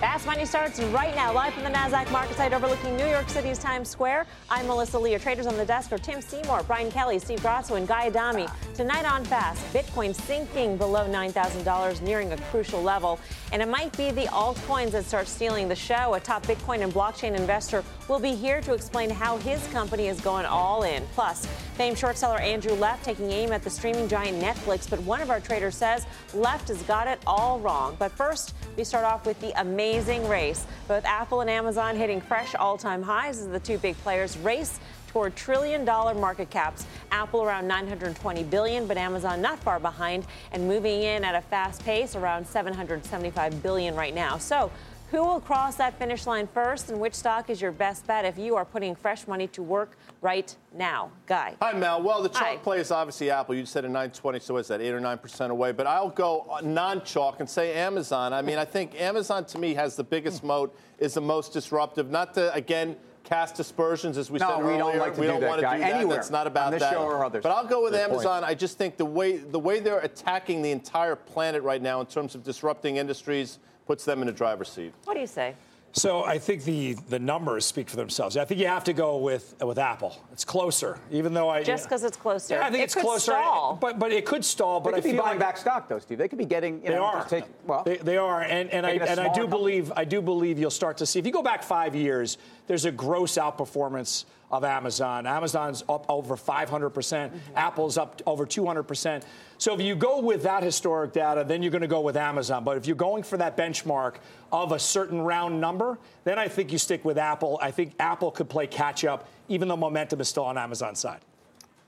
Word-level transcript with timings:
Fast 0.00 0.26
Money 0.26 0.44
starts 0.44 0.78
right 0.78 1.14
now, 1.14 1.32
live 1.32 1.54
from 1.54 1.62
the 1.62 1.70
NASDAQ 1.70 2.12
market 2.12 2.36
site 2.36 2.52
overlooking 2.52 2.98
New 2.98 3.06
York 3.06 3.30
City's 3.30 3.58
Times 3.58 3.88
Square. 3.88 4.26
I'm 4.50 4.66
Melissa 4.66 4.98
Lee. 4.98 5.12
Your 5.12 5.18
traders 5.18 5.46
on 5.46 5.56
the 5.56 5.64
desk 5.64 5.90
are 5.90 5.96
Tim 5.96 6.20
Seymour, 6.20 6.64
Brian 6.64 6.90
Kelly, 6.90 7.18
Steve 7.18 7.40
Grasso, 7.40 7.76
and 7.76 7.88
Guy 7.88 8.08
Adami. 8.08 8.46
Tonight 8.74 9.06
on 9.10 9.24
Fast, 9.24 9.64
Bitcoin 9.72 10.14
sinking 10.14 10.76
below 10.76 11.08
$9,000, 11.08 12.02
nearing 12.02 12.34
a 12.34 12.36
crucial 12.36 12.82
level. 12.82 13.18
And 13.52 13.62
it 13.62 13.68
might 13.68 13.96
be 13.96 14.10
the 14.10 14.26
altcoins 14.26 14.90
that 14.90 15.06
start 15.06 15.28
stealing 15.28 15.66
the 15.66 15.74
show. 15.74 16.12
A 16.12 16.20
top 16.20 16.44
Bitcoin 16.44 16.82
and 16.82 16.92
blockchain 16.92 17.34
investor 17.34 17.82
will 18.06 18.20
be 18.20 18.34
here 18.34 18.60
to 18.60 18.74
explain 18.74 19.08
how 19.08 19.38
his 19.38 19.66
company 19.68 20.08
is 20.08 20.20
going 20.20 20.44
all 20.44 20.82
in. 20.82 21.04
Plus, 21.14 21.46
famed 21.78 21.96
short 21.96 22.18
seller 22.18 22.38
Andrew 22.38 22.74
Left 22.74 23.02
taking 23.02 23.30
aim 23.30 23.50
at 23.50 23.62
the 23.62 23.70
streaming 23.70 24.08
giant 24.08 24.42
Netflix, 24.42 24.88
but 24.90 25.00
one 25.02 25.22
of 25.22 25.30
our 25.30 25.40
traders 25.40 25.74
says 25.74 26.04
Left 26.34 26.68
has 26.68 26.82
got 26.82 27.08
it 27.08 27.18
all 27.26 27.58
wrong. 27.60 27.96
But 27.98 28.12
first, 28.12 28.54
we 28.76 28.84
start 28.84 29.06
off 29.06 29.24
with 29.24 29.40
the 29.40 29.58
amazing 29.58 29.85
amazing 29.86 30.26
race. 30.28 30.66
Both 30.88 31.04
Apple 31.04 31.42
and 31.42 31.48
Amazon 31.48 31.94
hitting 31.94 32.20
fresh 32.20 32.56
all 32.56 32.76
time 32.76 33.02
highs 33.02 33.38
as 33.38 33.46
the 33.46 33.60
two 33.60 33.78
big 33.78 33.96
players 33.98 34.36
race 34.38 34.80
toward 35.06 35.36
trillion 35.36 35.84
dollar 35.84 36.12
market 36.12 36.50
caps. 36.50 36.84
Apple 37.12 37.44
around 37.44 37.68
920 37.68 38.42
billion, 38.42 38.88
but 38.88 38.96
Amazon 38.96 39.40
not 39.40 39.60
far 39.60 39.78
behind 39.78 40.26
and 40.50 40.66
moving 40.66 41.02
in 41.02 41.22
at 41.22 41.36
a 41.36 41.40
fast 41.40 41.84
pace 41.84 42.16
around 42.16 42.44
775 42.44 43.62
billion 43.62 43.94
right 43.94 44.12
now. 44.12 44.36
So, 44.38 44.72
who 45.10 45.18
will 45.18 45.40
cross 45.40 45.76
that 45.76 45.98
finish 45.98 46.26
line 46.26 46.48
first, 46.52 46.90
and 46.90 47.00
which 47.00 47.14
stock 47.14 47.48
is 47.48 47.60
your 47.60 47.72
best 47.72 48.06
bet 48.06 48.24
if 48.24 48.38
you 48.38 48.56
are 48.56 48.64
putting 48.64 48.94
fresh 48.94 49.26
money 49.26 49.46
to 49.48 49.62
work 49.62 49.96
right 50.20 50.54
now? 50.74 51.10
Guy. 51.26 51.54
Hi, 51.62 51.72
Mel. 51.72 52.02
Well, 52.02 52.22
the 52.22 52.28
chalk 52.28 52.42
Hi. 52.42 52.56
play 52.56 52.78
is 52.80 52.90
obviously 52.90 53.30
Apple. 53.30 53.54
You 53.54 53.66
said 53.66 53.84
at 53.84 53.90
920, 53.90 54.40
so 54.40 54.56
is 54.56 54.68
that 54.68 54.80
8 54.80 54.92
or 54.92 55.00
9% 55.00 55.50
away? 55.50 55.72
But 55.72 55.86
I'll 55.86 56.10
go 56.10 56.58
non 56.62 57.04
chalk 57.04 57.40
and 57.40 57.48
say 57.48 57.74
Amazon. 57.74 58.32
I 58.32 58.42
mean, 58.42 58.58
I 58.58 58.64
think 58.64 59.00
Amazon 59.00 59.44
to 59.46 59.58
me 59.58 59.74
has 59.74 59.94
the 59.96 60.04
biggest 60.04 60.40
hmm. 60.40 60.48
moat, 60.48 60.78
is 60.98 61.14
the 61.14 61.20
most 61.20 61.52
disruptive. 61.52 62.10
Not 62.10 62.34
to, 62.34 62.52
again, 62.52 62.96
cast 63.26 63.58
aspersions 63.58 64.16
as 64.16 64.30
we 64.30 64.38
No, 64.38 64.48
said 64.48 64.58
we 64.58 64.64
earlier. 64.64 64.78
don't 64.78 64.98
like 64.98 65.14
to 65.14 65.20
we 65.20 65.26
do 65.26 65.32
don't 65.32 65.40
that, 65.40 65.48
want 65.48 65.60
to 65.60 65.66
Guy. 65.66 65.76
do 65.76 65.82
that. 65.82 65.94
Anywhere. 65.94 66.16
That's 66.16 66.30
not 66.30 66.46
about 66.46 66.66
On 66.66 66.72
this 66.72 66.82
that. 66.82 66.92
show 66.92 67.02
or 67.02 67.24
others. 67.24 67.42
But 67.42 67.50
I'll 67.50 67.66
go 67.66 67.82
with 67.82 67.92
Good 67.92 68.00
point. 68.08 68.12
Amazon. 68.12 68.44
I 68.44 68.54
just 68.54 68.78
think 68.78 68.96
the 68.96 69.04
way 69.04 69.36
the 69.36 69.58
way 69.58 69.80
they're 69.80 70.00
attacking 70.00 70.62
the 70.62 70.70
entire 70.70 71.16
planet 71.16 71.62
right 71.62 71.82
now 71.82 72.00
in 72.00 72.06
terms 72.06 72.34
of 72.34 72.42
disrupting 72.44 72.96
industries 72.96 73.58
puts 73.86 74.04
them 74.04 74.20
in 74.20 74.26
the 74.26 74.32
driver's 74.32 74.68
seat. 74.70 74.92
What 75.04 75.14
do 75.14 75.20
you 75.20 75.26
say? 75.26 75.54
So 75.92 76.24
I 76.24 76.36
think 76.38 76.64
the 76.64 76.92
the 77.08 77.18
numbers 77.18 77.64
speak 77.64 77.88
for 77.88 77.96
themselves. 77.96 78.36
I 78.36 78.44
think 78.44 78.60
you 78.60 78.66
have 78.66 78.84
to 78.84 78.92
go 78.92 79.16
with 79.16 79.54
with 79.62 79.78
Apple. 79.78 80.14
It's 80.30 80.44
closer, 80.44 80.98
even 81.10 81.32
though 81.32 81.48
I 81.48 81.62
Just 81.62 81.84
because 81.84 82.04
it's 82.04 82.18
closer. 82.18 82.56
Yeah, 82.56 82.66
I 82.66 82.70
think 82.70 82.80
it 82.82 82.84
it's 82.84 82.94
could 82.94 83.04
closer, 83.04 83.32
Stall. 83.32 83.78
but 83.80 83.98
but 83.98 84.12
it 84.12 84.26
could 84.26 84.44
stall. 84.44 84.80
They 84.80 84.90
But 84.90 84.94
could 84.96 85.04
I 85.04 85.06
be 85.06 85.10
feel 85.14 85.22
buying 85.22 85.38
like 85.38 85.46
back 85.48 85.56
stock, 85.56 85.88
though, 85.88 85.98
Steve. 85.98 86.18
They 86.18 86.28
could 86.28 86.36
be 86.38 86.44
getting. 86.44 86.82
You 86.82 86.88
They 86.88 86.94
know, 86.96 87.04
are. 87.04 87.16
just 87.20 87.30
Take, 87.30 87.44
well, 87.66 87.82
they, 87.82 87.96
they 87.96 88.18
are, 88.18 88.42
and, 88.42 88.68
and 88.70 88.84
I 88.84 88.90
and 88.90 89.18
I 89.20 89.28
do 89.28 89.40
company. 89.42 89.46
believe 89.48 89.92
I 89.96 90.04
do 90.04 90.20
believe 90.20 90.58
you'll 90.58 90.70
start 90.70 90.98
to 90.98 91.06
see. 91.06 91.18
If 91.18 91.24
you 91.24 91.32
go 91.32 91.42
back 91.42 91.62
five 91.62 91.94
years, 91.94 92.36
there's 92.66 92.84
a 92.84 92.92
gross 92.92 93.38
outperformance 93.38 94.26
of 94.50 94.64
Amazon. 94.64 95.26
Amazon's 95.26 95.82
up 95.88 96.06
over 96.08 96.36
500 96.36 96.90
percent. 96.90 97.32
Mm-hmm. 97.32 97.56
Apple's 97.56 97.98
up 97.98 98.22
over 98.26 98.46
200 98.46 98.84
percent. 98.84 99.24
So 99.58 99.74
if 99.74 99.80
you 99.80 99.96
go 99.96 100.20
with 100.20 100.42
that 100.42 100.62
historic 100.62 101.12
data, 101.12 101.44
then 101.46 101.62
you're 101.62 101.72
going 101.72 101.82
to 101.82 101.88
go 101.88 102.00
with 102.00 102.16
Amazon. 102.16 102.64
But 102.64 102.76
if 102.76 102.86
you're 102.86 102.96
going 102.96 103.22
for 103.22 103.36
that 103.38 103.56
benchmark 103.56 104.16
of 104.52 104.72
a 104.72 104.78
certain 104.78 105.20
round 105.20 105.60
number, 105.60 105.98
then 106.24 106.38
I 106.38 106.48
think 106.48 106.72
you 106.72 106.78
stick 106.78 107.04
with 107.04 107.18
Apple. 107.18 107.58
I 107.62 107.70
think 107.70 107.94
Apple 107.98 108.30
could 108.30 108.48
play 108.48 108.66
catch 108.66 109.04
up, 109.04 109.28
even 109.48 109.68
though 109.68 109.76
momentum 109.76 110.20
is 110.20 110.28
still 110.28 110.44
on 110.44 110.58
Amazon's 110.58 111.00
side. 111.00 111.20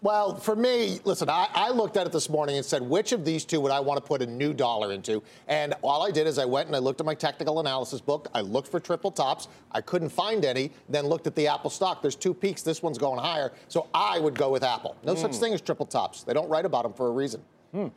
Well, 0.00 0.36
for 0.36 0.54
me, 0.54 1.00
listen, 1.02 1.28
I, 1.28 1.48
I 1.52 1.70
looked 1.70 1.96
at 1.96 2.06
it 2.06 2.12
this 2.12 2.30
morning 2.30 2.56
and 2.56 2.64
said, 2.64 2.82
which 2.82 3.10
of 3.10 3.24
these 3.24 3.44
two 3.44 3.60
would 3.60 3.72
I 3.72 3.80
want 3.80 3.98
to 3.98 4.06
put 4.06 4.22
a 4.22 4.26
new 4.26 4.54
dollar 4.54 4.92
into? 4.92 5.24
And 5.48 5.74
all 5.82 6.06
I 6.06 6.12
did 6.12 6.28
is 6.28 6.38
I 6.38 6.44
went 6.44 6.68
and 6.68 6.76
I 6.76 6.78
looked 6.78 7.00
at 7.00 7.06
my 7.06 7.16
technical 7.16 7.58
analysis 7.58 8.00
book. 8.00 8.28
I 8.32 8.42
looked 8.42 8.68
for 8.68 8.78
triple 8.78 9.10
tops. 9.10 9.48
I 9.72 9.80
couldn't 9.80 10.10
find 10.10 10.44
any. 10.44 10.70
Then 10.88 11.06
looked 11.06 11.26
at 11.26 11.34
the 11.34 11.48
Apple 11.48 11.68
stock. 11.68 12.00
There's 12.00 12.14
two 12.14 12.32
peaks. 12.32 12.62
This 12.62 12.80
one's 12.80 12.96
going 12.96 13.18
higher. 13.18 13.52
So 13.66 13.88
I 13.92 14.20
would 14.20 14.34
go 14.34 14.50
with 14.50 14.62
Apple. 14.62 14.96
No 15.02 15.16
such 15.16 15.34
hmm. 15.34 15.40
thing 15.40 15.54
as 15.54 15.60
triple 15.60 15.86
tops. 15.86 16.22
They 16.22 16.32
don't 16.32 16.48
write 16.48 16.64
about 16.64 16.84
them 16.84 16.92
for 16.92 17.08
a 17.08 17.10
reason. 17.10 17.42
Hmm. 17.72 17.88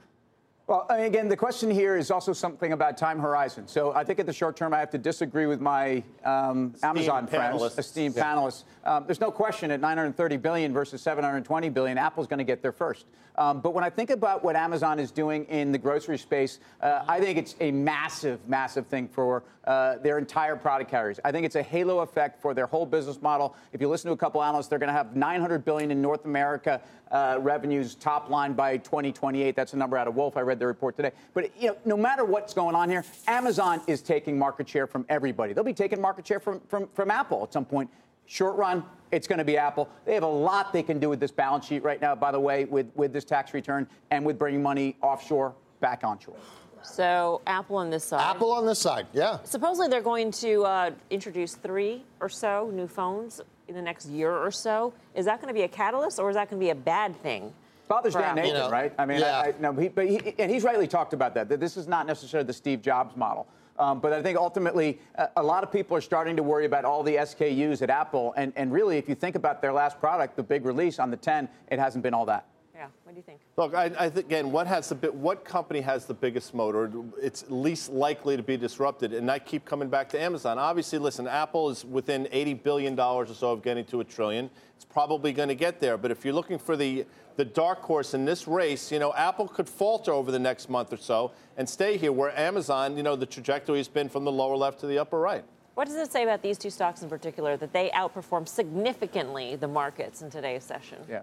Well, 0.68 0.86
I 0.90 0.98
mean, 0.98 1.06
again, 1.08 1.28
the 1.28 1.36
question 1.36 1.70
here 1.70 1.98
is 1.98 2.12
also 2.12 2.34
something 2.34 2.72
about 2.72 2.98
time 2.98 3.20
horizon. 3.20 3.68
So 3.68 3.92
I 3.94 4.04
think 4.04 4.20
at 4.20 4.26
the 4.26 4.34
short 4.34 4.56
term, 4.56 4.74
I 4.74 4.80
have 4.80 4.92
to 4.92 4.98
disagree 4.98 5.46
with 5.46 5.60
my 5.60 6.04
um, 6.24 6.74
Amazon 6.84 7.28
friends, 7.28 7.62
panelists. 7.62 7.78
esteemed 7.78 8.16
panelists. 8.16 8.64
Um, 8.86 9.04
there's 9.06 9.20
no 9.20 9.32
question 9.32 9.72
at 9.72 9.82
930 9.82 10.38
billion 10.38 10.72
versus 10.72 11.02
720 11.02 11.70
billion, 11.70 11.98
Apple's 11.98 12.28
going 12.28 12.38
to 12.38 12.44
get 12.44 12.62
there 12.62 12.72
first. 12.72 13.06
Um, 13.36 13.62
but 13.62 13.74
when 13.74 13.84
I 13.84 13.90
think 13.90 14.10
about 14.10 14.44
what 14.44 14.56
Amazon 14.56 15.00
is 15.00 15.12
doing 15.12 15.46
in 15.46 15.72
the 15.72 15.78
grocery 15.78 16.18
space, 16.18 16.60
uh, 16.82 17.04
I 17.08 17.20
think 17.20 17.38
it's 17.38 17.56
a 17.60 17.72
massive, 17.72 18.40
massive 18.48 18.88
thing 18.88 19.08
for 19.08 19.44
uh, 19.66 19.98
their 19.98 20.18
entire 20.18 20.56
product 20.56 20.92
carriers. 20.92 21.20
I 21.24 21.32
think 21.32 21.46
it's 21.46 21.56
a 21.56 21.64
halo 21.64 22.00
effect 22.00 22.42
for 22.42 22.54
their 22.54 22.66
whole 22.66 22.86
business 22.86 23.22
model. 23.22 23.56
If 23.74 23.82
you 23.82 23.88
listen 23.88 24.10
to 24.10 24.14
a 24.14 24.18
couple 24.18 24.44
analysts, 24.44 24.68
they're 24.68 24.80
going 24.80 24.88
to 24.88 24.94
have 24.94 25.16
900 25.16 25.64
billion 25.64 25.92
in 25.92 26.02
North 26.02 26.26
America 26.26 26.82
uh, 27.12 27.38
revenues 27.42 27.96
top 27.96 28.30
line 28.30 28.54
by 28.54 28.78
2028. 28.78 29.56
That's 29.56 29.74
a 29.74 29.78
number 29.78 29.98
out 29.98 30.08
of 30.08 30.16
Wolfe. 30.16 30.38
I 30.38 30.42
read 30.52 30.60
the 30.60 30.68
report 30.68 30.98
today. 30.98 31.12
But 31.34 31.52
you 31.60 31.70
know, 31.70 31.78
no 31.86 31.98
matter 31.98 32.26
what's 32.26 32.54
going 32.54 32.76
on 32.76 32.90
here, 32.90 33.06
Amazon 33.28 33.82
is 33.88 34.02
taking 34.02 34.38
market 34.38 34.68
share 34.68 34.86
from 34.86 35.06
everybody. 35.08 35.54
They'll 35.54 35.64
be 35.64 35.74
taking 35.74 36.02
market 36.02 36.28
share 36.28 36.40
from 36.40 36.60
from, 36.68 36.88
from 36.94 37.10
Apple 37.10 37.44
at 37.44 37.54
some 37.54 37.66
point. 37.66 37.90
Short 38.26 38.56
run, 38.56 38.84
it's 39.12 39.28
going 39.28 39.40
to 39.40 39.46
be 39.46 39.58
Apple. 39.58 39.90
They 40.06 40.14
have 40.14 40.24
a 40.24 40.28
lot 40.28 40.72
they 40.72 40.84
can 40.84 41.00
do 41.00 41.10
with 41.10 41.20
this 41.20 41.32
balance 41.32 41.66
sheet 41.66 41.84
right 41.84 42.00
now, 42.00 42.16
by 42.16 42.32
the 42.32 42.40
way, 42.40 42.64
with, 42.64 42.88
with 42.96 43.12
this 43.12 43.26
tax 43.26 43.54
return 43.54 43.86
and 44.10 44.26
with 44.26 44.40
bringing 44.40 44.64
money 44.64 44.96
offshore 45.02 45.54
back 45.82 46.06
onshore. 46.06 46.38
So 46.82 47.42
Apple 47.46 47.76
on 47.76 47.90
this 47.90 48.06
side. 48.06 48.22
Apple 48.22 48.52
on 48.54 48.66
this 48.66 48.80
side, 48.80 49.08
yeah. 49.12 49.40
Supposedly 49.44 49.90
they're 49.90 50.02
going 50.02 50.32
to 50.32 50.64
uh, 50.64 50.92
introduce 51.10 51.56
three 51.56 52.06
or 52.22 52.30
so 52.30 52.72
new 52.74 52.88
phones 52.88 53.42
in 53.68 53.76
the 53.76 53.82
next 53.82 54.08
year 54.08 54.32
or 54.32 54.52
so. 54.52 54.94
Is 55.14 55.26
that 55.26 55.42
going 55.42 55.54
to 55.54 55.54
be 55.54 55.64
a 55.64 55.68
catalyst, 55.68 56.18
or 56.18 56.30
is 56.30 56.36
that 56.36 56.50
going 56.50 56.60
to 56.60 56.66
be 56.66 56.70
a 56.70 56.76
bad 56.76 57.22
thing? 57.22 57.54
Bothers 57.92 58.14
Dan 58.14 58.36
Nathan, 58.36 58.48
You 58.50 58.54
know, 58.54 58.70
right? 58.70 58.94
I 58.98 59.06
mean, 59.06 59.20
yeah. 59.20 59.40
I, 59.40 59.48
I, 59.48 59.54
no, 59.60 59.74
he, 59.74 59.90
but 59.90 60.08
he, 60.08 60.34
and 60.40 60.50
he's 60.50 60.64
rightly 60.64 60.88
talked 60.88 61.14
about 61.14 61.34
that. 61.36 61.50
That 61.50 61.60
this 61.60 61.76
is 61.76 61.88
not 61.88 62.08
necessarily 62.08 62.48
the 62.48 62.54
Steve 62.54 62.82
Jobs 62.82 63.18
model. 63.18 63.48
Um, 63.78 64.00
but 64.00 64.14
I 64.14 64.22
think 64.22 64.38
ultimately, 64.38 65.00
uh, 65.18 65.28
a 65.36 65.44
lot 65.44 65.64
of 65.64 65.72
people 65.72 65.98
are 65.98 66.02
starting 66.02 66.38
to 66.38 66.44
worry 66.44 66.66
about 66.66 66.86
all 66.86 67.04
the 67.04 67.16
SKUs 67.16 67.82
at 67.82 67.90
Apple. 67.90 68.34
And, 68.38 68.54
and 68.56 68.72
really, 68.72 68.98
if 68.98 69.10
you 69.10 69.16
think 69.16 69.36
about 69.36 69.62
their 69.62 69.74
last 69.74 70.00
product, 70.00 70.38
the 70.38 70.44
big 70.44 70.66
release 70.66 71.00
on 71.00 71.12
the 71.12 71.18
10, 71.18 71.50
it 71.70 71.80
hasn't 71.80 72.04
been 72.04 72.14
all 72.14 72.26
that. 72.28 72.46
Yeah. 72.82 72.88
What 73.04 73.14
do 73.14 73.18
you 73.18 73.24
think? 73.24 73.42
Look, 73.58 73.76
I, 73.76 73.92
I 74.00 74.10
think 74.10 74.26
again, 74.26 74.52
what 74.52 74.66
has 74.66 74.90
the 74.90 74.96
bi- 74.96 75.10
what 75.10 75.46
company 75.46 75.82
has 75.82 76.08
the 76.08 76.16
biggest 76.16 76.56
motor? 76.56 76.92
It's 77.22 77.46
least 77.48 77.92
likely 77.92 78.36
to 78.36 78.42
be 78.42 78.58
disrupted, 78.58 79.14
and 79.14 79.30
I 79.30 79.38
keep 79.38 79.66
coming 79.66 79.88
back 79.88 80.10
to 80.10 80.20
Amazon. 80.20 80.58
Obviously, 80.58 80.98
listen, 80.98 81.28
Apple 81.28 81.70
is 81.70 81.86
within 81.86 82.28
80 82.32 82.56
billion 82.56 82.96
dollars 82.96 83.30
or 83.30 83.36
so 83.36 83.52
of 83.52 83.62
getting 83.62 83.86
to 83.86 84.00
a 84.00 84.04
trillion. 84.04 84.50
It's 84.76 84.86
probably 84.86 85.32
going 85.32 85.50
to 85.50 85.56
get 85.56 85.80
there, 85.80 85.96
but 85.96 86.10
if 86.10 86.26
you're 86.26 86.34
looking 86.34 86.58
for 86.58 86.76
the 86.76 87.06
the 87.36 87.46
dark 87.46 87.84
horse 87.84 88.16
in 88.16 88.26
this 88.26 88.48
race, 88.48 88.92
you 88.92 88.98
know, 88.98 89.14
Apple 89.14 89.48
could 89.48 89.70
falter 89.70 90.12
over 90.12 90.32
the 90.32 90.40
next 90.40 90.68
month 90.68 90.92
or 90.92 90.98
so 90.98 91.34
and 91.58 91.70
stay 91.70 91.98
here, 91.98 92.12
where 92.12 92.36
Amazon, 92.38 92.98
you 92.98 93.04
know, 93.04 93.16
the 93.16 93.28
trajectory 93.28 93.78
has 93.78 93.88
been 93.88 94.10
from 94.10 94.26
the 94.26 94.32
lower 94.32 94.58
left 94.58 94.80
to 94.80 94.88
the 94.88 94.98
upper 94.98 95.20
right. 95.20 95.46
What 95.76 95.88
does 95.88 95.98
it 95.98 96.12
say 96.12 96.24
about 96.24 96.42
these 96.42 96.58
two 96.58 96.72
stocks 96.72 97.04
in 97.04 97.10
particular 97.10 97.58
that 97.58 97.74
they 97.74 97.90
outperform 97.92 98.48
significantly 98.48 99.56
the 99.56 99.68
markets 99.68 100.24
in 100.24 100.32
today's 100.32 100.64
session? 100.64 100.98
Yeah. 101.08 101.22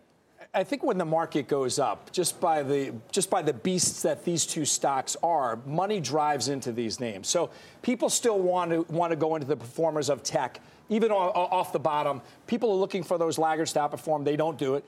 I 0.55 0.65
think 0.65 0.83
when 0.83 0.99
the 0.99 1.05
market 1.05 1.47
goes 1.47 1.79
up, 1.79 2.11
just 2.11 2.41
by 2.41 2.63
the 2.63 2.95
just 3.13 3.31
by 3.31 3.43
the 3.43 3.53
beasts 3.53 4.03
that 4.03 4.25
these 4.25 4.47
two 4.47 4.65
stocks 4.65 5.17
are, 5.23 5.57
money 5.67 6.01
drives 6.01 6.49
into 6.49 6.73
these 6.73 7.01
names. 7.01 7.29
So 7.29 7.51
people 7.83 8.09
still 8.09 8.39
want 8.39 8.71
to 8.71 8.83
want 8.89 9.11
to 9.11 9.17
go 9.17 9.37
into 9.37 9.47
the 9.47 9.57
performers 9.57 10.09
of 10.09 10.23
tech 10.23 10.61
even 10.89 11.11
off 11.13 11.73
the 11.73 11.79
bottom, 11.79 12.23
people 12.47 12.71
are 12.71 12.77
looking 12.77 13.03
for 13.03 13.19
those 13.19 13.39
laggards 13.39 13.73
to 13.75 13.81
outperform. 13.81 14.25
They 14.25 14.37
don't 14.37 14.59
do 14.59 14.75
it. 14.75 14.85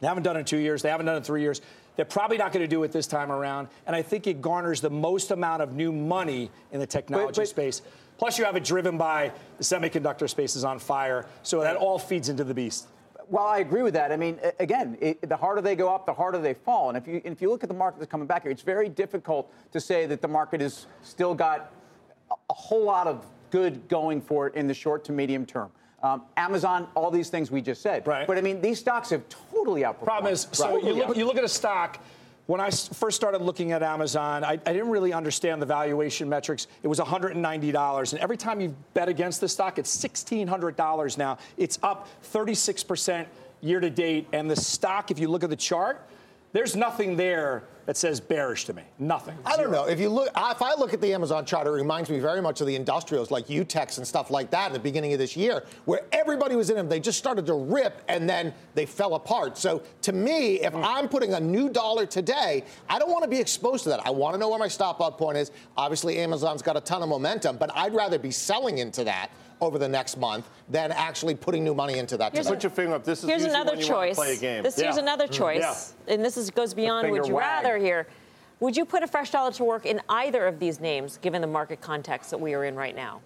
They 0.00 0.06
haven't 0.06 0.24
done 0.24 0.36
it 0.36 0.40
in 0.40 0.44
two 0.44 0.58
years. 0.58 0.82
They 0.82 0.90
haven't 0.90 1.06
done 1.06 1.14
it 1.14 1.18
in 1.18 1.24
three 1.24 1.42
years. 1.42 1.60
They're 1.96 2.04
probably 2.04 2.36
not 2.36 2.52
going 2.52 2.62
to 2.62 2.68
do 2.68 2.82
it 2.82 2.92
this 2.92 3.06
time 3.06 3.30
around. 3.30 3.68
And 3.86 3.94
I 3.94 4.02
think 4.02 4.26
it 4.26 4.42
garners 4.42 4.80
the 4.80 4.90
most 4.90 5.30
amount 5.30 5.62
of 5.62 5.74
new 5.74 5.92
money 5.92 6.50
in 6.72 6.80
the 6.80 6.86
technology 6.86 7.26
but, 7.26 7.36
but, 7.36 7.48
space. 7.48 7.82
Plus, 8.18 8.38
you 8.38 8.44
have 8.44 8.56
it 8.56 8.64
driven 8.64 8.98
by 8.98 9.32
the 9.58 9.64
semiconductor 9.64 10.28
space 10.28 10.56
is 10.56 10.64
on 10.64 10.78
fire. 10.78 11.26
So 11.42 11.60
that 11.60 11.76
all 11.76 11.98
feeds 11.98 12.28
into 12.28 12.44
the 12.44 12.54
beast. 12.54 12.88
Well, 13.28 13.46
I 13.46 13.58
agree 13.58 13.82
with 13.82 13.94
that. 13.94 14.12
I 14.12 14.16
mean, 14.16 14.38
again, 14.58 14.96
it, 15.00 15.28
the 15.28 15.36
harder 15.36 15.60
they 15.60 15.76
go 15.76 15.94
up, 15.94 16.06
the 16.06 16.14
harder 16.14 16.38
they 16.38 16.54
fall. 16.54 16.88
And 16.88 16.98
if 16.98 17.06
you, 17.06 17.20
if 17.24 17.40
you 17.42 17.50
look 17.50 17.62
at 17.62 17.68
the 17.68 17.74
market 17.74 17.98
that's 17.98 18.10
coming 18.10 18.26
back 18.26 18.42
here, 18.42 18.50
it's 18.50 18.62
very 18.62 18.88
difficult 18.88 19.52
to 19.72 19.80
say 19.80 20.06
that 20.06 20.20
the 20.20 20.28
market 20.28 20.60
has 20.60 20.86
still 21.02 21.34
got 21.34 21.72
a, 22.30 22.34
a 22.50 22.54
whole 22.54 22.84
lot 22.84 23.06
of 23.06 23.26
good 23.50 23.86
going 23.88 24.20
for 24.20 24.46
it 24.46 24.54
in 24.54 24.66
the 24.66 24.74
short 24.74 25.04
to 25.04 25.12
medium 25.12 25.46
term. 25.46 25.70
Um, 26.02 26.22
Amazon, 26.36 26.88
all 26.96 27.10
these 27.10 27.30
things 27.30 27.50
we 27.50 27.62
just 27.62 27.80
said. 27.80 28.06
Right. 28.06 28.26
But 28.26 28.36
I 28.36 28.40
mean, 28.40 28.60
these 28.60 28.80
stocks 28.80 29.10
have 29.10 29.22
totally 29.28 29.82
outperformed. 29.82 30.04
Problem 30.04 30.32
is, 30.32 30.48
so 30.50 30.74
right. 30.74 30.84
you, 30.84 30.92
look, 30.94 31.16
you 31.16 31.24
look 31.24 31.36
at 31.36 31.44
a 31.44 31.48
stock. 31.48 32.02
When 32.46 32.60
I 32.60 32.70
first 32.70 33.16
started 33.16 33.40
looking 33.40 33.70
at 33.72 33.82
Amazon, 33.82 34.42
I, 34.42 34.52
I, 34.52 34.56
didn't 34.56 34.90
really 34.90 35.12
understand 35.12 35.62
the 35.62 35.66
valuation 35.66 36.28
metrics. 36.28 36.66
It 36.82 36.88
was 36.88 36.98
$190. 36.98 38.12
And 38.12 38.20
every 38.20 38.36
time 38.36 38.60
you 38.60 38.74
bet 38.94 39.08
against 39.08 39.40
the 39.40 39.48
stock, 39.48 39.78
it's 39.78 39.96
$1,600 39.96 41.18
now. 41.18 41.38
It's 41.56 41.78
up 41.84 42.08
36% 42.32 43.26
year 43.60 43.78
to 43.78 43.90
date. 43.90 44.26
And 44.32 44.50
the 44.50 44.56
stock, 44.56 45.12
if 45.12 45.20
you 45.20 45.28
look 45.28 45.44
at 45.44 45.50
the 45.50 45.56
chart, 45.56 46.04
there's 46.52 46.74
nothing 46.74 47.16
there 47.16 47.62
that 47.86 47.96
says 47.96 48.20
bearish 48.20 48.64
to 48.66 48.72
me. 48.72 48.82
Nothing. 48.98 49.36
I 49.44 49.56
don't 49.56 49.70
know. 49.70 49.86
If 49.86 49.98
you 49.98 50.08
look, 50.08 50.28
if 50.28 50.62
I 50.62 50.74
look 50.74 50.94
at 50.94 51.00
the 51.00 51.12
Amazon 51.12 51.44
chart, 51.44 51.66
it 51.66 51.70
reminds 51.70 52.10
me 52.10 52.18
very 52.18 52.40
much 52.40 52.60
of 52.60 52.66
the 52.66 52.76
industrials 52.76 53.30
like 53.30 53.46
Utex 53.46 53.98
and 53.98 54.06
stuff 54.06 54.30
like 54.30 54.50
that 54.50 54.68
in 54.68 54.72
the 54.72 54.78
beginning 54.78 55.12
of 55.12 55.18
this 55.18 55.36
year, 55.36 55.64
where 55.84 56.02
everybody 56.12 56.54
was 56.54 56.70
in 56.70 56.76
them. 56.76 56.88
They 56.88 57.00
just 57.00 57.18
started 57.18 57.46
to 57.46 57.54
rip 57.54 58.02
and 58.08 58.28
then 58.28 58.54
they 58.74 58.86
fell 58.86 59.14
apart. 59.14 59.58
So 59.58 59.82
to 60.02 60.12
me, 60.12 60.60
if 60.60 60.72
mm. 60.72 60.84
I'm 60.84 61.08
putting 61.08 61.34
a 61.34 61.40
new 61.40 61.68
dollar 61.68 62.06
today, 62.06 62.64
I 62.88 62.98
don't 62.98 63.10
want 63.10 63.24
to 63.24 63.30
be 63.30 63.38
exposed 63.38 63.84
to 63.84 63.90
that. 63.90 64.06
I 64.06 64.10
want 64.10 64.34
to 64.34 64.38
know 64.38 64.48
where 64.48 64.58
my 64.58 64.68
stop 64.68 65.00
out 65.00 65.18
point 65.18 65.38
is. 65.38 65.50
Obviously, 65.76 66.18
Amazon's 66.18 66.62
got 66.62 66.76
a 66.76 66.80
ton 66.80 67.02
of 67.02 67.08
momentum, 67.08 67.56
but 67.56 67.70
I'd 67.74 67.94
rather 67.94 68.18
be 68.18 68.30
selling 68.30 68.78
into 68.78 69.04
that 69.04 69.30
over 69.62 69.78
the 69.78 69.88
next 69.88 70.18
month 70.18 70.50
than 70.68 70.92
actually 70.92 71.34
putting 71.34 71.64
new 71.64 71.74
money 71.74 71.98
into 71.98 72.16
that. 72.16 72.32
Here's 72.32 72.48
Put 72.48 72.62
your 72.62 72.70
finger 72.70 72.94
up. 72.94 73.04
This 73.04 73.22
is 73.22 73.28
here's 73.28 73.44
another 73.44 73.76
choice. 73.76 74.16
play 74.16 74.34
a 74.34 74.36
game. 74.36 74.62
This 74.62 74.76
yeah. 74.76 74.84
here's 74.84 74.96
another 74.96 75.24
mm-hmm. 75.24 75.34
choice, 75.34 75.94
yeah. 76.06 76.14
and 76.14 76.24
this 76.24 76.36
is, 76.36 76.50
goes 76.50 76.74
beyond 76.74 77.10
would 77.10 77.26
you 77.26 77.34
wag. 77.34 77.64
rather 77.64 77.78
here. 77.78 78.06
Would 78.60 78.76
you 78.76 78.84
put 78.84 79.02
a 79.02 79.06
fresh 79.06 79.30
dollar 79.30 79.50
to 79.52 79.64
work 79.64 79.86
in 79.86 80.00
either 80.08 80.46
of 80.46 80.60
these 80.60 80.80
names, 80.80 81.16
given 81.16 81.40
the 81.40 81.48
market 81.48 81.80
context 81.80 82.30
that 82.30 82.38
we 82.38 82.54
are 82.54 82.64
in 82.64 82.76
right 82.76 82.94
now? 82.94 83.20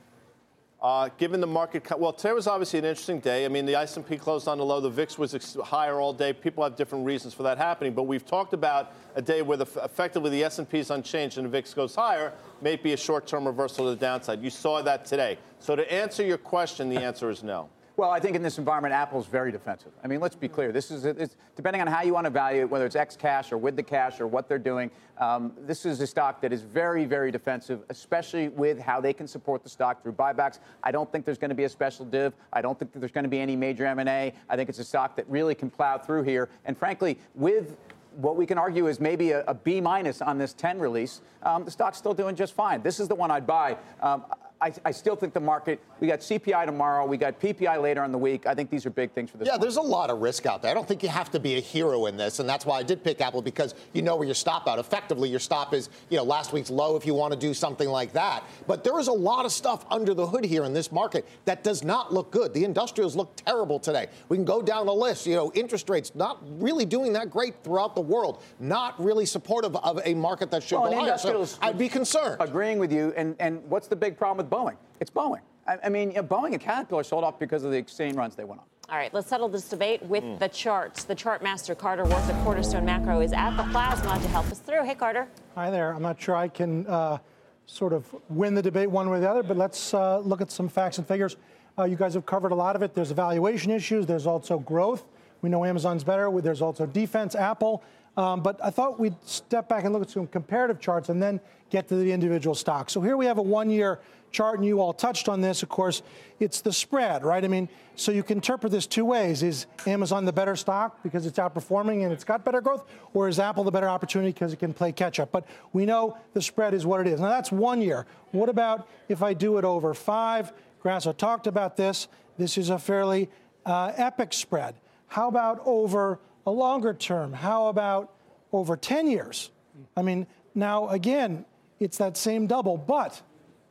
Uh, 0.83 1.09
given 1.17 1.41
the 1.41 1.47
market, 1.47 1.91
well, 1.99 2.13
today 2.13 2.33
was 2.33 2.47
obviously 2.47 2.79
an 2.79 2.85
interesting 2.85 3.19
day. 3.19 3.47
I 3.47 3.49
mean, 3.49 3.65
the 3.65 3.75
S&P 3.75 4.19
closed 4.19 4.47
on 4.47 4.59
the 4.59 4.65
low. 4.65 4.79
The 4.79 4.91
VIX 4.91 5.19
was 5.19 5.35
ex- 5.35 5.57
higher 5.65 6.01
all 6.01 6.13
day. 6.13 6.35
People 6.35 6.63
have 6.65 6.77
different 6.77 7.07
reasons 7.07 7.33
for 7.33 7.43
that 7.45 7.57
happening. 7.57 7.95
But 7.95 8.03
we've 8.03 8.27
talked 8.27 8.53
about 8.53 8.93
a 9.15 9.23
day 9.23 9.41
where 9.41 9.57
the, 9.57 9.67
effectively 9.83 10.31
the 10.31 10.45
S&P 10.45 10.79
is 10.79 10.91
unchanged 10.91 11.39
and 11.39 11.47
the 11.47 11.51
VIX 11.51 11.73
goes 11.73 11.95
higher. 11.95 12.35
May 12.61 12.77
be 12.77 12.93
a 12.93 12.97
short-term 12.97 13.47
reversal 13.47 13.87
to 13.87 13.91
the 13.91 13.97
downside. 13.97 14.43
You 14.43 14.51
saw 14.51 14.83
that 14.83 15.07
today. 15.07 15.39
So 15.61 15.77
to 15.77 15.93
answer 15.93 16.23
your 16.23 16.39
question, 16.39 16.91
the 16.91 17.01
answer 17.01 17.31
is 17.31 17.43
no. 17.43 17.71
Well, 17.97 18.11
I 18.11 18.21
think 18.21 18.37
in 18.37 18.43
this 18.43 18.59
environment, 18.59 18.93
Apple's 18.93 19.27
very 19.27 19.51
defensive. 19.51 19.91
I 20.05 20.07
mean, 20.07 20.21
let's 20.21 20.35
be 20.35 20.49
clear. 20.49 20.71
This 20.71 20.91
is 20.91 21.35
depending 21.55 21.81
on 21.81 21.87
how 21.87 22.03
you 22.03 22.13
want 22.13 22.27
to 22.27 22.31
value 22.31 22.61
it, 22.61 22.69
whether 22.69 22.85
it's 22.85 22.95
ex 22.95 23.17
cash 23.17 23.53
or 23.53 23.57
with 23.57 23.75
the 23.75 23.83
cash 23.83 24.21
or 24.21 24.27
what 24.27 24.51
they're 24.51 24.59
doing. 24.59 24.91
Um, 25.17 25.55
this 25.61 25.87
is 25.87 25.99
a 26.03 26.07
stock 26.07 26.43
that 26.43 26.53
is 26.53 26.61
very, 26.61 27.07
very 27.07 27.31
defensive, 27.31 27.81
especially 27.89 28.49
with 28.49 28.79
how 28.79 29.01
they 29.01 29.15
can 29.15 29.27
support 29.27 29.63
the 29.63 29.71
stock 29.71 30.03
through 30.03 30.13
buybacks. 30.13 30.59
I 30.83 30.93
don't 30.93 31.11
think 31.11 31.25
there's 31.25 31.39
going 31.39 31.49
to 31.49 31.55
be 31.55 31.65
a 31.65 31.71
special 31.71 32.05
div. 32.05 32.35
I 32.53 32.61
don't 32.61 32.79
think 32.79 32.93
there's 32.93 33.13
going 33.13 33.25
to 33.25 33.31
be 33.31 33.41
any 33.41 33.57
major 33.57 33.87
M&A. 33.87 34.35
I 34.51 34.57
think 34.57 34.69
it's 34.69 34.79
a 34.79 34.85
stock 34.85 35.17
that 35.17 35.27
really 35.31 35.55
can 35.55 35.71
plow 35.71 35.97
through 35.97 36.25
here. 36.25 36.51
And 36.67 36.77
frankly, 36.77 37.17
with 37.35 37.79
what 38.17 38.37
we 38.37 38.45
can 38.45 38.59
argue 38.59 38.89
is 38.89 39.01
maybe 39.01 39.31
a, 39.31 39.43
a 39.45 39.55
B 39.55 39.81
minus 39.81 40.21
on 40.21 40.37
this 40.37 40.53
10 40.53 40.79
release, 40.79 41.23
um, 41.43 41.65
the 41.65 41.71
stock's 41.71 41.97
still 41.97 42.15
doing 42.15 42.37
just 42.37 42.53
fine. 42.53 42.83
This 42.83 43.01
is 43.01 43.09
the 43.09 43.15
one 43.15 43.31
I'd 43.31 43.47
buy. 43.47 43.79
Um, 44.03 44.25
I, 44.61 44.73
I, 44.87 44.91
still 44.91 45.17
think 45.17 45.35
the 45.35 45.41
market, 45.41 45.81
we 46.01 46.07
got 46.07 46.21
CPI 46.21 46.65
tomorrow, 46.65 47.05
we 47.05 47.19
got 47.19 47.39
PPI 47.39 47.81
later 47.83 48.05
in 48.05 48.13
the 48.13 48.19
week. 48.19 48.47
I 48.47 48.55
think 48.55 48.71
these 48.71 48.87
are 48.87 48.91
big 48.91 49.13
things 49.13 49.31
for 49.31 49.37
this. 49.37 49.47
Yeah, 49.47 49.53
market. 49.53 49.63
there's 49.63 49.77
a 49.77 49.83
lot 49.83 50.09
of 50.09 50.21
risk 50.21 50.47
out 50.47 50.63
there. 50.63 50.71
I 50.71 50.75
don't 50.75 50.89
think 50.89 51.03
you 51.03 51.11
have 51.11 51.31
to 51.33 51.41
be 51.41 51.57
a 51.57 51.61
hero 51.61 52.07
in 52.07 52.17
this, 52.17 52.39
and 52.39 52.49
that's 52.49 52.65
why 52.65 52.79
I 52.79 52.83
did 52.83 53.05
pick 53.05 53.21
Apple 53.21 53.43
because 53.43 53.75
you 53.93 54.01
know 54.01 54.17
where 54.17 54.25
your 54.25 54.35
stop 54.35 54.67
out. 54.67 54.79
Effectively, 54.79 55.29
your 55.29 55.41
stop 55.41 55.75
is, 55.75 55.91
you 56.09 56.17
know, 56.17 56.25
last 56.25 56.55
week's 56.55 56.71
low 56.71 56.97
if 56.97 57.05
you 57.05 57.13
want 57.13 57.35
to 57.35 57.39
do 57.39 57.53
something 57.53 57.89
like 57.89 58.15
that. 58.15 58.45
But 58.67 58.83
there 58.83 58.99
is 58.99 59.09
a 59.09 59.13
lot 59.13 59.45
of 59.45 59.53
stuff 59.53 59.85
under 59.91 60.15
the 60.15 60.27
hood 60.27 60.45
here 60.45 60.65
in 60.65 60.73
this 60.73 60.91
market 60.91 61.27
that 61.45 61.63
does 61.63 61.85
not 61.85 62.15
look 62.15 62.31
good. 62.31 62.55
The 62.55 62.65
industrials 62.65 63.15
look 63.15 63.37
terrible 63.37 63.79
today. 63.79 64.07
We 64.31 64.39
can 64.39 64.47
go 64.47 64.63
down 64.63 64.87
the 64.87 64.95
list. 64.95 65.27
You 65.27 65.35
know, 65.35 65.53
interest 65.55 65.91
rates 65.91 66.13
not 66.15 66.43
really 66.59 66.87
doing 66.87 67.13
that 67.13 67.31
great 67.31 67.63
throughout 67.63 67.95
the 67.95 68.01
world. 68.01 68.43
Not 68.59 69.03
really 69.03 69.27
supportive 69.27 69.77
of 69.77 70.01
a 70.05 70.15
market 70.15 70.51
that 70.51 70.63
should 70.63 70.81
well, 70.81 70.91
go 70.91 71.01
higher. 71.01 71.19
So 71.19 71.47
I'd 71.61 71.77
be 71.77 71.91
concerned. 71.91 72.39
Agreeing 72.41 72.79
with 72.79 72.91
you. 72.91 73.13
And, 73.19 73.37
and 73.39 73.63
what's 73.69 73.87
the 73.87 73.97
big 73.97 74.17
problem 74.17 74.39
with 74.39 74.46
Boeing? 74.47 74.77
It's 75.01 75.11
Boeing. 75.11 75.41
I, 75.67 75.79
I 75.85 75.89
mean, 75.89 76.11
you 76.11 76.17
know, 76.17 76.23
Boeing 76.23 76.53
and 76.53 76.61
Caterpillar 76.61 77.03
sold 77.03 77.25
off 77.25 77.39
because 77.39 77.65
of 77.65 77.71
the 77.73 77.77
exchange 77.77 78.15
runs 78.15 78.35
they 78.35 78.45
went 78.45 78.61
on. 78.61 78.67
All 78.89 78.97
right, 78.97 79.13
let's 79.13 79.29
settle 79.29 79.49
this 79.49 79.69
debate 79.69 80.01
with 80.05 80.23
mm. 80.23 80.39
the 80.39 80.49
charts. 80.49 81.03
The 81.05 81.15
chart 81.15 81.43
master, 81.43 81.75
Carter 81.75 82.05
Worth 82.05 82.31
of 82.31 82.37
Cornerstone 82.45 82.85
Macro, 82.85 83.21
is 83.21 83.33
at 83.33 83.57
the 83.57 83.65
plasma 83.65 84.19
to 84.21 84.29
help 84.29 84.47
us 84.47 84.61
through. 84.61 84.85
Hey, 84.85 84.95
Carter. 84.95 85.27
Hi 85.57 85.71
there. 85.71 85.93
I'm 85.93 86.03
not 86.03 86.21
sure 86.21 86.37
I 86.37 86.47
can 86.47 86.87
uh, 86.87 87.19
sort 87.67 87.93
of 87.93 88.15
win 88.29 88.55
the 88.55 88.63
debate 88.63 88.89
one 88.89 89.11
way 89.11 89.19
or 89.19 89.21
the 89.21 89.29
other, 89.29 89.43
but 89.43 89.57
let's 89.57 89.93
uh, 89.93 90.21
look 90.21 90.41
at 90.41 90.53
some 90.53 90.69
facts 90.69 90.99
and 90.99 91.07
figures. 91.07 91.37
Uh, 91.77 91.83
you 91.83 91.97
guys 91.97 92.15
have 92.15 92.27
covered 92.27 92.53
a 92.53 92.55
lot 92.55 92.77
of 92.77 92.83
it. 92.83 92.95
There's 92.95 93.11
evaluation 93.11 93.73
issues. 93.73 94.07
There's 94.07 94.27
also 94.27 94.61
growth. 94.61 95.05
We 95.43 95.49
know 95.49 95.65
Amazon's 95.65 96.05
better. 96.05 96.31
There's 96.41 96.63
also 96.63 96.87
defense, 96.87 97.35
Apple. 97.35 97.83
Um, 98.17 98.41
but 98.41 98.59
I 98.65 98.71
thought 98.71 98.99
we'd 98.99 99.17
step 99.25 99.69
back 99.69 99.85
and 99.85 99.93
look 99.93 100.03
at 100.03 100.11
some 100.11 100.27
comparative 100.29 100.81
charts 100.81 101.09
and 101.09 101.21
then 101.21 101.41
get 101.71 101.89
to 101.89 101.97
the 101.97 102.13
individual 102.13 102.55
stocks. 102.55 102.93
So 102.93 103.01
here 103.01 103.17
we 103.17 103.27
have 103.27 103.39
a 103.39 103.43
one-year 103.43 104.01
chart, 104.37 104.59
and 104.59 104.67
you 104.67 104.81
all 104.81 104.93
touched 104.93 105.29
on 105.29 105.41
this, 105.41 105.63
of 105.63 105.71
course, 105.71 106.03
it's 106.39 106.61
the 106.61 106.73
spread, 106.73 107.25
right? 107.25 107.43
I 107.43 107.49
mean, 107.49 107.69
so 107.95 108.13
you 108.13 108.23
can 108.23 108.39
interpret 108.39 108.71
this 108.71 108.87
two 108.87 109.07
ways. 109.07 109.43
Is 109.43 109.67
Amazon 109.87 110.27
the 110.27 110.33
better 110.33 110.55
stock 110.55 111.03
because 111.03 111.25
it's 111.25 111.39
outperforming 111.39 112.05
and 112.05 112.13
it's 112.13 112.25
got 112.25 112.45
better 112.45 112.61
growth, 112.61 112.85
or 113.15 113.29
is 113.29 113.39
Apple 113.39 113.65
the 113.65 113.71
better 113.71 113.89
opportunity 113.89 114.33
because 114.33 114.53
it 114.53 114.59
can 114.59 114.75
play 114.75 114.93
catch 114.93 115.19
up? 115.19 115.33
But 115.33 115.47
we 115.73 115.87
know 115.87 116.19
the 116.35 116.43
spread 116.43 116.75
is 116.75 116.85
what 116.85 117.01
it 117.01 117.07
is. 117.07 117.19
Now, 117.19 117.31
that's 117.31 117.51
one 117.51 117.81
year. 117.81 118.07
What 118.33 118.51
about 118.51 118.87
if 119.09 119.23
I 119.23 119.33
do 119.33 119.57
it 119.57 119.65
over 119.65 119.95
five? 119.95 120.53
Grasso 120.81 121.13
talked 121.13 121.47
about 121.47 121.77
this. 121.77 122.07
This 122.37 122.59
is 122.59 122.69
a 122.69 122.79
fairly 122.79 123.31
uh, 123.65 123.93
epic 123.97 124.35
spread. 124.35 124.75
How 125.09 125.29
about 125.29 125.63
over 125.65 126.21
a 126.47 126.51
longer 126.51 126.93
term? 126.93 127.33
How 127.33 127.69
about 127.69 128.13
over 128.53 128.77
10 128.77 129.09
years? 129.09 129.51
I 129.97 130.03
mean, 130.03 130.27
now 130.55 130.89
again, 130.89 131.47
it's 131.81 131.97
that 131.99 132.17
same 132.17 132.47
double, 132.47 132.77
but 132.77 133.23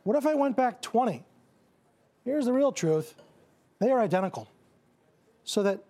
what 0.05 0.15
if 0.15 0.25
I 0.25 0.35
went 0.35 0.55
back 0.55 0.81
20? 0.81 1.23
Here's 2.23 2.45
the 2.45 2.53
real 2.53 2.71
truth 2.71 3.15
they 3.79 3.91
are 3.91 3.99
identical. 3.99 4.47
So 5.43 5.63
that 5.63 5.83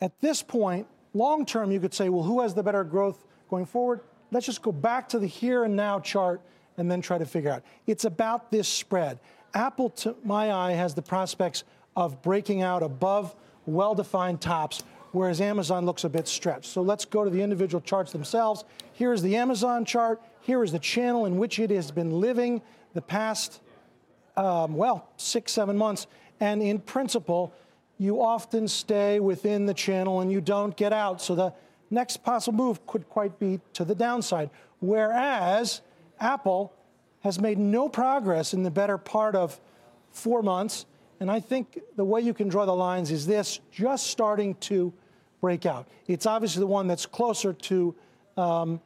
at 0.00 0.20
this 0.20 0.42
point, 0.42 0.86
long 1.14 1.44
term, 1.44 1.72
you 1.72 1.80
could 1.80 1.94
say, 1.94 2.08
well, 2.08 2.22
who 2.22 2.40
has 2.42 2.54
the 2.54 2.62
better 2.62 2.84
growth 2.84 3.24
going 3.50 3.66
forward? 3.66 4.00
Let's 4.30 4.46
just 4.46 4.62
go 4.62 4.72
back 4.72 5.08
to 5.10 5.18
the 5.18 5.26
here 5.26 5.64
and 5.64 5.74
now 5.74 6.00
chart 6.00 6.40
and 6.76 6.90
then 6.90 7.00
try 7.00 7.18
to 7.18 7.26
figure 7.26 7.50
out. 7.50 7.62
It's 7.86 8.04
about 8.04 8.50
this 8.50 8.68
spread. 8.68 9.18
Apple, 9.54 9.90
to 9.90 10.14
my 10.22 10.52
eye, 10.52 10.72
has 10.72 10.94
the 10.94 11.02
prospects 11.02 11.64
of 11.96 12.22
breaking 12.22 12.62
out 12.62 12.82
above 12.82 13.34
well 13.66 13.94
defined 13.94 14.40
tops, 14.40 14.82
whereas 15.12 15.40
Amazon 15.40 15.86
looks 15.86 16.04
a 16.04 16.08
bit 16.08 16.28
stretched. 16.28 16.66
So 16.66 16.82
let's 16.82 17.04
go 17.04 17.24
to 17.24 17.30
the 17.30 17.42
individual 17.42 17.80
charts 17.80 18.12
themselves. 18.12 18.64
Here's 18.92 19.22
the 19.22 19.36
Amazon 19.36 19.84
chart. 19.84 20.20
Here 20.40 20.62
is 20.62 20.72
the 20.72 20.78
channel 20.78 21.26
in 21.26 21.36
which 21.38 21.58
it 21.58 21.70
has 21.70 21.90
been 21.90 22.20
living 22.20 22.62
the 22.94 23.02
past, 23.02 23.60
um, 24.36 24.74
well, 24.74 25.08
six, 25.16 25.52
seven 25.52 25.76
months. 25.76 26.06
And 26.40 26.62
in 26.62 26.78
principle, 26.80 27.52
you 27.98 28.22
often 28.22 28.66
stay 28.66 29.20
within 29.20 29.66
the 29.66 29.74
channel 29.74 30.20
and 30.20 30.32
you 30.32 30.40
don't 30.40 30.76
get 30.76 30.92
out. 30.92 31.22
So 31.22 31.34
the 31.34 31.52
next 31.90 32.18
possible 32.18 32.56
move 32.56 32.86
could 32.86 33.08
quite 33.08 33.38
be 33.38 33.60
to 33.74 33.84
the 33.84 33.94
downside. 33.94 34.50
Whereas 34.80 35.82
Apple 36.18 36.72
has 37.20 37.40
made 37.40 37.58
no 37.58 37.88
progress 37.88 38.54
in 38.54 38.62
the 38.62 38.70
better 38.70 38.98
part 38.98 39.36
of 39.36 39.60
four 40.10 40.42
months. 40.42 40.86
And 41.20 41.30
I 41.30 41.38
think 41.38 41.80
the 41.96 42.04
way 42.04 42.20
you 42.20 42.34
can 42.34 42.48
draw 42.48 42.64
the 42.64 42.74
lines 42.74 43.10
is 43.12 43.26
this 43.26 43.60
just 43.70 44.08
starting 44.08 44.56
to 44.56 44.92
break 45.40 45.66
out. 45.66 45.86
It's 46.06 46.26
obviously 46.26 46.60
the 46.60 46.66
one 46.66 46.88
that's 46.88 47.06
closer 47.06 47.52
to 47.52 47.94
um, 48.36 48.80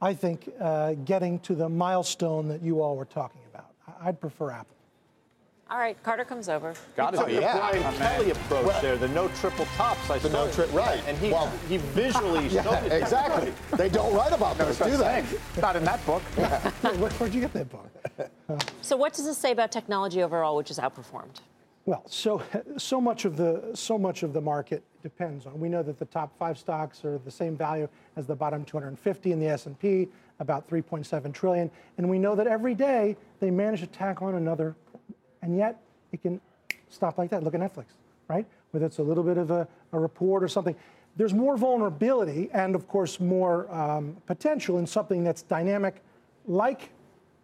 I 0.00 0.14
think, 0.14 0.52
uh, 0.60 0.94
getting 1.04 1.40
to 1.40 1.54
the 1.54 1.68
milestone 1.68 2.48
that 2.48 2.62
you 2.62 2.80
all 2.80 2.96
were 2.96 3.04
talking 3.04 3.40
about. 3.52 3.66
I'd 4.00 4.20
prefer 4.20 4.52
Apple. 4.52 4.76
All 5.70 5.78
right, 5.78 6.02
Carter 6.02 6.24
comes 6.24 6.48
over. 6.48 6.72
Got 6.96 7.12
to 7.12 7.26
be. 7.26 7.34
Yeah. 7.34 7.58
Brian 7.58 7.84
oh, 7.84 7.98
Kelly 7.98 8.30
approach 8.30 8.66
well, 8.66 8.80
there, 8.80 8.96
the 8.96 9.08
no 9.08 9.28
triple 9.40 9.66
tops. 9.76 10.08
I 10.08 10.18
the 10.18 10.30
no 10.30 10.50
tri- 10.50 10.64
right, 10.66 11.02
and 11.06 11.18
he 11.18 11.30
well, 11.30 11.52
he 11.68 11.76
visually 11.76 12.46
yeah, 12.48 12.62
showed 12.62 12.84
it. 12.84 13.02
Exactly. 13.02 13.52
they 13.76 13.90
don't 13.90 14.14
write 14.14 14.32
about 14.32 14.56
those, 14.56 14.78
do 14.78 14.96
they? 14.96 15.24
Not 15.60 15.76
in 15.76 15.84
that 15.84 16.04
book. 16.06 16.22
Where, 16.22 17.10
where'd 17.10 17.34
you 17.34 17.42
get 17.42 17.52
that 17.52 17.68
book? 17.68 17.90
so, 18.80 18.96
what 18.96 19.12
does 19.12 19.26
this 19.26 19.36
say 19.36 19.52
about 19.52 19.70
technology 19.70 20.22
overall, 20.22 20.56
which 20.56 20.70
is 20.70 20.78
outperformed? 20.78 21.42
Well, 21.88 22.02
so 22.06 22.42
so 22.76 23.00
much 23.00 23.24
of 23.24 23.38
the 23.38 23.70
so 23.72 23.96
much 23.96 24.22
of 24.22 24.34
the 24.34 24.42
market 24.42 24.82
depends 25.02 25.46
on. 25.46 25.58
We 25.58 25.70
know 25.70 25.82
that 25.82 25.98
the 25.98 26.04
top 26.04 26.38
five 26.38 26.58
stocks 26.58 27.02
are 27.02 27.16
the 27.16 27.30
same 27.30 27.56
value 27.56 27.88
as 28.16 28.26
the 28.26 28.36
bottom 28.36 28.62
250 28.62 29.32
in 29.32 29.40
the 29.40 29.46
S&P, 29.46 30.06
about 30.38 30.68
3.7 30.68 31.32
trillion, 31.32 31.70
and 31.96 32.06
we 32.06 32.18
know 32.18 32.34
that 32.34 32.46
every 32.46 32.74
day 32.74 33.16
they 33.40 33.50
manage 33.50 33.80
to 33.80 33.86
tack 33.86 34.20
on 34.20 34.34
another, 34.34 34.76
and 35.40 35.56
yet 35.56 35.80
it 36.12 36.20
can 36.20 36.42
stop 36.90 37.16
like 37.16 37.30
that. 37.30 37.42
Look 37.42 37.54
at 37.54 37.60
Netflix, 37.60 37.86
right? 38.28 38.44
Whether 38.72 38.84
it's 38.84 38.98
a 38.98 39.02
little 39.02 39.24
bit 39.24 39.38
of 39.38 39.50
a, 39.50 39.66
a 39.92 39.98
report 39.98 40.42
or 40.44 40.48
something. 40.48 40.76
There's 41.16 41.32
more 41.32 41.56
vulnerability 41.56 42.50
and, 42.52 42.74
of 42.74 42.86
course, 42.86 43.18
more 43.18 43.66
um, 43.74 44.14
potential 44.26 44.76
in 44.76 44.86
something 44.86 45.24
that's 45.24 45.40
dynamic, 45.40 46.02
like 46.46 46.90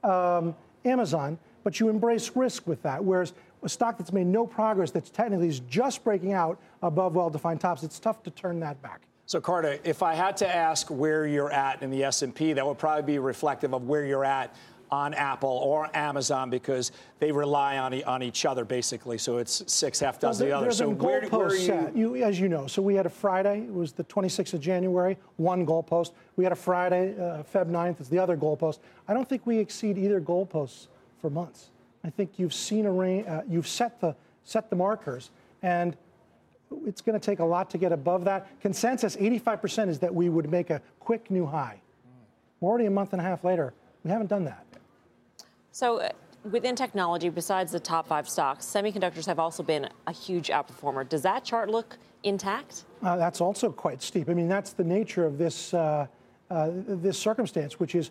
um, 0.03 0.55
Amazon, 0.85 1.39
but 1.63 1.81
you 1.81 1.89
embrace 1.89 2.37
risk 2.37 2.67
with 2.67 2.83
that. 2.83 3.03
Whereas 3.03 3.33
a 3.65 3.69
stock 3.69 3.99
that's 3.99 4.13
made 4.13 4.27
no 4.27 4.47
progress, 4.47 4.91
that's 4.91 5.11
technically 5.11 5.49
is 5.49 5.61
just 5.61 6.05
breaking 6.05 6.33
out 6.33 6.59
above 6.83 7.15
well-defined 7.15 7.61
tops, 7.61 7.83
it's 7.83 7.99
tough 7.99 8.23
to 8.23 8.31
turn 8.31 8.61
that 8.61 8.81
back. 8.83 9.03
So 9.27 9.41
Carter, 9.41 9.79
if 9.85 10.03
I 10.03 10.15
had 10.15 10.37
to 10.39 10.55
ask 10.55 10.89
where 10.91 11.27
you're 11.27 11.51
at 11.51 11.83
in 11.83 11.91
the 11.91 12.05
S&P, 12.05 12.53
that 12.53 12.67
would 12.67 12.79
probably 12.79 13.03
be 13.03 13.19
reflective 13.19 13.73
of 13.73 13.85
where 13.85 14.05
you're 14.05 14.25
at 14.25 14.55
on 14.91 15.15
Apple 15.15 15.49
or 15.49 15.89
Amazon 15.95 16.51
because 16.51 16.93
they 17.19 17.33
rely 17.33 17.79
on, 17.79 18.01
on 18.05 18.23
each 18.23 18.45
other 18.45 18.67
basically. 18.67 19.17
So 19.17 19.39
it's 19.39 19.65
six 19.67 19.99
half 19.99 20.21
dozen 20.21 20.49
well, 20.49 20.61
the 20.61 20.67
other. 20.67 20.77
So 20.77 20.91
where, 20.91 21.27
where 21.29 21.47
are 21.47 21.57
you? 21.57 21.91
You? 21.95 22.25
As 22.25 22.39
you 22.39 22.49
know, 22.49 22.67
so 22.67 22.83
we 22.83 22.95
had 22.95 23.07
a 23.07 23.11
Friday. 23.11 23.63
It 23.63 23.73
was 23.73 23.93
the 23.93 24.05
26th 24.05 24.53
of 24.55 24.61
January. 24.61 25.17
One 25.37 25.67
goalpost. 25.67 26.13
We 26.37 26.45
had 26.45 26.53
a 26.53 26.57
Friday, 26.57 27.15
uh, 27.19 27.43
Feb 27.43 27.71
9th. 27.71 28.03
is 28.03 28.09
the 28.09 28.19
other 28.19 28.37
goalpost. 28.37 28.79
I 29.09 29.15
don't 29.15 29.29
think 29.29 29.47
we 29.47 29.59
exceed 29.59 29.99
either 29.99 30.21
goalposts 30.21 30.89
for 31.19 31.31
months. 31.31 31.71
I 32.05 32.11
think 32.11 32.33
you've 32.37 32.55
seen 32.55 32.85
a 32.85 32.93
range, 32.93 33.27
uh, 33.27 33.43
you've 33.49 33.67
set 33.67 34.01
the, 34.01 34.15
set 34.45 34.69
the 34.69 34.77
markers, 34.77 35.31
and 35.63 35.97
it's 36.87 37.01
going 37.01 37.19
to 37.19 37.25
take 37.25 37.39
a 37.39 37.45
lot 37.45 37.71
to 37.71 37.79
get 37.79 37.93
above 37.93 38.25
that. 38.27 38.61
Consensus, 38.61 39.17
85% 39.17 39.89
is 39.89 39.99
that 40.01 40.15
we 40.15 40.29
would 40.29 40.51
make 40.51 40.71
a 40.71 40.83
quick 41.01 41.31
new 41.31 41.47
high. 41.47 41.81
We're 42.61 42.69
already 42.69 42.87
a 42.87 42.91
month 42.91 43.13
and 43.13 43.21
a 43.21 43.25
half 43.25 43.43
later. 43.43 43.73
We 44.05 44.11
haven't 44.11 44.27
done 44.27 44.45
that. 44.45 44.65
So, 45.73 46.01
uh, 46.01 46.11
within 46.51 46.77
technology, 46.77 47.31
besides 47.31 47.73
the 47.73 47.81
top 47.81 48.07
five 48.07 48.29
stocks, 48.29 48.67
semiconductors 48.67 49.27
have 49.27 49.39
also 49.39 49.63
been 49.63 49.89
a 50.07 50.13
huge 50.13 50.49
outperformer. 50.49 51.09
Does 51.09 51.23
that 51.23 51.43
chart 51.43 51.71
look 51.71 51.97
intact? 52.23 52.85
Uh, 53.03 53.17
that's 53.17 53.41
also 53.41 53.71
quite 53.71 54.03
steep. 54.03 54.29
I 54.29 54.35
mean, 54.35 54.49
that's 54.49 54.73
the 54.73 54.85
nature 54.85 55.25
of 55.25 55.39
this, 55.39 55.73
uh, 55.73 56.07
uh 56.51 56.71
this 56.75 57.19
circumstance, 57.19 57.81
which 57.81 57.95
is 57.95 58.11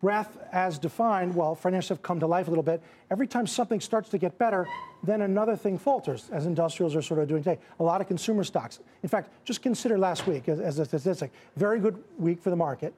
breadth 0.00 0.36
as 0.52 0.78
defined, 0.78 1.34
well, 1.34 1.56
financials 1.56 1.88
have 1.88 2.02
come 2.02 2.20
to 2.20 2.26
life 2.26 2.46
a 2.46 2.50
little 2.50 2.62
bit. 2.62 2.82
Every 3.10 3.26
time 3.26 3.46
something 3.46 3.80
starts 3.80 4.08
to 4.10 4.18
get 4.18 4.38
better, 4.38 4.66
then 5.02 5.22
another 5.22 5.56
thing 5.56 5.78
falters, 5.78 6.28
as 6.32 6.46
industrials 6.46 6.94
are 6.94 7.02
sort 7.02 7.20
of 7.20 7.28
doing 7.28 7.42
today. 7.42 7.60
A 7.80 7.82
lot 7.82 8.00
of 8.00 8.08
consumer 8.08 8.44
stocks. 8.44 8.80
In 9.02 9.08
fact, 9.08 9.30
just 9.44 9.62
consider 9.62 9.98
last 9.98 10.26
week 10.26 10.48
as, 10.48 10.60
as 10.60 10.78
a 10.78 10.84
statistic. 10.84 11.32
Very 11.56 11.80
good 11.80 12.02
week 12.18 12.40
for 12.40 12.50
the 12.50 12.56
market. 12.56 12.94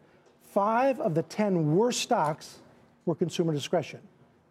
Five 0.52 1.00
of 1.00 1.14
the 1.14 1.22
10 1.22 1.76
worst 1.76 2.00
stocks 2.00 2.58
were 3.04 3.14
consumer 3.14 3.52
discretion. 3.52 4.00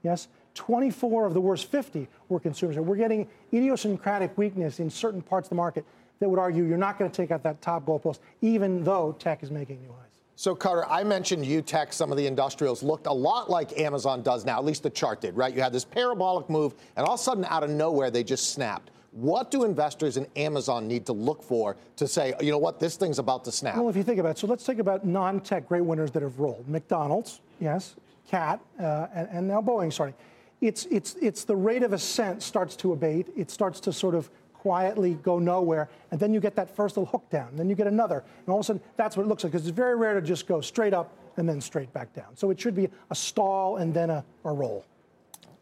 Yes? 0.03 0.27
24 0.55 1.25
of 1.25 1.33
the 1.33 1.41
worst 1.41 1.69
50 1.69 2.07
were 2.27 2.39
consumers. 2.39 2.77
We're 2.77 2.95
getting 2.95 3.27
idiosyncratic 3.53 4.37
weakness 4.37 4.79
in 4.79 4.89
certain 4.89 5.21
parts 5.21 5.47
of 5.47 5.49
the 5.49 5.55
market 5.55 5.85
that 6.19 6.29
would 6.29 6.39
argue 6.39 6.63
you're 6.63 6.77
not 6.77 6.97
going 6.97 7.09
to 7.09 7.15
take 7.15 7.31
out 7.31 7.43
that 7.43 7.61
top 7.61 7.85
goalpost, 7.85 8.19
even 8.41 8.83
though 8.83 9.15
tech 9.19 9.43
is 9.43 9.51
making 9.51 9.81
new 9.81 9.89
highs. 9.89 10.08
So, 10.39 10.55
Carter, 10.55 10.87
I 10.87 11.03
mentioned 11.03 11.43
UTech, 11.43 11.91
some 11.91 12.13
of 12.13 12.17
the 12.17 12.25
industrials 12.25 12.81
looked 12.81 13.07
a 13.07 13.11
lot 13.11 13.49
like 13.49 13.77
Amazon 13.77 14.21
does 14.21 14.45
now, 14.45 14.57
at 14.57 14.63
least 14.63 14.83
the 14.83 14.89
chart 14.89 15.19
did, 15.19 15.35
right? 15.35 15.53
You 15.53 15.61
had 15.61 15.73
this 15.73 15.83
parabolic 15.83 16.49
move, 16.49 16.75
and 16.95 17.05
all 17.05 17.15
of 17.15 17.19
a 17.19 17.23
sudden, 17.23 17.43
out 17.43 17.61
of 17.61 17.69
nowhere, 17.69 18.09
they 18.09 18.23
just 18.23 18.53
snapped. 18.53 18.89
What 19.11 19.51
do 19.51 19.65
investors 19.65 20.15
in 20.15 20.25
Amazon 20.37 20.87
need 20.87 21.05
to 21.07 21.11
look 21.11 21.43
for 21.43 21.75
to 21.97 22.07
say, 22.07 22.33
you 22.39 22.51
know 22.51 22.57
what, 22.57 22.79
this 22.79 22.95
thing's 22.95 23.19
about 23.19 23.43
to 23.43 23.51
snap? 23.51 23.75
Well, 23.75 23.89
if 23.89 23.97
you 23.97 24.03
think 24.03 24.17
about 24.17 24.29
it, 24.29 24.37
so 24.37 24.47
let's 24.47 24.65
think 24.65 24.79
about 24.79 25.05
non 25.05 25.41
tech 25.41 25.67
great 25.67 25.83
winners 25.83 26.09
that 26.11 26.23
have 26.23 26.39
rolled 26.39 26.69
McDonald's, 26.69 27.41
yes, 27.59 27.97
Cat, 28.29 28.61
uh, 28.79 29.07
and, 29.13 29.27
and 29.33 29.45
now 29.45 29.61
Boeing 29.61 29.91
starting. 29.91 30.15
It's, 30.61 30.85
it's, 30.85 31.15
it's 31.21 31.43
the 31.43 31.57
rate 31.57 31.83
of 31.83 31.91
ascent 31.91 32.43
starts 32.43 32.77
to 32.77 32.93
abate. 32.93 33.27
It 33.35 33.51
starts 33.51 33.81
to 33.81 33.91
sort 33.91 34.15
of 34.15 34.29
quietly 34.59 35.15
go 35.15 35.39
nowhere, 35.39 35.89
and 36.11 36.19
then 36.19 36.33
you 36.33 36.39
get 36.39 36.55
that 36.55 36.75
first 36.75 36.97
little 36.97 37.09
hook 37.09 37.29
down, 37.29 37.55
then 37.55 37.69
you 37.69 37.75
get 37.75 37.87
another, 37.87 38.23
and 38.45 38.49
all 38.49 38.59
of 38.59 38.61
a 38.61 38.65
sudden 38.65 38.81
that's 38.97 39.17
what 39.17 39.23
it 39.23 39.29
looks 39.29 39.43
like. 39.43 39.51
Because 39.51 39.67
it's 39.67 39.75
very 39.75 39.95
rare 39.95 40.13
to 40.19 40.21
just 40.21 40.47
go 40.47 40.61
straight 40.61 40.93
up 40.93 41.15
and 41.37 41.47
then 41.47 41.61
straight 41.61 41.91
back 41.93 42.13
down. 42.13 42.35
So 42.35 42.49
it 42.49 42.59
should 42.59 42.75
be 42.75 42.89
a 43.09 43.15
stall 43.15 43.77
and 43.77 43.93
then 43.93 44.09
a, 44.09 44.23
a 44.43 44.51
roll. 44.51 44.85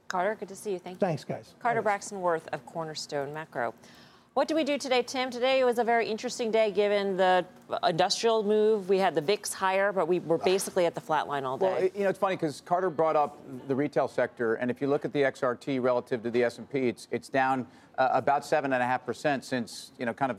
Carter, 0.08 0.36
good 0.36 0.50
to 0.50 0.56
see 0.56 0.72
you. 0.72 0.80
Thank 0.80 0.96
you. 0.96 1.00
Thanks, 1.00 1.24
guys. 1.24 1.54
Carter 1.60 1.82
Braxton 1.82 2.22
Worth 2.22 2.48
of 2.54 2.66
Cornerstone 2.66 3.34
Macro. 3.34 3.74
What 4.38 4.48
do 4.48 4.53
we 4.53 4.63
do 4.63 4.77
today, 4.77 5.01
Tim? 5.01 5.32
Today 5.32 5.63
was 5.63 5.79
a 5.79 5.84
very 5.84 6.08
interesting 6.08 6.51
day 6.51 6.70
given 6.70 7.17
the 7.17 7.44
industrial 7.84 8.44
move. 8.44 8.88
We 8.88 9.00
had 9.00 9.15
the 9.15 9.22
VIX 9.22 9.51
higher, 9.51 9.91
but 9.91 10.08
we 10.08 10.20
were 10.20 10.38
basically 10.38 10.86
at 10.86 10.94
the 10.94 11.01
flat 11.01 11.27
line 11.27 11.44
all 11.44 11.58
day. 11.58 11.65
Well, 11.65 11.89
you 11.96 12.03
know, 12.03 12.10
it's 12.10 12.20
funny 12.20 12.36
because 12.36 12.62
Carter 12.62 12.91
brought 12.91 13.15
up 13.15 13.39
the 13.67 13.74
retail 13.75 14.08
sector, 14.08 14.53
and 14.53 14.70
if 14.70 14.79
you 14.79 14.89
look 14.89 15.06
at 15.06 15.12
the 15.12 15.24
XRT 15.24 15.82
relative 15.82 16.22
to 16.22 16.29
the 16.29 16.44
S&P, 16.44 16.88
it's 16.88 17.08
it's 17.10 17.29
down 17.29 17.65
uh, 17.98 18.10
about 18.12 18.46
seven 18.46 18.74
and 18.74 18.84
a 18.84 18.86
half 18.86 19.08
percent 19.08 19.44
since 19.44 19.91
you 19.98 20.06
know 20.06 20.13
kind 20.13 20.29
of 20.29 20.38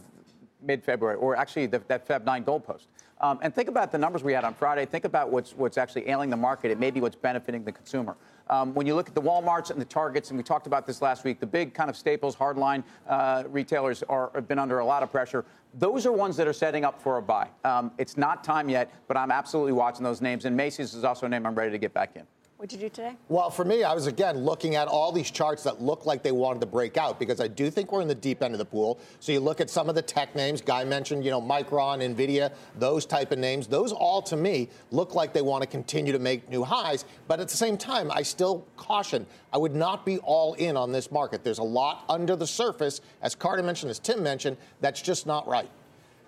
mid-February, 0.62 1.16
or 1.16 1.34
actually 1.34 1.66
the, 1.66 1.82
that 1.88 2.06
Feb 2.06 2.24
9 2.24 2.44
goalpost. 2.44 2.86
Um, 3.20 3.40
and 3.42 3.52
think 3.52 3.68
about 3.68 3.90
the 3.90 3.98
numbers 3.98 4.22
we 4.22 4.32
had 4.32 4.44
on 4.44 4.54
Friday. 4.54 4.86
Think 4.86 5.06
about 5.06 5.32
what's 5.32 5.56
what's 5.56 5.76
actually 5.76 6.08
ailing 6.08 6.30
the 6.30 6.36
market. 6.36 6.70
It 6.70 6.78
may 6.78 6.92
be 6.92 7.00
what's 7.00 7.16
benefiting 7.16 7.64
the 7.64 7.72
consumer. 7.72 8.16
Um, 8.50 8.74
when 8.74 8.86
you 8.86 8.94
look 8.94 9.08
at 9.08 9.14
the 9.14 9.22
Walmarts 9.22 9.70
and 9.70 9.80
the 9.80 9.84
Targets, 9.84 10.30
and 10.30 10.38
we 10.38 10.42
talked 10.42 10.66
about 10.66 10.86
this 10.86 11.02
last 11.02 11.24
week, 11.24 11.40
the 11.40 11.46
big 11.46 11.74
kind 11.74 11.90
of 11.90 11.96
staples, 11.96 12.34
hardline 12.34 12.82
uh, 13.08 13.44
retailers 13.48 14.02
are, 14.04 14.30
have 14.34 14.48
been 14.48 14.58
under 14.58 14.78
a 14.78 14.84
lot 14.84 15.02
of 15.02 15.10
pressure. 15.10 15.44
Those 15.74 16.06
are 16.06 16.12
ones 16.12 16.36
that 16.36 16.48
are 16.48 16.52
setting 16.52 16.84
up 16.84 17.00
for 17.00 17.18
a 17.18 17.22
buy. 17.22 17.48
Um, 17.64 17.90
it's 17.98 18.16
not 18.16 18.42
time 18.42 18.68
yet, 18.68 18.92
but 19.06 19.16
I'm 19.16 19.30
absolutely 19.30 19.72
watching 19.72 20.02
those 20.02 20.20
names. 20.20 20.44
And 20.44 20.56
Macy's 20.56 20.94
is 20.94 21.04
also 21.04 21.26
a 21.26 21.28
name 21.28 21.46
I'm 21.46 21.54
ready 21.54 21.70
to 21.70 21.78
get 21.78 21.92
back 21.92 22.16
in. 22.16 22.22
What'd 22.58 22.72
you 22.72 22.88
do 22.88 22.92
today? 22.92 23.14
Well, 23.28 23.50
for 23.50 23.64
me, 23.64 23.84
I 23.84 23.94
was 23.94 24.08
again 24.08 24.38
looking 24.38 24.74
at 24.74 24.88
all 24.88 25.12
these 25.12 25.30
charts 25.30 25.62
that 25.62 25.80
look 25.80 26.06
like 26.06 26.24
they 26.24 26.32
wanted 26.32 26.60
to 26.62 26.66
break 26.66 26.96
out 26.96 27.20
because 27.20 27.40
I 27.40 27.46
do 27.46 27.70
think 27.70 27.92
we're 27.92 28.00
in 28.00 28.08
the 28.08 28.16
deep 28.16 28.42
end 28.42 28.52
of 28.52 28.58
the 28.58 28.64
pool. 28.64 28.98
So 29.20 29.30
you 29.30 29.38
look 29.38 29.60
at 29.60 29.70
some 29.70 29.88
of 29.88 29.94
the 29.94 30.02
tech 30.02 30.34
names. 30.34 30.60
Guy 30.60 30.82
mentioned, 30.82 31.24
you 31.24 31.30
know, 31.30 31.40
Micron, 31.40 32.02
Nvidia, 32.02 32.52
those 32.76 33.06
type 33.06 33.30
of 33.30 33.38
names. 33.38 33.68
Those 33.68 33.92
all 33.92 34.20
to 34.22 34.36
me 34.36 34.70
look 34.90 35.14
like 35.14 35.32
they 35.32 35.40
want 35.40 35.62
to 35.62 35.68
continue 35.68 36.12
to 36.12 36.18
make 36.18 36.48
new 36.50 36.64
highs. 36.64 37.04
But 37.28 37.38
at 37.38 37.46
the 37.46 37.56
same 37.56 37.78
time, 37.78 38.10
I 38.10 38.22
still 38.22 38.66
caution. 38.76 39.24
I 39.52 39.58
would 39.58 39.76
not 39.76 40.04
be 40.04 40.18
all 40.18 40.54
in 40.54 40.76
on 40.76 40.90
this 40.90 41.12
market. 41.12 41.44
There's 41.44 41.58
a 41.58 41.62
lot 41.62 42.06
under 42.08 42.34
the 42.34 42.46
surface, 42.48 43.02
as 43.22 43.36
Carter 43.36 43.62
mentioned, 43.62 43.90
as 43.90 44.00
Tim 44.00 44.20
mentioned, 44.20 44.56
that's 44.80 45.00
just 45.00 45.28
not 45.28 45.46
right. 45.46 45.70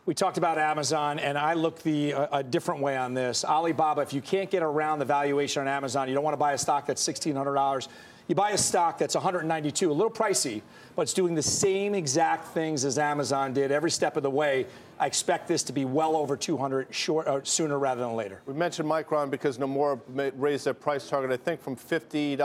We 0.07 0.15
talked 0.15 0.39
about 0.39 0.57
Amazon, 0.57 1.19
and 1.19 1.37
I 1.37 1.53
look 1.53 1.83
the 1.83 2.15
uh, 2.15 2.39
a 2.39 2.43
different 2.43 2.81
way 2.81 2.97
on 2.97 3.13
this. 3.13 3.45
Alibaba, 3.45 4.01
if 4.01 4.15
you 4.15 4.23
can't 4.23 4.51
get 4.51 4.63
around 4.63 4.99
the 4.99 5.05
valuation 5.05 5.61
on 5.61 5.69
Amazon, 5.69 6.09
you 6.09 6.15
don't 6.15 6.25
want 6.25 6.33
to 6.33 6.39
buy 6.39 6.55
a 6.55 6.59
stock 6.59 6.87
that's 6.87 7.07
$1,600. 7.07 7.89
You 8.27 8.35
buy 8.35 8.53
a 8.53 8.59
stock 8.59 8.97
that's 8.97 9.15
192, 9.15 9.91
a 9.91 9.93
little 9.93 10.11
pricey, 10.11 10.63
but 10.97 11.03
it's 11.03 11.13
doing 11.13 11.35
the 11.35 11.43
same 11.43 11.95
exact 11.95 12.47
things 12.55 12.85
as 12.85 12.97
Amazon 12.97 13.53
did 13.53 13.73
every 13.73 13.91
step 13.91 14.17
of 14.17 14.23
the 14.23 14.31
way. 14.31 14.67
I 14.99 15.07
expect 15.07 15.49
this 15.49 15.63
to 15.65 15.73
be 15.73 15.85
well 15.85 16.17
over 16.17 16.37
200 16.37 16.95
short, 16.95 17.27
uh, 17.27 17.41
sooner 17.43 17.79
rather 17.79 18.01
than 18.01 18.15
later. 18.15 18.41
We 18.47 18.55
mentioned 18.55 18.89
Micron 18.89 19.31
because 19.31 19.59
Nomura 19.59 20.01
raised 20.37 20.65
their 20.65 20.75
price 20.75 21.09
target, 21.09 21.31
I 21.31 21.37
think, 21.37 21.61
from 21.61 21.77
$50 21.77 22.39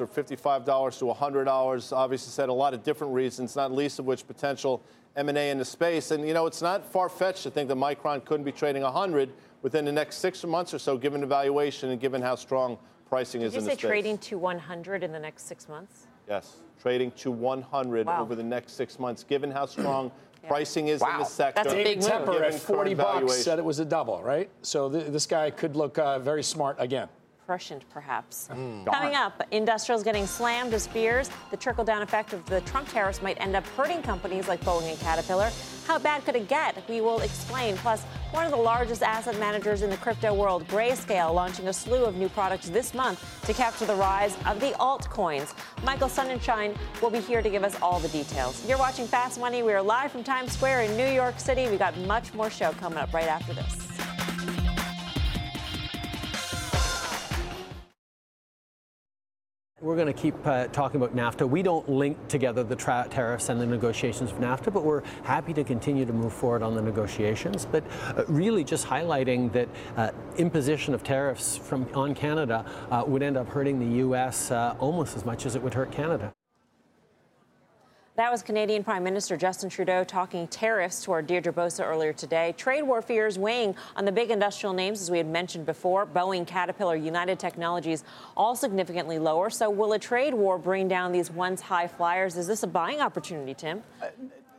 or 0.00 0.06
$55 0.06 0.98
to 0.98 1.04
$100. 1.04 1.92
Obviously, 1.96 2.30
said 2.30 2.48
a 2.48 2.52
lot 2.52 2.74
of 2.74 2.82
different 2.82 3.14
reasons, 3.14 3.56
not 3.56 3.72
least 3.72 3.98
of 3.98 4.06
which 4.06 4.26
potential 4.26 4.82
M&A 5.18 5.50
into 5.50 5.64
space. 5.64 6.10
And, 6.10 6.26
you 6.26 6.32
know, 6.32 6.46
it's 6.46 6.62
not 6.62 6.84
far-fetched 6.84 7.42
to 7.42 7.50
think 7.50 7.68
that 7.68 7.76
Micron 7.76 8.24
couldn't 8.24 8.44
be 8.44 8.52
trading 8.52 8.82
100 8.82 9.30
within 9.62 9.84
the 9.84 9.92
next 9.92 10.18
six 10.18 10.44
months 10.44 10.72
or 10.72 10.78
so, 10.78 10.96
given 10.96 11.20
the 11.20 11.26
valuation 11.26 11.90
and 11.90 12.00
given 12.00 12.22
how 12.22 12.36
strong 12.36 12.78
pricing 13.08 13.40
Did 13.40 13.48
is 13.48 13.54
in 13.54 13.64
the 13.64 13.70
space. 13.70 13.82
you 13.82 13.88
say 13.88 13.88
trading 13.88 14.18
to 14.18 14.38
100 14.38 15.02
in 15.02 15.12
the 15.12 15.18
next 15.18 15.46
six 15.46 15.68
months? 15.68 16.06
Yes, 16.28 16.58
trading 16.80 17.10
to 17.12 17.30
100 17.30 18.06
wow. 18.06 18.22
over 18.22 18.34
the 18.34 18.42
next 18.42 18.74
six 18.74 18.98
months, 18.98 19.24
given 19.24 19.50
how 19.50 19.66
strong 19.66 20.12
yeah. 20.42 20.48
pricing 20.48 20.88
is 20.88 21.00
wow. 21.00 21.12
in 21.12 21.18
the 21.18 21.24
sector. 21.24 21.62
That's 21.64 21.74
a 21.74 21.82
big 21.82 22.00
David 22.00 22.26
Tepper 22.26 22.40
at 22.42 22.54
40 22.54 22.94
bucks 22.94 23.36
said 23.42 23.58
it 23.58 23.64
was 23.64 23.80
a 23.80 23.84
double, 23.84 24.22
right? 24.22 24.48
So 24.62 24.90
th- 24.90 25.08
this 25.08 25.26
guy 25.26 25.50
could 25.50 25.74
look 25.74 25.98
uh, 25.98 26.18
very 26.18 26.42
smart 26.42 26.76
again 26.78 27.08
prescient, 27.48 27.82
perhaps. 27.88 28.50
Mm, 28.52 28.84
Coming 28.84 29.14
up, 29.14 29.42
industrials 29.52 30.02
getting 30.04 30.26
slammed 30.26 30.74
as 30.74 30.86
fears 30.86 31.30
the 31.50 31.56
trickle 31.56 31.82
down 31.82 32.02
effect 32.02 32.34
of 32.34 32.44
the 32.44 32.60
Trump 32.60 32.86
tariffs 32.90 33.22
might 33.22 33.40
end 33.40 33.56
up 33.56 33.66
hurting 33.68 34.02
companies 34.02 34.46
like 34.48 34.60
Boeing 34.60 34.90
and 34.90 35.00
Caterpillar. 35.00 35.50
How 35.86 35.98
bad 35.98 36.26
could 36.26 36.36
it 36.36 36.46
get? 36.46 36.86
We 36.90 37.00
will 37.00 37.20
explain. 37.20 37.78
Plus, 37.78 38.04
one 38.32 38.44
of 38.44 38.50
the 38.50 38.58
largest 38.58 39.02
asset 39.02 39.38
managers 39.40 39.80
in 39.80 39.88
the 39.88 39.96
crypto 39.96 40.34
world, 40.34 40.68
Grayscale, 40.68 41.32
launching 41.34 41.68
a 41.68 41.72
slew 41.72 42.04
of 42.04 42.16
new 42.16 42.28
products 42.28 42.68
this 42.68 42.92
month 42.92 43.18
to 43.46 43.54
capture 43.54 43.86
the 43.86 43.94
rise 43.94 44.36
of 44.44 44.60
the 44.60 44.72
altcoins. 44.72 45.54
Michael 45.84 46.08
Sonnenshein 46.08 46.76
will 47.00 47.08
be 47.08 47.20
here 47.20 47.40
to 47.40 47.48
give 47.48 47.64
us 47.64 47.80
all 47.80 47.98
the 47.98 48.08
details. 48.08 48.62
You're 48.68 48.76
watching 48.76 49.06
Fast 49.06 49.40
Money. 49.40 49.62
We 49.62 49.72
are 49.72 49.80
live 49.80 50.12
from 50.12 50.22
Times 50.22 50.52
Square 50.52 50.82
in 50.82 50.98
New 50.98 51.08
York 51.08 51.40
City. 51.40 51.66
We 51.70 51.78
got 51.78 51.96
much 52.00 52.34
more 52.34 52.50
show 52.50 52.72
coming 52.72 52.98
up 52.98 53.14
right 53.14 53.26
after 53.26 53.54
this. 53.54 53.87
We're 59.80 59.94
going 59.94 60.08
to 60.08 60.12
keep 60.12 60.34
uh, 60.44 60.66
talking 60.66 61.00
about 61.00 61.14
NAFTA. 61.14 61.48
We 61.48 61.62
don't 61.62 61.88
link 61.88 62.26
together 62.26 62.64
the 62.64 62.74
tariffs 62.74 63.48
and 63.48 63.60
the 63.60 63.66
negotiations 63.66 64.32
of 64.32 64.38
NAFTA, 64.38 64.72
but 64.72 64.82
we're 64.82 65.04
happy 65.22 65.54
to 65.54 65.62
continue 65.62 66.04
to 66.04 66.12
move 66.12 66.32
forward 66.32 66.64
on 66.64 66.74
the 66.74 66.82
negotiations. 66.82 67.64
But 67.64 67.84
uh, 68.06 68.24
really, 68.26 68.64
just 68.64 68.88
highlighting 68.88 69.52
that 69.52 69.68
uh, 69.96 70.10
imposition 70.36 70.94
of 70.94 71.04
tariffs 71.04 71.56
from 71.56 71.86
on 71.94 72.16
Canada 72.16 72.64
uh, 72.90 73.04
would 73.06 73.22
end 73.22 73.36
up 73.36 73.48
hurting 73.48 73.78
the 73.78 73.98
U.S. 73.98 74.50
Uh, 74.50 74.74
almost 74.80 75.16
as 75.16 75.24
much 75.24 75.46
as 75.46 75.54
it 75.54 75.62
would 75.62 75.74
hurt 75.74 75.92
Canada. 75.92 76.34
That 78.18 78.32
was 78.32 78.42
Canadian 78.42 78.82
Prime 78.82 79.04
Minister 79.04 79.36
Justin 79.36 79.70
Trudeau 79.70 80.02
talking 80.02 80.48
tariffs 80.48 81.04
to 81.04 81.12
our 81.12 81.22
Deirdre 81.22 81.52
Bosa 81.52 81.86
earlier 81.86 82.12
today. 82.12 82.52
Trade 82.58 82.82
war 82.82 83.00
fears 83.00 83.38
weighing 83.38 83.76
on 83.94 84.04
the 84.04 84.10
big 84.10 84.32
industrial 84.32 84.72
names, 84.72 85.00
as 85.00 85.08
we 85.08 85.18
had 85.18 85.28
mentioned 85.28 85.64
before 85.64 86.04
Boeing, 86.04 86.44
Caterpillar, 86.44 86.96
United 86.96 87.38
Technologies, 87.38 88.02
all 88.36 88.56
significantly 88.56 89.20
lower. 89.20 89.50
So, 89.50 89.70
will 89.70 89.92
a 89.92 90.00
trade 90.00 90.34
war 90.34 90.58
bring 90.58 90.88
down 90.88 91.12
these 91.12 91.30
once 91.30 91.60
high 91.60 91.86
flyers? 91.86 92.36
Is 92.36 92.48
this 92.48 92.64
a 92.64 92.66
buying 92.66 93.00
opportunity, 93.00 93.54
Tim? 93.54 93.84
Uh, 94.02 94.06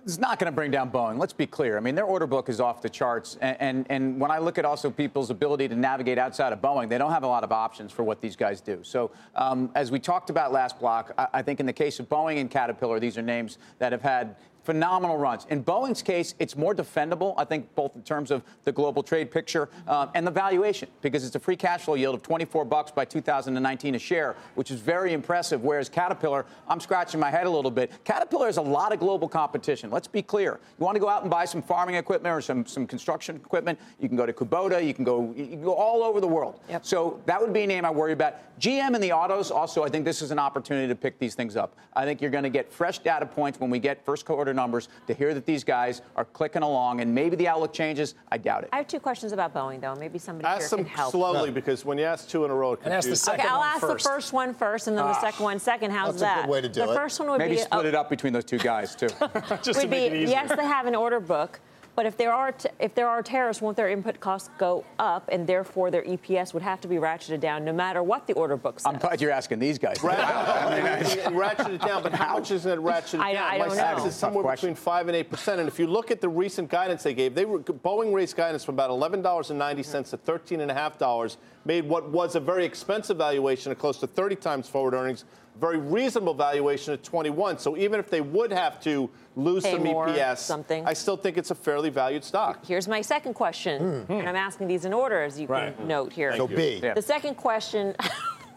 it's 0.03 0.17
not 0.17 0.39
going 0.39 0.51
to 0.51 0.55
bring 0.55 0.71
down 0.71 0.91
Boeing. 0.91 1.17
Let's 1.17 1.33
be 1.33 1.45
clear. 1.45 1.77
I 1.77 1.79
mean, 1.79 1.95
their 1.95 2.05
order 2.05 2.25
book 2.25 2.49
is 2.49 2.59
off 2.59 2.81
the 2.81 2.89
charts. 2.89 3.37
And, 3.41 3.57
and, 3.59 3.85
and, 3.89 4.19
when 4.19 4.31
I 4.31 4.39
look 4.39 4.57
at 4.57 4.65
also 4.65 4.89
people's 4.89 5.29
ability 5.29 5.67
to 5.67 5.75
navigate 5.75 6.17
outside 6.17 6.53
of 6.53 6.61
Boeing, 6.61 6.89
they 6.89 6.97
don't 6.97 7.11
have 7.11 7.23
a 7.23 7.27
lot 7.27 7.43
of 7.43 7.51
options 7.51 7.91
for 7.91 8.03
what 8.03 8.21
these 8.21 8.35
guys 8.35 8.61
do. 8.61 8.79
So, 8.83 9.11
um, 9.35 9.71
as 9.75 9.91
we 9.91 9.99
talked 9.99 10.29
about 10.29 10.51
last 10.51 10.79
block, 10.79 11.13
I, 11.17 11.27
I 11.35 11.41
think 11.41 11.59
in 11.59 11.65
the 11.65 11.73
case 11.73 11.99
of 11.99 12.09
Boeing 12.09 12.39
and 12.39 12.49
Caterpillar, 12.49 12.99
these 12.99 13.17
are 13.17 13.21
names 13.21 13.57
that 13.77 13.91
have 13.91 14.01
had 14.01 14.35
phenomenal 14.69 15.17
runs. 15.17 15.47
In 15.49 15.63
Boeing's 15.63 16.03
case, 16.03 16.35
it's 16.37 16.55
more 16.55 16.75
defendable, 16.75 17.33
I 17.39 17.43
think, 17.43 17.73
both 17.73 17.95
in 17.95 18.03
terms 18.03 18.29
of 18.29 18.43
the 18.65 18.71
global 18.71 19.01
trade 19.01 19.31
picture 19.31 19.67
um, 19.87 20.11
and 20.13 20.27
the 20.27 20.31
valuation, 20.31 20.89
because 21.01 21.25
it's 21.25 21.35
a 21.35 21.39
free 21.39 21.55
cash 21.55 21.85
flow 21.85 21.95
yield 21.95 22.13
of 22.13 22.21
24 22.21 22.65
bucks 22.65 22.91
by 22.91 23.03
2019 23.03 23.95
a 23.95 23.97
share, 23.97 24.35
which 24.53 24.69
is 24.69 24.79
very 24.79 25.13
impressive. 25.13 25.63
Whereas 25.63 25.89
Caterpillar, 25.89 26.45
I'm 26.67 26.79
scratching 26.79 27.19
my 27.19 27.31
head 27.31 27.47
a 27.47 27.49
little 27.49 27.71
bit. 27.71 27.91
Caterpillar 28.03 28.45
has 28.45 28.57
a 28.57 28.61
lot 28.61 28.93
of 28.93 28.99
global 28.99 29.27
competition. 29.27 29.89
Let's 29.89 30.07
be 30.07 30.21
clear. 30.21 30.59
You 30.77 30.85
want 30.85 30.97
to 30.97 30.99
go 30.99 31.09
out 31.09 31.23
and 31.23 31.31
buy 31.31 31.45
some 31.45 31.63
farming 31.63 31.95
equipment 31.95 32.35
or 32.35 32.39
some, 32.39 32.63
some 32.67 32.85
construction 32.85 33.37
equipment, 33.37 33.79
you 33.99 34.07
can 34.07 34.17
go 34.17 34.27
to 34.27 34.33
Kubota, 34.33 34.85
you 34.85 34.93
can 34.93 35.03
go, 35.03 35.33
you 35.35 35.47
can 35.47 35.63
go 35.63 35.73
all 35.73 36.03
over 36.03 36.21
the 36.21 36.27
world. 36.27 36.59
Yep. 36.69 36.85
So 36.85 37.19
that 37.25 37.41
would 37.41 37.53
be 37.53 37.63
a 37.63 37.67
name 37.67 37.85
I 37.85 37.89
worry 37.89 38.13
about. 38.13 38.35
GM 38.59 38.93
and 38.93 39.03
the 39.03 39.13
autos, 39.13 39.49
also, 39.49 39.83
I 39.83 39.89
think 39.89 40.05
this 40.05 40.21
is 40.21 40.29
an 40.29 40.37
opportunity 40.37 40.87
to 40.89 40.95
pick 40.95 41.17
these 41.17 41.33
things 41.33 41.55
up. 41.55 41.75
I 41.93 42.05
think 42.05 42.21
you're 42.21 42.29
going 42.29 42.43
to 42.43 42.49
get 42.49 42.71
fresh 42.71 42.99
data 42.99 43.25
points 43.25 43.59
when 43.59 43.69
we 43.69 43.79
get 43.79 44.05
first 44.05 44.25
quarter 44.25 44.53
numbers 44.59 44.89
to 45.07 45.13
hear 45.13 45.33
that 45.33 45.45
these 45.45 45.63
guys 45.63 46.01
are 46.15 46.25
clicking 46.25 46.63
along 46.63 47.01
and 47.01 47.13
maybe 47.13 47.35
the 47.35 47.47
outlook 47.47 47.73
changes. 47.73 48.15
I 48.31 48.37
doubt 48.37 48.63
it. 48.63 48.69
I 48.73 48.77
have 48.77 48.87
two 48.87 48.99
questions 48.99 49.31
about 49.31 49.53
Boeing, 49.53 49.79
though. 49.79 49.95
Maybe 49.95 50.19
somebody 50.19 50.47
ask 50.47 50.69
here 50.69 50.77
can 50.77 50.85
help. 50.85 51.11
slowly 51.11 51.49
no. 51.49 51.53
because 51.53 51.85
when 51.85 51.97
you 51.97 52.03
ask 52.03 52.27
two 52.27 52.43
in 52.45 52.51
a 52.51 52.55
row, 52.55 52.73
it 52.73 52.79
and 52.83 52.93
ask 52.93 53.07
the 53.07 53.15
second 53.15 53.41
okay, 53.41 53.49
I'll 53.49 53.59
one 53.59 53.67
ask 53.67 53.81
first. 53.81 54.03
the 54.03 54.09
first 54.09 54.33
one 54.33 54.53
first 54.53 54.87
and 54.87 54.97
then 54.97 55.05
the 55.05 55.11
ah. 55.11 55.21
second 55.21 55.43
one 55.43 55.59
second. 55.59 55.91
How's 55.91 56.19
That's 56.19 56.21
that? 56.21 56.39
a 56.39 56.41
good 56.43 56.51
way 56.51 56.61
to 56.61 56.69
do 56.69 56.85
the 56.85 56.91
it. 56.91 56.95
first 56.95 57.19
one 57.19 57.29
would 57.29 57.39
maybe 57.39 57.55
be 57.55 57.61
split 57.61 57.85
it 57.85 57.95
up 57.95 58.09
between 58.09 58.33
those 58.33 58.45
two 58.45 58.59
guys 58.59 58.95
too. 58.95 59.07
Just 59.63 59.79
would 59.79 59.89
be 59.89 60.25
yes, 60.27 60.53
they 60.55 60.65
have 60.65 60.85
an 60.85 60.95
order 60.95 61.19
book. 61.19 61.59
But 61.99 62.05
if 62.05 62.15
there 62.15 62.31
are 62.31 62.53
t- 62.53 62.69
if 62.79 62.95
there 62.95 63.09
are 63.09 63.21
tariffs, 63.21 63.61
won't 63.61 63.75
their 63.75 63.89
input 63.89 64.21
costs 64.21 64.49
go 64.57 64.85
up, 64.99 65.27
and 65.33 65.45
therefore 65.45 65.91
their 65.91 66.03
EPS 66.03 66.53
would 66.53 66.63
have 66.63 66.79
to 66.79 66.87
be 66.87 66.95
ratcheted 66.95 67.41
down, 67.41 67.65
no 67.65 67.73
matter 67.73 68.01
what 68.01 68.25
the 68.25 68.31
order 68.35 68.55
book 68.55 68.79
says? 68.79 68.85
I'm 68.85 68.99
glad 68.99 69.19
you're 69.19 69.31
asking 69.31 69.59
these 69.59 69.77
guys. 69.77 69.97
ratchet 70.03 71.73
it 71.73 71.81
down, 71.81 72.01
but 72.01 72.13
how 72.13 72.35
much 72.35 72.51
is 72.51 72.65
it 72.65 72.79
ratcheted 72.79 73.19
I, 73.19 73.33
down? 73.33 73.43
I 73.43 73.57
don't 73.57 73.75
My 73.75 73.95
know. 73.97 74.05
is 74.05 74.15
somewhere 74.15 74.49
between 74.49 74.75
five 74.75 75.09
and 75.09 75.17
eight 75.17 75.29
percent. 75.29 75.59
And 75.59 75.67
if 75.67 75.77
you 75.77 75.87
look 75.87 76.09
at 76.09 76.21
the 76.21 76.29
recent 76.29 76.69
guidance 76.69 77.03
they 77.03 77.13
gave, 77.13 77.35
they 77.35 77.43
were, 77.43 77.59
Boeing 77.59 78.13
raised 78.13 78.37
guidance 78.37 78.63
from 78.63 78.75
about 78.75 78.91
eleven 78.91 79.21
dollars 79.21 79.49
and 79.49 79.59
ninety 79.59 79.83
cents 79.83 80.11
to 80.11 80.17
thirteen 80.17 80.61
and 80.61 80.71
a 80.71 80.73
half 80.73 80.97
dollars, 80.97 81.35
made 81.65 81.87
what 81.87 82.09
was 82.09 82.35
a 82.35 82.39
very 82.39 82.63
expensive 82.63 83.17
valuation 83.17 83.73
of 83.73 83.77
close 83.77 83.99
to 83.99 84.07
30 84.07 84.37
times 84.37 84.69
forward 84.69 84.93
earnings 84.93 85.25
very 85.59 85.77
reasonable 85.77 86.33
valuation 86.33 86.93
at 86.93 87.03
21. 87.03 87.59
So 87.59 87.77
even 87.77 87.99
if 87.99 88.09
they 88.09 88.21
would 88.21 88.51
have 88.51 88.81
to 88.83 89.09
lose 89.35 89.63
Pay 89.63 89.73
some 89.73 89.83
more, 89.83 90.07
EPS, 90.07 90.37
something. 90.37 90.85
I 90.85 90.93
still 90.93 91.17
think 91.17 91.37
it's 91.37 91.51
a 91.51 91.55
fairly 91.55 91.89
valued 91.89 92.23
stock. 92.23 92.65
Here's 92.65 92.87
my 92.87 93.01
second 93.01 93.33
question, 93.33 94.05
mm. 94.07 94.19
and 94.19 94.27
I'm 94.27 94.35
asking 94.35 94.67
these 94.67 94.85
in 94.85 94.93
order, 94.93 95.23
as 95.23 95.39
you 95.39 95.47
right. 95.47 95.75
can 95.75 95.87
note 95.87 96.13
here. 96.13 96.35
So 96.35 96.47
B. 96.47 96.79
The 96.79 97.01
second 97.01 97.35
question. 97.35 97.95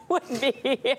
would 0.08 0.28
be 0.40 0.96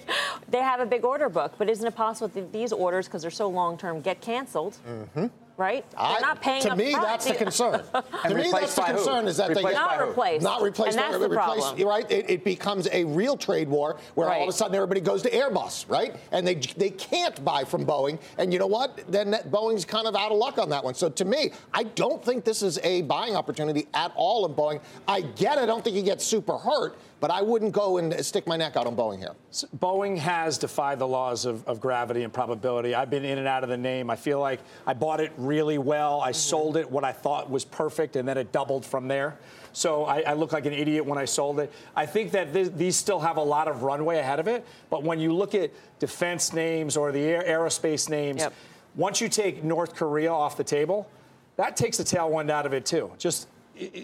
they 0.49 0.59
have 0.59 0.79
a 0.79 0.85
big 0.87 1.03
order 1.03 1.29
book, 1.29 1.53
but 1.59 1.69
isn't 1.69 1.85
it 1.85 1.93
possible 1.93 2.29
that 2.29 2.51
these 2.51 2.71
orders, 2.71 3.05
because 3.05 3.21
they're 3.21 3.29
so 3.29 3.47
long 3.47 3.77
term, 3.77 4.01
get 4.01 4.21
canceled? 4.21 4.77
Mm-hmm 4.87 5.27
right? 5.57 5.89
They're 5.91 5.99
I, 5.99 6.19
not 6.19 6.41
paying 6.41 6.61
to 6.63 6.75
me, 6.75 6.91
front. 6.91 7.07
that's 7.07 7.25
the 7.25 7.35
concern. 7.35 7.73
to 8.27 8.35
me, 8.35 8.51
that's 8.51 8.75
the 8.75 8.81
concern 8.81 9.23
who? 9.23 9.29
is 9.29 9.37
that 9.37 9.49
replaced 9.49 9.67
they 9.67 9.73
not 9.73 10.07
replaced. 10.07 10.43
Not 10.43 10.61
replaced. 10.61 10.97
And 10.97 11.03
that's 11.03 11.11
not 11.13 11.19
the 11.19 11.29
replaced. 11.29 11.59
problem. 11.59 11.87
Right? 11.87 12.11
It, 12.11 12.29
it, 12.29 12.43
becomes 12.43 12.87
a 12.91 13.03
real 13.05 13.37
trade 13.37 13.69
war 13.69 13.97
where 14.15 14.27
right. 14.27 14.37
all 14.37 14.43
of 14.43 14.49
a 14.49 14.57
sudden 14.57 14.75
everybody 14.75 15.01
goes 15.01 15.21
to 15.23 15.29
Airbus, 15.29 15.89
right? 15.89 16.15
And 16.31 16.45
they 16.45 16.55
they 16.55 16.89
can't 16.89 17.43
buy 17.43 17.63
from 17.63 17.85
Boeing. 17.85 18.19
And 18.37 18.51
you 18.51 18.59
know 18.59 18.67
what? 18.67 18.99
Then 19.07 19.33
Boeing's 19.49 19.85
kind 19.85 20.07
of 20.07 20.15
out 20.15 20.31
of 20.31 20.37
luck 20.37 20.57
on 20.57 20.69
that 20.69 20.83
one. 20.83 20.93
So 20.93 21.09
to 21.09 21.25
me, 21.25 21.51
I 21.73 21.83
don't 21.83 22.23
think 22.23 22.43
this 22.43 22.61
is 22.61 22.79
a 22.83 23.03
buying 23.03 23.35
opportunity 23.35 23.87
at 23.93 24.11
all 24.15 24.45
in 24.45 24.53
Boeing. 24.53 24.81
I 25.07 25.21
get. 25.21 25.57
It, 25.57 25.61
I 25.61 25.65
don't 25.65 25.83
think 25.83 25.95
you 25.95 26.01
get 26.01 26.21
super 26.21 26.57
hurt. 26.57 26.97
But 27.23 27.31
I 27.31 27.41
wouldn't 27.41 27.71
go 27.71 27.99
and 27.99 28.13
stick 28.25 28.45
my 28.47 28.57
neck 28.57 28.75
out 28.75 28.85
on 28.85 28.97
Boeing 28.97 29.19
here. 29.19 29.31
So 29.49 29.65
Boeing 29.79 30.17
has 30.17 30.57
defied 30.57 30.99
the 30.99 31.07
laws 31.07 31.45
of, 31.45 31.65
of, 31.69 31.79
gravity 31.79 32.23
and 32.23 32.33
probability. 32.33 32.95
I've 32.95 33.09
been 33.09 33.23
in 33.23 33.37
and 33.37 33.47
out 33.47 33.63
of 33.63 33.69
the 33.69 33.77
name. 33.77 34.09
I 34.09 34.17
feel 34.17 34.41
like 34.41 34.59
I 34.85 34.93
bought 34.93 35.21
it 35.21 35.31
really 35.37 35.77
well. 35.77 36.19
I 36.19 36.31
mm-hmm. 36.31 36.35
sold 36.35 36.75
it 36.75 36.91
what 36.91 37.05
I 37.05 37.13
thought 37.13 37.49
was 37.49 37.63
perfect, 37.63 38.17
and 38.17 38.27
then 38.27 38.37
it 38.37 38.51
doubled 38.51 38.85
from 38.85 39.07
there. 39.07 39.37
So 39.71 40.03
I, 40.03 40.19
I 40.23 40.33
look 40.33 40.51
like 40.51 40.65
an 40.65 40.73
idiot 40.73 41.05
when 41.05 41.17
I 41.17 41.23
sold 41.23 41.61
it. 41.61 41.71
I 41.95 42.05
think 42.05 42.31
that 42.31 42.51
this, 42.51 42.67
these 42.67 42.97
still 42.97 43.21
have 43.21 43.37
a 43.37 43.41
lot 43.41 43.69
of 43.69 43.83
runway 43.83 44.17
ahead 44.17 44.41
of 44.41 44.49
it. 44.49 44.65
But 44.89 45.03
when 45.03 45.21
you 45.21 45.31
look 45.31 45.55
at 45.55 45.71
defense 45.99 46.51
names 46.51 46.97
or 46.97 47.13
the 47.13 47.21
air, 47.21 47.45
aerospace 47.47 48.09
names, 48.09 48.41
yep. 48.41 48.53
once 48.95 49.21
you 49.21 49.29
take 49.29 49.63
North 49.63 49.95
Korea 49.95 50.33
off 50.33 50.57
the 50.57 50.65
table, 50.65 51.09
that 51.55 51.77
takes 51.77 51.99
the 51.99 52.03
tailwind 52.03 52.49
out 52.49 52.65
of 52.65 52.73
it 52.73 52.85
too. 52.85 53.13
Just 53.17 53.47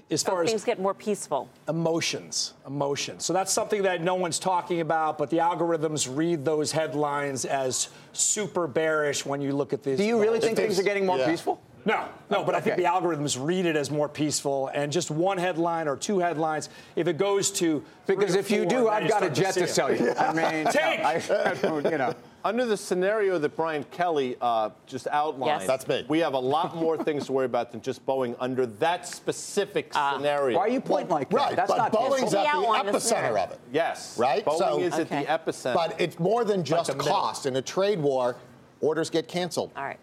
as 0.10 0.24
far 0.24 0.44
as 0.44 0.50
things 0.50 0.64
get 0.64 0.80
more 0.80 0.94
peaceful 0.94 1.48
emotions 1.68 2.54
emotions 2.66 3.24
so 3.24 3.34
that's 3.34 3.54
something 3.54 3.84
that 3.84 4.02
no 4.02 4.16
one's 4.16 4.40
talking 4.40 4.82
about 4.82 5.18
but 5.18 5.30
the 5.30 5.38
algorithms 5.38 6.10
read 6.16 6.44
those 6.44 6.72
headlines 6.72 7.46
as 7.46 7.90
super 8.14 8.68
bearish 8.68 9.26
when 9.26 9.42
you 9.42 9.54
look 9.54 9.72
at 9.74 9.84
these 9.84 9.98
do 9.98 10.04
you 10.04 10.20
really 10.20 10.40
think 10.40 10.58
things 10.58 10.80
are 10.80 10.84
getting 10.84 11.06
more 11.06 11.18
yeah. 11.18 11.30
peaceful 11.30 11.62
no, 11.86 12.08
no, 12.30 12.44
but 12.44 12.56
okay. 12.56 12.58
I 12.58 12.62
think 12.62 12.76
the 12.76 12.84
algorithms 12.84 13.38
read 13.44 13.66
it 13.66 13.76
as 13.76 13.90
more 13.90 14.10
peaceful, 14.10 14.70
and 14.74 14.92
just 14.92 15.10
one 15.10 15.38
headline 15.38 15.88
or 15.88 15.96
two 15.96 16.20
headlines, 16.20 16.70
if 16.96 17.08
it 17.08 17.18
goes 17.18 17.50
to 17.52 17.84
because 18.06 18.36
if 18.36 18.52
you 18.52 18.66
do, 18.66 18.90
I've 18.90 19.08
got 19.08 19.24
a 19.24 19.30
jet 19.30 19.54
to, 19.54 19.62
to 19.62 19.68
sell 19.68 19.96
you. 19.96 20.12
I 20.14 20.34
mean, 20.34 20.66
take, 20.72 21.00
I, 21.00 21.90
you 21.90 21.98
know. 21.98 22.14
Under 22.44 22.66
the 22.66 22.78
scenario 22.78 23.38
that 23.38 23.56
Brian 23.56 23.84
Kelly 23.86 24.38
uh, 24.40 24.70
just 24.86 25.08
outlined, 25.08 25.62
yes. 25.62 25.68
that's 25.68 25.88
me. 25.88 26.06
We 26.08 26.20
have 26.20 26.34
a 26.34 26.40
lot 26.40 26.76
more 26.76 26.98
things 26.98 27.26
to 27.26 27.34
worry 27.34 27.46
about 27.46 27.72
than 27.72 27.82
just 27.82 28.06
Boeing 28.06 28.36
under 28.40 28.66
that 28.66 29.08
specific 29.08 29.92
uh, 29.94 30.16
scenario. 30.18 30.58
Why 30.58 30.64
are 30.64 30.70
you 30.70 30.80
pointing 30.80 31.10
like 31.10 31.30
that? 31.30 31.36
Right, 31.36 31.56
that's 31.56 31.70
but 31.70 31.78
not 31.78 31.92
Boeing's 31.92 32.34
at 32.34 32.46
the 32.46 32.92
epicenter 32.92 33.44
of 33.44 33.52
it. 33.52 33.60
Yes, 33.74 34.18
right. 34.18 34.46
Boeing 34.46 34.58
so, 34.58 34.80
is 34.80 34.94
okay. 34.94 35.26
at 35.26 35.46
the 35.46 35.52
epicenter. 35.52 35.74
But 35.74 36.00
it's 36.00 36.18
more 36.20 36.46
than 36.46 36.64
just 36.64 36.98
cost. 36.98 37.46
In 37.46 37.58
a 37.58 37.62
trade 37.62 38.00
war, 38.00 38.38
orders 38.80 39.10
get 39.10 39.28
canceled. 39.28 39.72
All 39.76 39.84
right, 39.84 40.00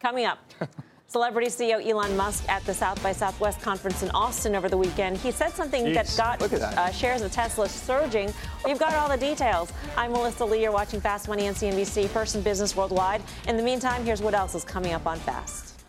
coming 0.00 0.26
up. 0.26 0.38
Celebrity 1.10 1.48
CEO 1.48 1.84
Elon 1.84 2.16
Musk 2.16 2.48
at 2.48 2.64
the 2.66 2.72
South 2.72 3.02
by 3.02 3.10
Southwest 3.10 3.60
conference 3.60 4.04
in 4.04 4.10
Austin 4.10 4.54
over 4.54 4.68
the 4.68 4.76
weekend. 4.76 5.16
He 5.18 5.32
said 5.32 5.48
something 5.48 5.86
Jeez, 5.86 5.94
that 5.94 6.14
got 6.16 6.38
that. 6.38 6.78
Uh, 6.78 6.92
shares 6.92 7.20
of 7.22 7.32
Tesla 7.32 7.68
surging. 7.68 8.32
We've 8.64 8.78
got 8.78 8.94
all 8.94 9.08
the 9.08 9.16
details. 9.16 9.72
I'm 9.96 10.12
Melissa 10.12 10.44
Lee. 10.44 10.62
You're 10.62 10.70
watching 10.70 11.00
Fast 11.00 11.26
Money 11.26 11.48
on 11.48 11.54
CNBC, 11.54 12.06
first 12.10 12.36
in 12.36 12.42
business 12.42 12.76
worldwide. 12.76 13.22
In 13.48 13.56
the 13.56 13.62
meantime, 13.64 14.04
here's 14.04 14.22
what 14.22 14.34
else 14.34 14.54
is 14.54 14.62
coming 14.62 14.92
up 14.92 15.04
on 15.04 15.18
Fast. 15.18 15.82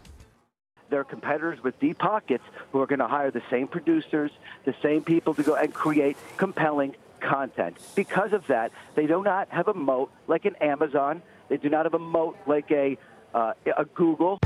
There 0.89 0.99
are 0.99 1.03
competitors 1.03 1.59
with 1.63 1.79
deep 1.79 1.99
pockets 1.99 2.43
who 2.71 2.81
are 2.81 2.87
going 2.87 2.97
to 2.97 3.07
hire 3.07 3.29
the 3.29 3.43
same 3.51 3.67
producers, 3.67 4.31
the 4.65 4.73
same 4.81 5.03
people 5.03 5.35
to 5.35 5.43
go 5.43 5.53
and 5.53 5.71
create 5.71 6.17
compelling 6.37 6.95
content. 7.19 7.77
Because 7.93 8.33
of 8.33 8.47
that, 8.47 8.71
they 8.95 9.05
do 9.05 9.21
not 9.21 9.49
have 9.49 9.67
a 9.67 9.75
moat 9.75 10.11
like 10.27 10.45
an 10.45 10.55
Amazon. 10.55 11.21
They 11.47 11.57
do 11.57 11.69
not 11.69 11.85
have 11.85 11.93
a 11.93 11.99
moat 11.99 12.37
like 12.47 12.71
a, 12.71 12.97
uh, 13.35 13.53
a 13.77 13.85
Google. 13.85 14.39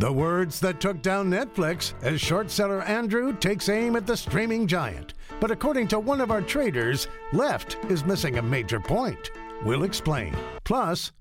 The 0.00 0.10
words 0.10 0.60
that 0.60 0.80
took 0.80 1.02
down 1.02 1.28
Netflix 1.28 1.92
as 2.02 2.22
short 2.22 2.50
seller 2.50 2.80
Andrew 2.84 3.36
takes 3.36 3.68
aim 3.68 3.96
at 3.96 4.06
the 4.06 4.16
streaming 4.16 4.66
giant. 4.66 5.12
But 5.40 5.50
according 5.50 5.88
to 5.88 6.00
one 6.00 6.22
of 6.22 6.30
our 6.30 6.40
traders, 6.40 7.06
left 7.34 7.76
is 7.90 8.02
missing 8.06 8.38
a 8.38 8.42
major 8.42 8.80
point. 8.80 9.30
We'll 9.62 9.82
explain. 9.82 10.34
Plus, 10.64 11.12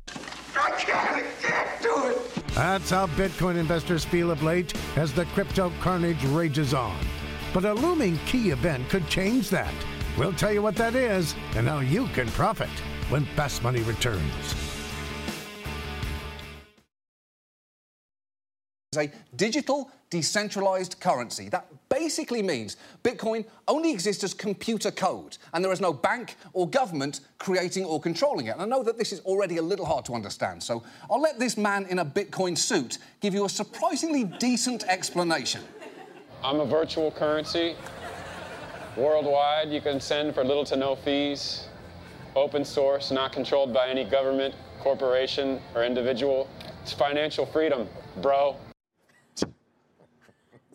I 0.56 0.72
can't 0.78 1.26
get 1.42 1.82
to 1.82 2.12
it. 2.12 2.46
That's 2.56 2.90
how 2.90 3.08
Bitcoin 3.08 3.58
investors 3.58 4.06
feel 4.06 4.32
of 4.32 4.44
late 4.44 4.74
as 4.96 5.12
the 5.12 5.26
crypto 5.26 5.74
carnage 5.82 6.24
rages 6.28 6.74
on. 6.74 6.98
But 7.54 7.66
a 7.66 7.74
looming 7.74 8.18
key 8.28 8.52
event 8.52 8.88
could 8.88 9.10
change 9.10 9.50
that. 9.50 9.74
We'll 10.18 10.32
tell 10.32 10.54
you 10.54 10.62
what 10.62 10.78
that 10.78 10.96
is 10.96 11.36
and 11.58 11.68
how 11.68 11.80
you 11.80 12.08
can 12.14 12.30
profit 12.30 12.70
when 13.10 13.26
Fast 13.36 13.62
Money 13.62 13.82
returns. 13.82 14.69
Is 18.92 18.98
a 18.98 19.12
digital 19.36 19.92
decentralized 20.10 21.00
currency. 21.00 21.48
That 21.48 21.68
basically 21.90 22.42
means 22.42 22.76
Bitcoin 23.04 23.46
only 23.68 23.92
exists 23.92 24.24
as 24.24 24.34
computer 24.34 24.90
code, 24.90 25.38
and 25.54 25.64
there 25.64 25.72
is 25.72 25.80
no 25.80 25.94
bank 25.94 26.38
or 26.54 26.68
government 26.68 27.20
creating 27.38 27.86
or 27.86 28.02
controlling 28.02 28.48
it. 28.48 28.54
And 28.54 28.64
I 28.64 28.66
know 28.66 28.82
that 28.82 28.98
this 28.98 29.14
is 29.14 29.20
already 29.20 29.58
a 29.58 29.62
little 29.62 29.86
hard 29.86 30.06
to 30.06 30.16
understand, 30.16 30.64
so 30.64 30.82
I'll 31.08 31.22
let 31.22 31.38
this 31.38 31.56
man 31.56 31.86
in 31.86 32.00
a 32.00 32.06
Bitcoin 32.06 32.58
suit 32.58 32.98
give 33.20 33.36
you 33.36 33.46
a 33.46 33.50
surprisingly 33.50 34.24
decent 34.24 34.84
explanation. 34.88 35.62
I'm 36.44 36.60
a 36.60 36.66
virtual 36.66 37.12
currency. 37.12 37.76
Worldwide, 38.98 39.70
you 39.70 39.82
can 39.82 40.00
send 40.00 40.34
for 40.34 40.44
little 40.44 40.66
to 40.66 40.76
no 40.76 40.96
fees. 40.96 41.68
Open 42.36 42.66
source, 42.66 43.12
not 43.12 43.34
controlled 43.34 43.72
by 43.72 43.88
any 43.88 44.04
government, 44.04 44.56
corporation, 44.80 45.60
or 45.76 45.84
individual. 45.84 46.50
It's 46.82 46.94
financial 46.94 47.46
freedom, 47.46 47.88
bro. 48.24 48.56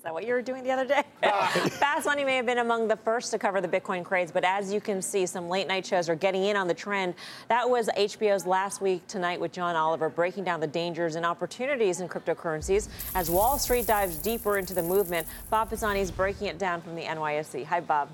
Is 0.04 0.06
that 0.08 0.12
what 0.12 0.26
you 0.26 0.34
were 0.34 0.42
doing 0.42 0.62
the 0.64 0.70
other 0.70 0.84
day? 0.84 1.02
Uh. 1.24 1.46
Fast 1.70 2.04
Money 2.04 2.22
may 2.22 2.36
have 2.36 2.44
been 2.44 2.58
among 2.58 2.86
the 2.86 2.96
first 2.96 3.30
to 3.30 3.38
cover 3.38 3.62
the 3.62 3.66
Bitcoin 3.66 4.04
craze, 4.04 4.30
but 4.30 4.44
as 4.44 4.70
you 4.70 4.78
can 4.78 5.00
see, 5.00 5.24
some 5.24 5.48
late 5.48 5.66
night 5.66 5.86
shows 5.86 6.10
are 6.10 6.14
getting 6.14 6.44
in 6.44 6.54
on 6.54 6.68
the 6.68 6.74
trend. 6.74 7.14
That 7.48 7.68
was 7.68 7.88
HBO's 7.96 8.44
Last 8.44 8.82
Week 8.82 9.06
Tonight 9.06 9.40
with 9.40 9.50
John 9.50 9.74
Oliver, 9.74 10.10
breaking 10.10 10.44
down 10.44 10.60
the 10.60 10.66
dangers 10.66 11.14
and 11.14 11.24
opportunities 11.24 12.02
in 12.02 12.10
cryptocurrencies 12.10 12.90
as 13.14 13.30
Wall 13.30 13.56
Street 13.56 13.86
dives 13.86 14.18
deeper 14.18 14.58
into 14.58 14.74
the 14.74 14.82
movement. 14.82 15.26
Bob 15.48 15.70
Pisani 15.70 16.00
is 16.00 16.10
breaking 16.10 16.48
it 16.48 16.58
down 16.58 16.82
from 16.82 16.94
the 16.94 17.04
NYSE. 17.04 17.64
Hi, 17.64 17.80
Bob. 17.80 18.10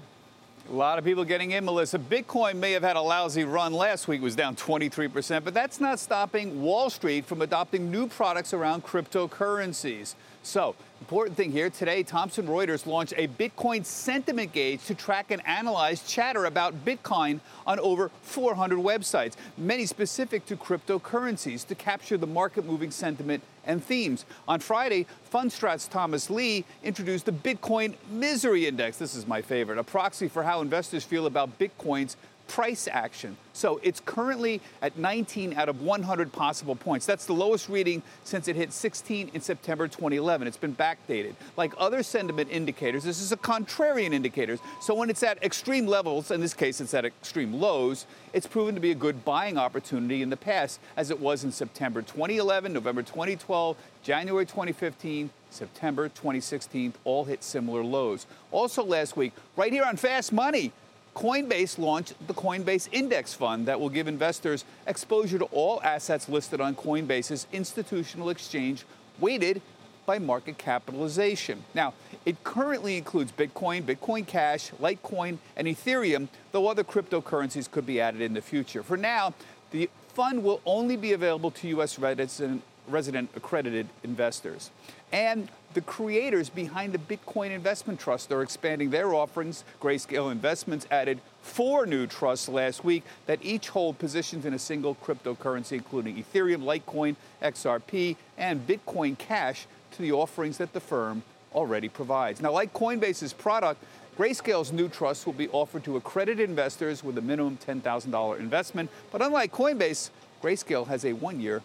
A 0.68 0.72
lot 0.72 1.00
of 1.00 1.04
people 1.04 1.24
getting 1.24 1.50
in, 1.50 1.64
Melissa. 1.64 1.98
Bitcoin 1.98 2.58
may 2.58 2.70
have 2.70 2.84
had 2.84 2.94
a 2.94 3.00
lousy 3.00 3.42
run 3.42 3.72
last 3.72 4.06
week, 4.06 4.22
was 4.22 4.36
down 4.36 4.54
23%, 4.54 5.42
but 5.42 5.52
that's 5.52 5.80
not 5.80 5.98
stopping 5.98 6.62
Wall 6.62 6.90
Street 6.90 7.24
from 7.24 7.42
adopting 7.42 7.90
new 7.90 8.06
products 8.06 8.54
around 8.54 8.84
cryptocurrencies. 8.84 10.14
So, 10.42 10.74
important 11.00 11.36
thing 11.36 11.52
here 11.52 11.68
today, 11.68 12.02
Thomson 12.02 12.46
Reuters 12.46 12.86
launched 12.86 13.12
a 13.18 13.28
Bitcoin 13.28 13.84
sentiment 13.84 14.52
gauge 14.52 14.82
to 14.86 14.94
track 14.94 15.30
and 15.30 15.46
analyze 15.46 16.02
chatter 16.10 16.46
about 16.46 16.82
Bitcoin 16.82 17.40
on 17.66 17.78
over 17.78 18.10
400 18.22 18.78
websites, 18.78 19.34
many 19.58 19.84
specific 19.84 20.46
to 20.46 20.56
cryptocurrencies 20.56 21.66
to 21.66 21.74
capture 21.74 22.16
the 22.16 22.26
market 22.26 22.64
moving 22.64 22.90
sentiment 22.90 23.42
and 23.66 23.84
themes. 23.84 24.24
On 24.48 24.60
Friday, 24.60 25.04
Fundstrat's 25.30 25.86
Thomas 25.86 26.30
Lee 26.30 26.64
introduced 26.82 27.26
the 27.26 27.32
Bitcoin 27.32 27.94
Misery 28.10 28.66
Index. 28.66 28.96
This 28.96 29.14
is 29.14 29.26
my 29.26 29.42
favorite, 29.42 29.78
a 29.78 29.84
proxy 29.84 30.26
for 30.26 30.42
how 30.42 30.62
investors 30.62 31.04
feel 31.04 31.26
about 31.26 31.58
Bitcoin's 31.58 32.16
price 32.50 32.88
action. 32.90 33.36
So 33.52 33.80
it's 33.84 34.00
currently 34.00 34.60
at 34.82 34.98
19 34.98 35.54
out 35.54 35.68
of 35.68 35.82
100 35.82 36.32
possible 36.32 36.74
points. 36.74 37.06
That's 37.06 37.24
the 37.24 37.32
lowest 37.32 37.68
reading 37.68 38.02
since 38.24 38.48
it 38.48 38.56
hit 38.56 38.72
16 38.72 39.30
in 39.32 39.40
September 39.40 39.86
2011. 39.86 40.48
It's 40.48 40.56
been 40.56 40.74
backdated. 40.74 41.34
Like 41.56 41.72
other 41.78 42.02
sentiment 42.02 42.50
indicators, 42.50 43.04
this 43.04 43.20
is 43.20 43.30
a 43.30 43.36
contrarian 43.36 44.12
indicator. 44.12 44.58
So 44.80 44.94
when 44.94 45.10
it's 45.10 45.22
at 45.22 45.40
extreme 45.44 45.86
levels, 45.86 46.32
in 46.32 46.40
this 46.40 46.52
case 46.52 46.80
it's 46.80 46.92
at 46.92 47.04
extreme 47.04 47.54
lows, 47.60 48.04
it's 48.32 48.48
proven 48.48 48.74
to 48.74 48.80
be 48.80 48.90
a 48.90 48.96
good 48.96 49.24
buying 49.24 49.56
opportunity 49.56 50.20
in 50.20 50.30
the 50.30 50.36
past, 50.36 50.80
as 50.96 51.10
it 51.10 51.20
was 51.20 51.44
in 51.44 51.52
September 51.52 52.02
2011, 52.02 52.72
November 52.72 53.02
2012, 53.02 53.76
January 54.02 54.44
2015, 54.44 55.30
September 55.50 56.08
2016, 56.08 56.94
all 57.04 57.24
hit 57.24 57.44
similar 57.44 57.84
lows. 57.84 58.26
Also 58.50 58.84
last 58.84 59.16
week, 59.16 59.32
right 59.56 59.72
here 59.72 59.84
on 59.84 59.96
Fast 59.96 60.32
Money, 60.32 60.72
Coinbase 61.14 61.78
launched 61.78 62.14
the 62.26 62.34
Coinbase 62.34 62.88
Index 62.92 63.34
Fund 63.34 63.66
that 63.66 63.80
will 63.80 63.88
give 63.88 64.08
investors 64.08 64.64
exposure 64.86 65.38
to 65.38 65.44
all 65.46 65.80
assets 65.82 66.28
listed 66.28 66.60
on 66.60 66.74
Coinbase's 66.74 67.46
institutional 67.52 68.30
exchange, 68.30 68.84
weighted 69.18 69.60
by 70.06 70.18
market 70.18 70.58
capitalization. 70.58 71.62
Now, 71.74 71.94
it 72.24 72.42
currently 72.42 72.96
includes 72.96 73.32
Bitcoin, 73.32 73.82
Bitcoin 73.82 74.26
Cash, 74.26 74.70
Litecoin, 74.80 75.38
and 75.56 75.68
Ethereum, 75.68 76.28
though 76.52 76.68
other 76.68 76.84
cryptocurrencies 76.84 77.70
could 77.70 77.86
be 77.86 78.00
added 78.00 78.20
in 78.20 78.34
the 78.34 78.42
future. 78.42 78.82
For 78.82 78.96
now, 78.96 79.34
the 79.70 79.90
fund 80.14 80.42
will 80.42 80.60
only 80.66 80.96
be 80.96 81.12
available 81.12 81.50
to 81.52 81.68
U.S. 81.68 81.98
resident, 81.98 82.62
resident 82.90 83.30
accredited 83.34 83.88
investors. 84.02 84.70
And 85.12 85.48
the 85.74 85.80
creators 85.80 86.48
behind 86.48 86.92
the 86.92 86.98
Bitcoin 86.98 87.50
Investment 87.50 88.00
Trust 88.00 88.30
are 88.32 88.42
expanding 88.42 88.90
their 88.90 89.14
offerings. 89.14 89.64
Grayscale 89.80 90.32
Investments 90.32 90.86
added 90.90 91.20
four 91.42 91.86
new 91.86 92.06
trusts 92.06 92.48
last 92.48 92.84
week 92.84 93.04
that 93.26 93.38
each 93.42 93.68
hold 93.68 93.98
positions 93.98 94.44
in 94.44 94.54
a 94.54 94.58
single 94.58 94.94
cryptocurrency, 94.96 95.72
including 95.72 96.16
Ethereum, 96.16 96.62
Litecoin, 96.62 97.16
XRP, 97.42 98.16
and 98.36 98.66
Bitcoin 98.66 99.16
Cash, 99.16 99.66
to 99.92 100.02
the 100.02 100.12
offerings 100.12 100.58
that 100.58 100.72
the 100.72 100.80
firm 100.80 101.22
already 101.54 101.88
provides. 101.88 102.40
Now, 102.40 102.52
like 102.52 102.72
Coinbase's 102.72 103.32
product, 103.32 103.82
Grayscale's 104.16 104.72
new 104.72 104.88
trust 104.88 105.26
will 105.26 105.32
be 105.32 105.48
offered 105.48 105.84
to 105.84 105.96
accredited 105.96 106.48
investors 106.48 107.02
with 107.02 107.16
a 107.18 107.22
minimum 107.22 107.58
$10,000 107.66 108.38
investment. 108.38 108.90
But 109.10 109.22
unlike 109.22 109.52
Coinbase, 109.52 110.10
Grayscale 110.42 110.86
has 110.86 111.04
a 111.04 111.12
one 111.12 111.40
year 111.40 111.62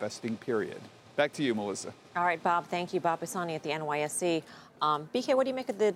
vesting 0.00 0.36
period. 0.38 0.80
Back 1.16 1.32
to 1.34 1.42
you, 1.42 1.54
Melissa. 1.54 1.92
All 2.16 2.24
right, 2.24 2.42
Bob. 2.42 2.66
Thank 2.66 2.94
you, 2.94 3.00
Bob 3.00 3.20
Pisani 3.20 3.54
at 3.54 3.62
the 3.62 3.70
NYSE. 3.70 4.42
Um, 4.80 5.08
BK, 5.14 5.36
what 5.36 5.44
do 5.44 5.50
you 5.50 5.54
make 5.54 5.68
of 5.68 5.78
the 5.78 5.94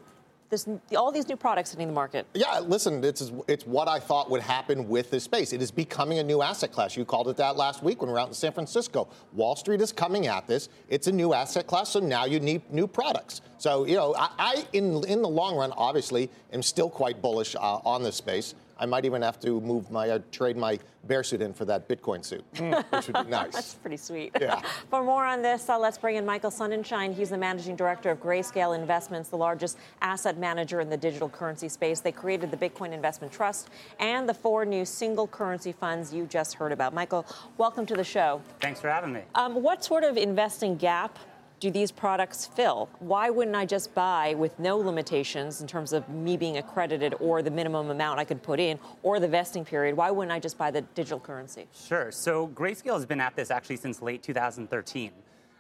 this, 0.51 0.69
all 0.97 1.11
these 1.11 1.29
new 1.29 1.37
products 1.37 1.73
hitting 1.73 1.89
the 1.89 1.93
market. 1.93 2.27
Yeah, 2.35 2.61
listen, 2.61 3.03
it's 3.03 3.33
it's 3.49 3.67
what 3.67 3.89
I 3.89 3.99
thought 3.99 4.31
would 4.31 4.43
happen 4.43 4.89
with 4.89 5.11
this 5.11 5.25
space. 5.25 5.53
It 5.53 5.61
is 5.63 5.71
becoming 5.71 6.19
a 6.19 6.23
new 6.23 6.43
asset 6.43 6.71
class. 6.71 6.97
You 6.97 7.05
called 7.05 7.29
it 7.29 7.37
that 7.39 7.57
last 7.57 7.83
week 7.83 8.01
when 8.01 8.09
we 8.09 8.13
were 8.13 8.21
out 8.21 8.29
in 8.29 8.35
San 8.35 8.53
Francisco. 8.53 9.09
Wall 9.33 9.57
Street 9.57 9.81
is 9.81 9.91
coming 9.91 10.27
at 10.27 10.47
this. 10.47 10.69
It's 10.89 11.07
a 11.07 11.13
new 11.13 11.33
asset 11.33 11.67
class, 11.67 11.91
so 11.91 12.01
now 12.01 12.25
you 12.25 12.41
need 12.41 12.63
new 12.71 12.87
products. 12.87 13.41
So 13.59 13.85
you 13.85 13.97
know, 13.97 14.15
I, 14.17 14.29
I 14.39 14.67
in 14.73 15.03
in 15.05 15.23
the 15.23 15.29
long 15.29 15.57
run, 15.57 15.73
obviously, 15.77 16.31
am 16.53 16.63
still 16.63 16.91
quite 16.91 17.21
bullish 17.21 17.57
uh, 17.57 17.81
on 17.85 18.03
this 18.03 18.17
space. 18.17 18.55
I 18.79 18.87
might 18.87 19.05
even 19.05 19.23
have 19.23 19.39
to 19.41 19.61
move 19.61 19.91
my 19.91 20.11
uh, 20.11 20.19
trade 20.33 20.57
my 20.57 20.79
bear 21.07 21.23
suit 21.23 21.43
in 21.43 21.53
for 21.53 21.65
that 21.67 21.89
Bitcoin 21.89 22.25
suit, 22.25 22.45
which 22.91 23.07
would 23.09 23.25
be 23.25 23.31
nice. 23.31 23.53
That's 23.53 23.75
pretty 23.75 23.97
sweet. 23.97 24.33
Yeah. 24.41 24.61
for 24.91 25.05
more 25.05 25.25
on 25.25 25.43
this, 25.43 25.69
uh, 25.69 25.79
let's 25.79 25.99
bring 25.99 26.17
in 26.17 26.25
Michael 26.25 26.51
Sonnenshein. 26.51 27.15
He's 27.15 27.31
the 27.31 27.39
managing 27.39 27.77
director 27.77 28.11
of 28.11 28.21
Grayscale 28.21 28.77
Investments, 28.77 29.29
the 29.29 29.37
largest 29.37 29.79
asset 30.03 30.39
manager 30.39 30.81
in 30.81 30.89
the 30.89 30.97
digital 30.97 31.29
currency 31.29 31.69
space. 31.69 32.01
They 32.01 32.13
created 32.13 32.51
the 32.51 32.57
Bitcoin 32.57 32.93
Investment 32.93 33.33
Trust 33.33 33.71
and 34.01 34.29
the 34.29 34.35
four 34.35 34.65
new 34.65 34.85
single 34.85 35.27
currency 35.29 35.73
funds 35.73 36.13
you 36.13 36.27
just 36.27 36.55
heard 36.55 36.73
about. 36.73 36.95
Michael, 36.95 37.27
welcome 37.59 37.87
to 37.87 37.95
the 37.95 38.05
show. 38.05 38.41
Thanks 38.61 38.81
for 38.81 38.89
having 38.89 39.13
me. 39.13 39.23
Um, 39.35 39.63
what 39.63 39.85
sort 39.85 40.05
of 40.05 40.17
investing 40.17 40.77
gap 40.77 41.19
do 41.61 41.71
these 41.71 41.91
products 41.91 42.47
fill? 42.47 42.89
Why 42.99 43.31
wouldn't 43.31 43.57
I 43.57 43.65
just 43.65 43.95
buy 43.95 44.35
with 44.35 44.59
no 44.59 44.77
limitations 44.77 45.61
in 45.61 45.67
terms 45.67 45.93
of 45.93 46.09
me 46.09 46.37
being 46.37 46.59
accredited 46.59 47.15
or 47.21 47.43
the 47.43 47.51
minimum 47.51 47.91
amount 47.91 48.19
I 48.19 48.25
could 48.25 48.43
put 48.43 48.61
in 48.61 48.79
or 49.03 49.19
the 49.19 49.29
vesting 49.29 49.65
period? 49.65 49.97
Why 49.97 50.11
wouldn't 50.11 50.33
I 50.33 50.39
just 50.39 50.59
buy 50.59 50.71
the 50.71 50.83
digital 50.83 51.21
currency? 51.21 51.67
Sure. 51.73 52.13
So 52.13 52.49
Grayscale 52.49 52.95
has 52.95 53.07
been 53.07 53.21
at 53.21 53.35
this 53.35 53.51
actually 53.51 53.77
since 53.77 54.03
late 54.03 54.23
2013. 54.23 55.11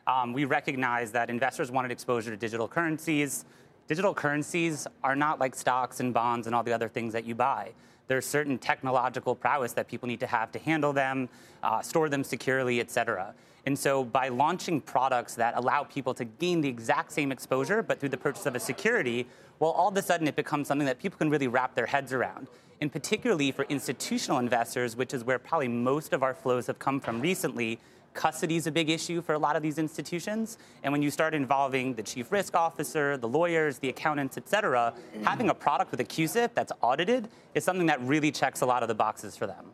Um, 0.07 0.33
we 0.35 0.44
recognize 0.44 1.11
that 1.12 1.30
investors 1.30 1.70
wanted 1.70 1.90
exposure 1.90 2.30
to 2.30 2.37
digital 2.37 2.68
currencies. 2.68 3.46
Digital 3.88 4.12
currencies 4.12 4.87
are 5.02 5.16
not 5.16 5.40
like 5.40 5.54
stocks 5.54 6.00
and 6.00 6.12
bonds 6.12 6.46
and 6.46 6.54
all 6.54 6.62
the 6.62 6.72
other 6.72 6.88
things 6.88 7.12
that 7.14 7.24
you 7.24 7.35
buy. 7.35 7.72
There's 8.09 8.26
certain 8.26 8.59
technological 8.59 9.35
prowess 9.35 9.72
that 9.72 9.88
people 9.88 10.07
need 10.09 10.20
to 10.20 10.26
have 10.26 10.52
to 10.52 10.59
handle 10.59 10.92
them, 10.92 11.30
uh, 11.62 11.80
store 11.80 12.11
them 12.11 12.22
securely, 12.22 12.80
et 12.80 12.90
cetera. 12.90 13.35
And 13.66 13.79
so 13.79 14.05
by 14.05 14.29
launching 14.29 14.81
products 14.81 15.35
that 15.37 15.57
allow 15.57 15.85
people 15.85 16.12
to 16.14 16.24
gain 16.24 16.61
the 16.61 16.68
exact 16.68 17.12
same 17.12 17.33
exposure, 17.33 17.83
but 17.83 17.98
through 17.98 18.11
the 18.11 18.16
purchase 18.16 18.46
of 18.46 18.55
a 18.55 18.61
security, 18.61 19.27
well, 19.59 19.70
all 19.70 19.88
of 19.88 19.96
a 19.96 20.03
sudden 20.03 20.29
it 20.29 20.37
becomes 20.37 20.68
something 20.68 20.87
that 20.87 20.98
people 20.98 21.18
can 21.18 21.31
really 21.31 21.48
wrap 21.48 21.74
their 21.74 21.87
heads 21.87 22.12
around. 22.12 22.48
And 22.81 22.92
particularly 22.92 23.53
for 23.53 23.64
institutional 23.70 24.38
investors, 24.38 24.96
which 24.96 25.14
is 25.14 25.24
where 25.24 25.38
probably 25.38 25.68
most 25.68 26.12
of 26.12 26.22
our 26.22 26.35
flows 26.35 26.66
have 26.66 26.79
come 26.79 27.00
from 27.00 27.20
recently, 27.20 27.79
custody 28.12 28.57
is 28.57 28.66
a 28.66 28.70
big 28.70 28.90
issue 28.90 29.22
for 29.22 29.33
a 29.35 29.38
lot 29.38 29.57
of 29.57 29.62
these 29.62 29.79
institutions. 29.79 30.59
And 30.83 30.92
when 30.92 31.00
you 31.00 31.11
start 31.11 31.35
involving 31.35 31.94
the 31.94 32.03
chief 32.03 32.31
risk 32.31 32.55
officer, 32.55 33.16
the 33.16 33.29
lawyers, 33.29 33.79
the 33.79 33.88
accountants, 33.88 34.37
et 34.37 34.48
cetera, 34.48 34.92
having 35.22 35.48
a 35.48 35.55
product 35.55 35.90
with 35.90 36.00
a 36.00 36.05
CUSIP 36.05 36.55
that's 36.55 36.72
audited 36.83 37.29
is 37.55 37.64
something 37.64 37.87
that 37.87 38.00
really 38.03 38.31
checks 38.31 38.61
a 38.61 38.66
lot 38.66 38.83
of 38.83 38.88
the 38.88 38.94
boxes 38.94 39.37
for 39.37 39.46
them. 39.46 39.70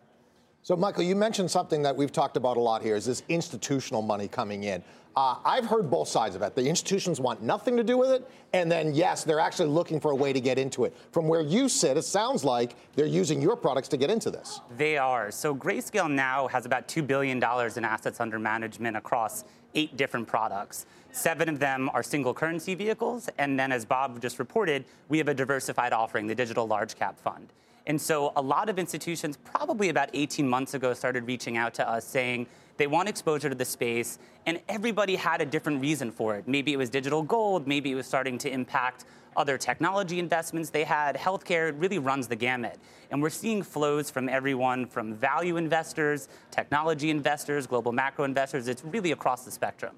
So, 0.62 0.76
Michael, 0.76 1.04
you 1.04 1.16
mentioned 1.16 1.50
something 1.50 1.82
that 1.82 1.96
we've 1.96 2.12
talked 2.12 2.36
about 2.36 2.58
a 2.58 2.60
lot 2.60 2.82
here 2.82 2.94
is 2.94 3.06
this 3.06 3.22
institutional 3.30 4.02
money 4.02 4.28
coming 4.28 4.64
in. 4.64 4.82
Uh, 5.16 5.36
I've 5.42 5.64
heard 5.64 5.90
both 5.90 6.06
sides 6.06 6.36
of 6.36 6.42
it. 6.42 6.54
The 6.54 6.68
institutions 6.68 7.18
want 7.18 7.42
nothing 7.42 7.78
to 7.78 7.82
do 7.82 7.96
with 7.96 8.10
it, 8.10 8.30
and 8.52 8.70
then, 8.70 8.94
yes, 8.94 9.24
they're 9.24 9.40
actually 9.40 9.70
looking 9.70 9.98
for 9.98 10.10
a 10.10 10.14
way 10.14 10.34
to 10.34 10.40
get 10.40 10.58
into 10.58 10.84
it. 10.84 10.94
From 11.12 11.28
where 11.28 11.40
you 11.40 11.68
sit, 11.68 11.96
it 11.96 12.02
sounds 12.02 12.44
like 12.44 12.76
they're 12.94 13.06
using 13.06 13.40
your 13.40 13.56
products 13.56 13.88
to 13.88 13.96
get 13.96 14.10
into 14.10 14.30
this. 14.30 14.60
They 14.76 14.98
are. 14.98 15.30
So, 15.30 15.54
Grayscale 15.54 16.10
now 16.10 16.46
has 16.48 16.66
about 16.66 16.86
$2 16.88 17.06
billion 17.06 17.38
in 17.38 17.84
assets 17.84 18.20
under 18.20 18.38
management 18.38 18.98
across 18.98 19.44
eight 19.74 19.96
different 19.96 20.28
products. 20.28 20.84
Seven 21.10 21.48
of 21.48 21.58
them 21.58 21.88
are 21.94 22.02
single 22.02 22.34
currency 22.34 22.74
vehicles, 22.74 23.30
and 23.38 23.58
then, 23.58 23.72
as 23.72 23.86
Bob 23.86 24.20
just 24.20 24.38
reported, 24.38 24.84
we 25.08 25.16
have 25.16 25.28
a 25.28 25.34
diversified 25.34 25.94
offering, 25.94 26.26
the 26.26 26.34
Digital 26.34 26.66
Large 26.66 26.96
Cap 26.96 27.18
Fund. 27.18 27.48
And 27.86 28.00
so 28.00 28.32
a 28.36 28.42
lot 28.42 28.68
of 28.68 28.78
institutions, 28.78 29.36
probably 29.36 29.88
about 29.88 30.10
18 30.12 30.48
months 30.48 30.74
ago, 30.74 30.94
started 30.94 31.26
reaching 31.26 31.56
out 31.56 31.74
to 31.74 31.88
us 31.88 32.04
saying 32.04 32.46
they 32.76 32.86
want 32.86 33.08
exposure 33.08 33.48
to 33.48 33.54
the 33.54 33.64
space, 33.64 34.18
and 34.46 34.60
everybody 34.68 35.16
had 35.16 35.40
a 35.42 35.46
different 35.46 35.80
reason 35.82 36.10
for 36.10 36.36
it. 36.36 36.48
Maybe 36.48 36.72
it 36.72 36.76
was 36.76 36.88
digital 36.88 37.22
gold, 37.22 37.66
maybe 37.66 37.92
it 37.92 37.94
was 37.94 38.06
starting 38.06 38.38
to 38.38 38.50
impact 38.50 39.04
other 39.36 39.58
technology 39.58 40.18
investments 40.18 40.70
they 40.70 40.84
had, 40.84 41.16
healthcare, 41.16 41.68
it 41.68 41.74
really 41.76 41.98
runs 41.98 42.26
the 42.28 42.36
gamut. 42.36 42.78
And 43.10 43.22
we're 43.22 43.30
seeing 43.30 43.62
flows 43.62 44.10
from 44.10 44.28
everyone 44.28 44.86
from 44.86 45.14
value 45.14 45.56
investors, 45.56 46.28
technology 46.50 47.10
investors, 47.10 47.66
global 47.66 47.92
macro 47.92 48.24
investors. 48.24 48.68
It's 48.68 48.84
really 48.84 49.12
across 49.12 49.44
the 49.44 49.50
spectrum. 49.50 49.94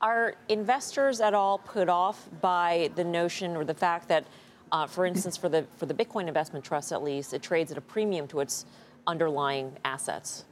Are 0.00 0.34
investors 0.48 1.20
at 1.20 1.32
all 1.32 1.58
put 1.58 1.88
off 1.88 2.28
by 2.40 2.90
the 2.96 3.04
notion 3.04 3.56
or 3.56 3.64
the 3.64 3.74
fact 3.74 4.08
that, 4.08 4.26
uh, 4.72 4.86
for 4.86 5.06
instance, 5.06 5.36
for 5.36 5.48
the 5.48 5.64
for 5.76 5.86
the 5.86 5.94
Bitcoin 5.94 6.28
investment 6.28 6.64
trust 6.64 6.92
at 6.92 7.02
least, 7.02 7.32
it 7.32 7.42
trades 7.42 7.70
at 7.70 7.78
a 7.78 7.82
premium 7.82 8.26
to 8.28 8.40
its 8.40 8.66
underlying 9.06 9.72
assets, 9.84 10.44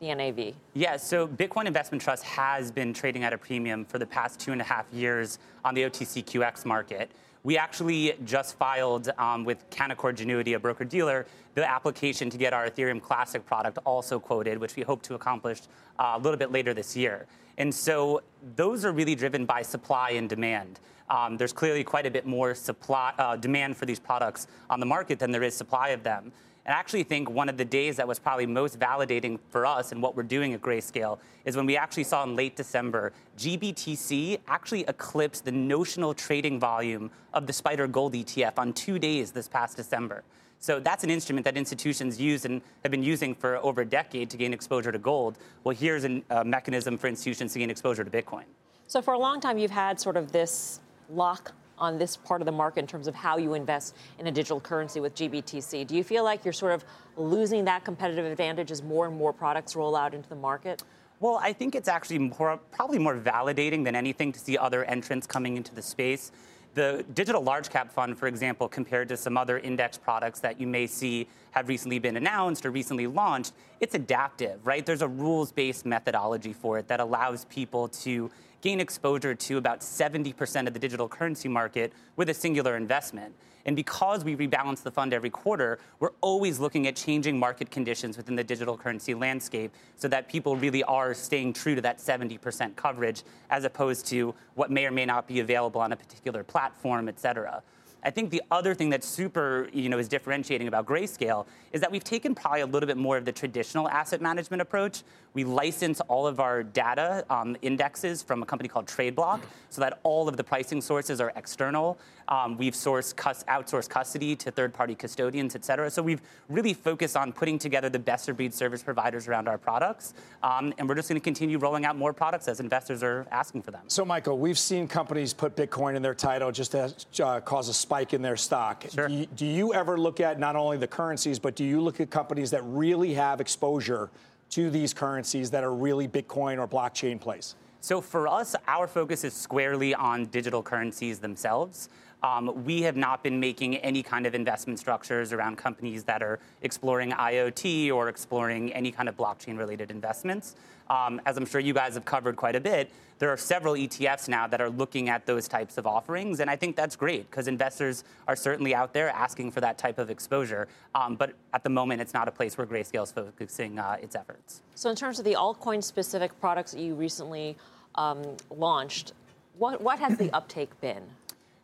the 0.00 0.14
NAV? 0.14 0.54
Yeah, 0.74 0.96
so 0.96 1.26
Bitcoin 1.28 1.66
Investment 1.66 2.02
Trust 2.02 2.24
has 2.24 2.70
been 2.70 2.92
trading 2.92 3.24
at 3.24 3.32
a 3.32 3.38
premium 3.38 3.84
for 3.84 3.98
the 3.98 4.06
past 4.06 4.40
two 4.40 4.52
and 4.52 4.60
a 4.60 4.64
half 4.64 4.86
years 4.92 5.38
on 5.64 5.74
the 5.74 5.82
OTCQX 5.82 6.64
market. 6.64 7.10
We 7.44 7.58
actually 7.58 8.14
just 8.24 8.56
filed 8.56 9.10
um, 9.18 9.44
with 9.44 9.68
Canaccord 9.70 10.16
Genuity, 10.16 10.54
a 10.54 10.60
broker 10.60 10.84
dealer, 10.84 11.26
the 11.54 11.68
application 11.68 12.30
to 12.30 12.38
get 12.38 12.52
our 12.52 12.68
Ethereum 12.68 13.02
Classic 13.02 13.44
product 13.44 13.78
also 13.84 14.20
quoted, 14.20 14.58
which 14.58 14.76
we 14.76 14.82
hope 14.82 15.02
to 15.02 15.14
accomplish 15.14 15.60
uh, 15.98 16.14
a 16.14 16.18
little 16.18 16.38
bit 16.38 16.52
later 16.52 16.72
this 16.72 16.96
year. 16.96 17.26
And 17.58 17.74
so 17.74 18.22
those 18.56 18.84
are 18.84 18.92
really 18.92 19.14
driven 19.14 19.44
by 19.44 19.62
supply 19.62 20.10
and 20.10 20.28
demand. 20.28 20.80
Um, 21.12 21.36
there's 21.36 21.52
clearly 21.52 21.84
quite 21.84 22.06
a 22.06 22.10
bit 22.10 22.24
more 22.24 22.54
supply 22.54 23.12
uh, 23.18 23.36
demand 23.36 23.76
for 23.76 23.84
these 23.84 24.00
products 24.00 24.46
on 24.70 24.80
the 24.80 24.86
market 24.86 25.18
than 25.18 25.30
there 25.30 25.42
is 25.42 25.54
supply 25.54 25.90
of 25.90 26.02
them. 26.02 26.32
And 26.64 26.74
I 26.74 26.78
actually 26.78 27.02
think 27.02 27.28
one 27.28 27.50
of 27.50 27.58
the 27.58 27.66
days 27.66 27.96
that 27.96 28.08
was 28.08 28.18
probably 28.18 28.46
most 28.46 28.78
validating 28.78 29.38
for 29.50 29.66
us 29.66 29.92
and 29.92 30.00
what 30.00 30.16
we're 30.16 30.22
doing 30.22 30.54
at 30.54 30.62
Grayscale 30.62 31.18
is 31.44 31.54
when 31.54 31.66
we 31.66 31.76
actually 31.76 32.04
saw 32.04 32.22
in 32.22 32.34
late 32.34 32.56
December, 32.56 33.12
GBTC 33.36 34.38
actually 34.48 34.86
eclipsed 34.88 35.44
the 35.44 35.52
notional 35.52 36.14
trading 36.14 36.58
volume 36.58 37.10
of 37.34 37.46
the 37.46 37.52
SPDR 37.52 37.90
Gold 37.92 38.14
ETF 38.14 38.54
on 38.56 38.72
two 38.72 38.98
days 38.98 39.32
this 39.32 39.48
past 39.48 39.76
December. 39.76 40.22
So 40.60 40.80
that's 40.80 41.04
an 41.04 41.10
instrument 41.10 41.44
that 41.44 41.58
institutions 41.58 42.18
use 42.18 42.46
and 42.46 42.62
have 42.84 42.92
been 42.92 43.02
using 43.02 43.34
for 43.34 43.56
over 43.56 43.82
a 43.82 43.86
decade 43.86 44.30
to 44.30 44.38
gain 44.38 44.54
exposure 44.54 44.92
to 44.92 44.98
gold. 44.98 45.36
Well, 45.64 45.76
here's 45.76 46.04
a 46.04 46.44
mechanism 46.44 46.96
for 46.96 47.08
institutions 47.08 47.52
to 47.52 47.58
gain 47.58 47.68
exposure 47.68 48.04
to 48.04 48.10
Bitcoin. 48.10 48.44
So 48.86 49.02
for 49.02 49.12
a 49.12 49.18
long 49.18 49.40
time, 49.40 49.58
you've 49.58 49.70
had 49.72 50.00
sort 50.00 50.16
of 50.16 50.32
this 50.32 50.80
lock 51.10 51.52
on 51.78 51.98
this 51.98 52.16
part 52.16 52.40
of 52.40 52.46
the 52.46 52.52
market 52.52 52.80
in 52.80 52.86
terms 52.86 53.08
of 53.08 53.14
how 53.14 53.36
you 53.36 53.54
invest 53.54 53.96
in 54.18 54.26
a 54.26 54.30
digital 54.30 54.60
currency 54.60 55.00
with 55.00 55.14
GBTC. 55.14 55.86
Do 55.86 55.96
you 55.96 56.04
feel 56.04 56.22
like 56.22 56.44
you're 56.44 56.52
sort 56.52 56.72
of 56.72 56.84
losing 57.16 57.64
that 57.64 57.84
competitive 57.84 58.24
advantage 58.24 58.70
as 58.70 58.82
more 58.82 59.06
and 59.06 59.16
more 59.16 59.32
products 59.32 59.74
roll 59.74 59.96
out 59.96 60.14
into 60.14 60.28
the 60.28 60.36
market? 60.36 60.84
Well, 61.18 61.38
I 61.40 61.52
think 61.52 61.74
it's 61.74 61.88
actually 61.88 62.18
more, 62.18 62.58
probably 62.72 62.98
more 62.98 63.16
validating 63.16 63.84
than 63.84 63.94
anything 63.94 64.32
to 64.32 64.40
see 64.40 64.58
other 64.58 64.84
entrants 64.84 65.26
coming 65.26 65.56
into 65.56 65.74
the 65.74 65.82
space. 65.82 66.32
The 66.74 67.04
digital 67.14 67.42
large 67.42 67.68
cap 67.68 67.92
fund, 67.92 68.18
for 68.18 68.26
example, 68.26 68.68
compared 68.68 69.08
to 69.10 69.16
some 69.16 69.36
other 69.36 69.58
index 69.58 69.98
products 69.98 70.40
that 70.40 70.60
you 70.60 70.66
may 70.66 70.86
see 70.86 71.28
have 71.50 71.68
recently 71.68 71.98
been 71.98 72.16
announced 72.16 72.64
or 72.64 72.70
recently 72.70 73.06
launched, 73.06 73.52
it's 73.78 73.94
adaptive, 73.94 74.66
right? 74.66 74.84
There's 74.84 75.02
a 75.02 75.08
rules 75.08 75.52
based 75.52 75.84
methodology 75.84 76.52
for 76.52 76.78
it 76.78 76.88
that 76.88 76.98
allows 76.98 77.44
people 77.46 77.88
to 77.88 78.30
gain 78.62 78.80
exposure 78.80 79.34
to 79.34 79.58
about 79.58 79.80
70% 79.80 80.66
of 80.66 80.72
the 80.72 80.78
digital 80.78 81.08
currency 81.08 81.48
market 81.48 81.92
with 82.16 82.30
a 82.30 82.34
singular 82.34 82.76
investment. 82.76 83.34
And 83.66 83.76
because 83.76 84.24
we 84.24 84.34
rebalance 84.34 84.82
the 84.82 84.90
fund 84.90 85.12
every 85.12 85.30
quarter, 85.30 85.78
we're 86.00 86.12
always 86.20 86.58
looking 86.58 86.86
at 86.86 86.96
changing 86.96 87.38
market 87.38 87.70
conditions 87.70 88.16
within 88.16 88.34
the 88.34 88.42
digital 88.42 88.76
currency 88.76 89.14
landscape 89.14 89.72
so 89.96 90.08
that 90.08 90.28
people 90.28 90.56
really 90.56 90.82
are 90.84 91.14
staying 91.14 91.52
true 91.52 91.74
to 91.74 91.80
that 91.82 91.98
70% 91.98 92.74
coverage 92.74 93.22
as 93.50 93.64
opposed 93.64 94.06
to 94.06 94.34
what 94.54 94.70
may 94.70 94.86
or 94.86 94.90
may 94.90 95.04
not 95.04 95.28
be 95.28 95.40
available 95.40 95.80
on 95.80 95.92
a 95.92 95.96
particular 95.96 96.42
platform, 96.42 97.08
et 97.08 97.20
cetera. 97.20 97.62
I 98.04 98.10
think 98.10 98.30
the 98.30 98.42
other 98.50 98.74
thing 98.74 98.90
that's 98.90 99.06
super, 99.06 99.68
you 99.72 99.88
know, 99.88 99.98
is 99.98 100.08
differentiating 100.08 100.66
about 100.66 100.86
Grayscale 100.86 101.46
is 101.72 101.80
that 101.80 101.92
we've 101.92 102.02
taken 102.02 102.34
probably 102.34 102.62
a 102.62 102.66
little 102.66 102.88
bit 102.88 102.96
more 102.96 103.16
of 103.16 103.24
the 103.24 103.30
traditional 103.30 103.88
asset 103.88 104.20
management 104.20 104.60
approach. 104.60 105.04
We 105.34 105.44
license 105.44 106.00
all 106.02 106.26
of 106.26 106.40
our 106.40 106.62
data 106.62 107.24
um, 107.30 107.56
indexes 107.62 108.22
from 108.22 108.42
a 108.42 108.46
company 108.46 108.68
called 108.68 108.86
TradeBlock 108.86 109.40
so 109.70 109.80
that 109.80 110.00
all 110.02 110.28
of 110.28 110.36
the 110.36 110.44
pricing 110.44 110.80
sources 110.80 111.20
are 111.20 111.32
external. 111.36 111.98
Um, 112.28 112.56
we've 112.56 112.74
sourced 112.74 113.16
cus- 113.16 113.44
outsourced 113.44 113.88
custody 113.88 114.36
to 114.36 114.50
third-party 114.50 114.94
custodians, 114.94 115.54
et 115.54 115.64
cetera. 115.64 115.90
So 115.90 116.02
we've 116.02 116.20
really 116.48 116.74
focused 116.74 117.16
on 117.16 117.32
putting 117.32 117.58
together 117.58 117.88
the 117.88 117.98
best-of-breed 117.98 118.54
service 118.54 118.82
providers 118.82 119.26
around 119.26 119.48
our 119.48 119.58
products, 119.58 120.14
um, 120.42 120.72
and 120.78 120.88
we're 120.88 120.94
just 120.94 121.08
going 121.08 121.20
to 121.20 121.24
continue 121.24 121.58
rolling 121.58 121.84
out 121.84 121.96
more 121.96 122.12
products 122.12 122.48
as 122.48 122.60
investors 122.60 123.02
are 123.02 123.26
asking 123.30 123.62
for 123.62 123.70
them. 123.70 123.82
So, 123.88 124.04
Michael, 124.04 124.38
we've 124.38 124.58
seen 124.58 124.86
companies 124.86 125.32
put 125.32 125.56
Bitcoin 125.56 125.96
in 125.96 126.02
their 126.02 126.14
title 126.14 126.52
just 126.52 126.72
to 126.72 126.94
uh, 127.24 127.40
cause 127.40 127.68
a 127.68 127.74
spike 127.74 128.14
in 128.14 128.22
their 128.22 128.36
stock. 128.36 128.84
Sure. 128.92 129.08
Do 129.08 129.14
you, 129.14 129.26
do 129.26 129.46
you 129.46 129.74
ever 129.74 129.98
look 129.98 130.20
at 130.20 130.38
not 130.38 130.56
only 130.56 130.76
the 130.76 130.86
currencies, 130.86 131.38
but 131.38 131.56
do 131.56 131.64
you 131.64 131.80
look 131.80 132.00
at 132.00 132.10
companies 132.10 132.50
that 132.50 132.62
really 132.64 133.14
have 133.14 133.40
exposure 133.40 134.10
to 134.52 134.70
these 134.70 134.94
currencies 134.94 135.50
that 135.50 135.64
are 135.64 135.74
really 135.74 136.08
Bitcoin 136.08 136.58
or 136.58 136.68
blockchain 136.68 137.20
plays? 137.20 137.56
So 137.80 138.00
for 138.00 138.28
us, 138.28 138.54
our 138.68 138.86
focus 138.86 139.24
is 139.24 139.34
squarely 139.34 139.94
on 139.94 140.26
digital 140.26 140.62
currencies 140.62 141.18
themselves. 141.18 141.88
Um, 142.22 142.64
we 142.64 142.82
have 142.82 142.96
not 142.96 143.22
been 143.22 143.40
making 143.40 143.76
any 143.78 144.02
kind 144.02 144.26
of 144.26 144.34
investment 144.34 144.78
structures 144.78 145.32
around 145.32 145.56
companies 145.56 146.04
that 146.04 146.22
are 146.22 146.38
exploring 146.62 147.10
IoT 147.10 147.92
or 147.92 148.08
exploring 148.08 148.72
any 148.72 148.92
kind 148.92 149.08
of 149.08 149.16
blockchain 149.16 149.58
related 149.58 149.90
investments. 149.90 150.54
Um, 150.88 151.20
as 151.26 151.36
I'm 151.36 151.46
sure 151.46 151.60
you 151.60 151.74
guys 151.74 151.94
have 151.94 152.04
covered 152.04 152.36
quite 152.36 152.54
a 152.54 152.60
bit, 152.60 152.90
there 153.18 153.30
are 153.30 153.36
several 153.36 153.74
ETFs 153.74 154.28
now 154.28 154.46
that 154.48 154.60
are 154.60 154.68
looking 154.68 155.08
at 155.08 155.26
those 155.26 155.46
types 155.46 155.78
of 155.78 155.86
offerings, 155.86 156.40
and 156.40 156.50
I 156.50 156.56
think 156.56 156.74
that's 156.74 156.96
great 156.96 157.30
because 157.30 157.46
investors 157.46 158.02
are 158.26 158.34
certainly 158.34 158.74
out 158.74 158.92
there 158.92 159.10
asking 159.10 159.52
for 159.52 159.60
that 159.60 159.78
type 159.78 159.98
of 159.98 160.10
exposure. 160.10 160.66
Um, 160.94 161.14
but 161.14 161.34
at 161.54 161.62
the 161.62 161.70
moment, 161.70 162.00
it's 162.00 162.14
not 162.14 162.26
a 162.26 162.32
place 162.32 162.58
where 162.58 162.66
Grayscale 162.66 163.04
is 163.04 163.12
focusing 163.12 163.78
uh, 163.78 163.96
its 164.02 164.16
efforts. 164.16 164.62
So, 164.74 164.90
in 164.90 164.96
terms 164.96 165.20
of 165.20 165.24
the 165.24 165.34
altcoin 165.34 165.84
specific 165.84 166.38
products 166.40 166.72
that 166.72 166.80
you 166.80 166.94
recently 166.94 167.56
um, 167.94 168.22
launched, 168.50 169.12
what, 169.56 169.80
what 169.80 170.00
has 170.00 170.18
the 170.18 170.30
uptake 170.32 170.80
been? 170.80 171.02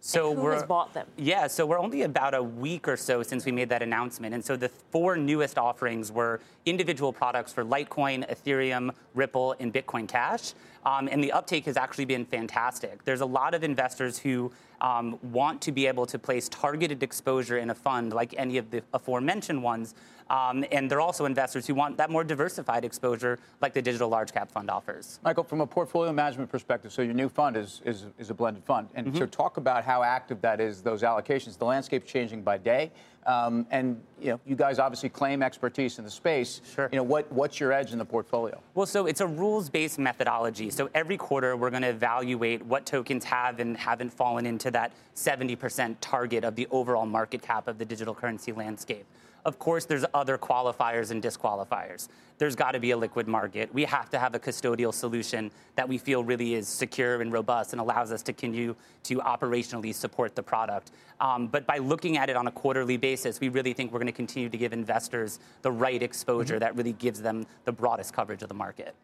So 0.08 0.34
who 0.34 0.40
we're 0.40 0.54
has 0.54 0.62
bought 0.62 0.94
them? 0.94 1.06
Yeah, 1.18 1.46
so 1.48 1.66
we're 1.66 1.78
only 1.78 2.00
about 2.00 2.32
a 2.32 2.42
week 2.42 2.88
or 2.88 2.96
so 2.96 3.22
since 3.22 3.44
we 3.44 3.52
made 3.52 3.68
that 3.68 3.82
announcement, 3.82 4.32
and 4.34 4.42
so 4.42 4.56
the 4.56 4.70
four 4.70 5.18
newest 5.18 5.58
offerings 5.58 6.10
were 6.10 6.40
individual 6.64 7.12
products 7.12 7.52
for 7.52 7.62
Litecoin, 7.62 8.26
Ethereum, 8.30 8.90
Ripple, 9.14 9.54
and 9.60 9.70
Bitcoin 9.70 10.08
Cash. 10.08 10.54
Um, 10.84 11.08
and 11.10 11.22
the 11.22 11.32
uptake 11.32 11.66
has 11.66 11.76
actually 11.76 12.04
been 12.04 12.24
fantastic. 12.24 13.04
There's 13.04 13.20
a 13.20 13.26
lot 13.26 13.54
of 13.54 13.64
investors 13.64 14.18
who 14.18 14.52
um, 14.80 15.18
want 15.22 15.60
to 15.62 15.72
be 15.72 15.86
able 15.86 16.06
to 16.06 16.18
place 16.18 16.48
targeted 16.48 17.02
exposure 17.02 17.58
in 17.58 17.70
a 17.70 17.74
fund 17.74 18.12
like 18.12 18.34
any 18.38 18.58
of 18.58 18.70
the 18.70 18.82
aforementioned 18.94 19.62
ones. 19.62 19.94
Um, 20.30 20.64
and 20.70 20.90
they're 20.90 21.00
also 21.00 21.24
investors 21.24 21.66
who 21.66 21.74
want 21.74 21.96
that 21.96 22.10
more 22.10 22.22
diversified 22.22 22.84
exposure 22.84 23.38
like 23.62 23.72
the 23.72 23.80
digital 23.80 24.10
large 24.10 24.32
cap 24.32 24.50
fund 24.50 24.70
offers. 24.70 25.20
Michael, 25.24 25.42
from 25.42 25.62
a 25.62 25.66
portfolio 25.66 26.12
management 26.12 26.50
perspective, 26.50 26.92
so 26.92 27.00
your 27.00 27.14
new 27.14 27.30
fund 27.30 27.56
is, 27.56 27.80
is, 27.86 28.04
is 28.18 28.28
a 28.30 28.34
blended 28.34 28.62
fund. 28.64 28.88
And 28.94 29.06
Mm-hmm. 29.08 29.16
so 29.18 29.26
talk 29.26 29.56
about 29.56 29.84
how 29.84 30.02
active 30.02 30.42
that 30.42 30.60
is, 30.60 30.82
those 30.82 31.02
allocations. 31.02 31.56
The 31.56 31.64
landscape's 31.64 32.10
changing 32.12 32.42
by 32.42 32.58
day. 32.58 32.90
Um, 33.26 33.66
and 33.70 34.00
you 34.20 34.30
know, 34.30 34.40
you 34.46 34.56
guys 34.56 34.78
obviously 34.78 35.08
claim 35.08 35.42
expertise 35.42 35.98
in 35.98 36.04
the 36.04 36.10
space. 36.10 36.60
Sure. 36.74 36.88
You 36.90 36.96
know, 36.96 37.02
what, 37.02 37.30
what's 37.30 37.60
your 37.60 37.72
edge 37.72 37.92
in 37.92 37.98
the 37.98 38.04
portfolio? 38.04 38.60
Well, 38.74 38.86
so 38.86 39.06
it's 39.06 39.20
a 39.20 39.26
rules-based 39.26 39.98
methodology. 39.98 40.70
So 40.70 40.88
every 40.94 41.16
quarter, 41.16 41.56
we're 41.56 41.70
going 41.70 41.82
to 41.82 41.88
evaluate 41.88 42.64
what 42.64 42.86
tokens 42.86 43.24
have 43.24 43.60
and 43.60 43.76
haven't 43.76 44.10
fallen 44.10 44.46
into 44.46 44.70
that 44.70 44.92
70% 45.14 45.96
target 46.00 46.44
of 46.44 46.56
the 46.56 46.66
overall 46.70 47.06
market 47.06 47.42
cap 47.42 47.68
of 47.68 47.78
the 47.78 47.84
digital 47.84 48.14
currency 48.14 48.52
landscape. 48.52 49.04
Of 49.44 49.58
course, 49.58 49.84
there's 49.86 50.04
other 50.12 50.36
qualifiers 50.36 51.10
and 51.10 51.22
disqualifiers. 51.22 52.08
There's 52.36 52.54
got 52.54 52.72
to 52.72 52.80
be 52.80 52.90
a 52.90 52.96
liquid 52.96 53.26
market. 53.26 53.72
We 53.72 53.84
have 53.84 54.10
to 54.10 54.18
have 54.18 54.34
a 54.34 54.38
custodial 54.38 54.92
solution 54.92 55.50
that 55.74 55.88
we 55.88 55.96
feel 55.96 56.22
really 56.22 56.54
is 56.54 56.68
secure 56.68 57.20
and 57.22 57.32
robust 57.32 57.72
and 57.72 57.80
allows 57.80 58.12
us 58.12 58.22
to 58.24 58.32
continue 58.32 58.76
to 59.04 59.16
operationally 59.20 59.94
support 59.94 60.36
the 60.36 60.42
product. 60.42 60.90
Um, 61.20 61.48
but 61.48 61.66
by 61.66 61.78
looking 61.78 62.16
at 62.16 62.28
it 62.28 62.36
on 62.36 62.46
a 62.46 62.50
quarterly 62.50 62.96
basis, 62.96 63.07
we 63.40 63.48
really 63.48 63.72
think 63.72 63.92
we're 63.92 63.98
going 63.98 64.06
to 64.06 64.12
continue 64.12 64.48
to 64.48 64.56
give 64.58 64.72
investors 64.72 65.38
the 65.62 65.70
right 65.70 66.02
exposure 66.02 66.58
that 66.58 66.76
really 66.76 66.92
gives 66.92 67.22
them 67.22 67.46
the 67.64 67.72
broadest 67.72 68.12
coverage 68.12 68.42
of 68.42 68.48
the 68.48 68.54
market. 68.54 68.94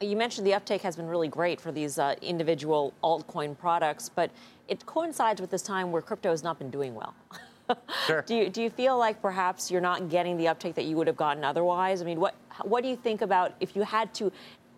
You 0.00 0.16
mentioned 0.16 0.46
the 0.46 0.54
uptake 0.54 0.82
has 0.82 0.96
been 0.96 1.06
really 1.06 1.28
great 1.28 1.60
for 1.60 1.70
these 1.70 1.98
uh, 1.98 2.16
individual 2.22 2.92
altcoin 3.04 3.56
products, 3.56 4.08
but 4.08 4.30
it 4.66 4.84
coincides 4.84 5.40
with 5.40 5.50
this 5.50 5.62
time 5.62 5.92
where 5.92 6.02
crypto 6.02 6.30
has 6.30 6.42
not 6.42 6.58
been 6.58 6.70
doing 6.70 6.94
well. 6.94 7.14
Sure. 8.06 8.20
Do 8.22 8.34
you, 8.34 8.50
do 8.50 8.60
you 8.60 8.68
feel 8.68 8.98
like 8.98 9.22
perhaps 9.22 9.70
you're 9.70 9.80
not 9.80 10.10
getting 10.10 10.36
the 10.36 10.48
uptake 10.48 10.74
that 10.74 10.84
you 10.84 10.96
would 10.96 11.06
have 11.06 11.16
gotten 11.16 11.42
otherwise? 11.42 12.02
I 12.02 12.04
mean, 12.04 12.20
what, 12.20 12.34
what 12.64 12.82
do 12.82 12.88
you 12.88 12.96
think 12.96 13.22
about 13.22 13.54
if 13.60 13.74
you 13.74 13.82
had 13.82 14.12
to 14.14 14.30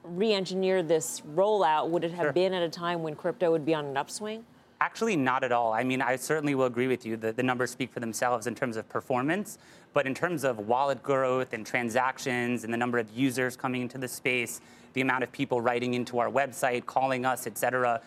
re 0.04 0.32
engineer 0.32 0.80
this 0.82 1.20
rollout? 1.34 1.88
Would 1.88 2.04
it 2.04 2.12
have 2.12 2.26
Sure. 2.26 2.32
been 2.32 2.54
at 2.54 2.62
a 2.62 2.68
time 2.68 3.02
when 3.02 3.16
crypto 3.16 3.50
would 3.50 3.64
be 3.64 3.74
on 3.74 3.86
an 3.86 3.96
upswing? 3.96 4.44
Actually, 4.80 5.16
not 5.16 5.44
at 5.44 5.52
all. 5.52 5.72
I 5.72 5.84
mean, 5.84 6.02
I 6.02 6.16
certainly 6.16 6.54
will 6.54 6.66
agree 6.66 6.88
with 6.88 7.06
you 7.06 7.16
that 7.18 7.36
the 7.36 7.42
numbers 7.42 7.70
speak 7.70 7.92
for 7.92 8.00
themselves 8.00 8.46
in 8.46 8.54
terms 8.54 8.76
of 8.76 8.88
performance, 8.88 9.58
but 9.92 10.06
in 10.06 10.14
terms 10.14 10.44
of 10.44 10.58
wallet 10.58 11.02
growth 11.02 11.52
and 11.52 11.64
transactions 11.64 12.64
and 12.64 12.72
the 12.72 12.76
number 12.76 12.98
of 12.98 13.08
users 13.10 13.56
coming 13.56 13.82
into 13.82 13.98
the 13.98 14.08
space, 14.08 14.60
the 14.92 15.00
amount 15.00 15.22
of 15.22 15.32
people 15.32 15.60
writing 15.60 15.94
into 15.94 16.18
our 16.18 16.28
website, 16.30 16.86
calling 16.86 17.24
us, 17.24 17.46
et 17.46 17.56
cetera, 17.56 18.00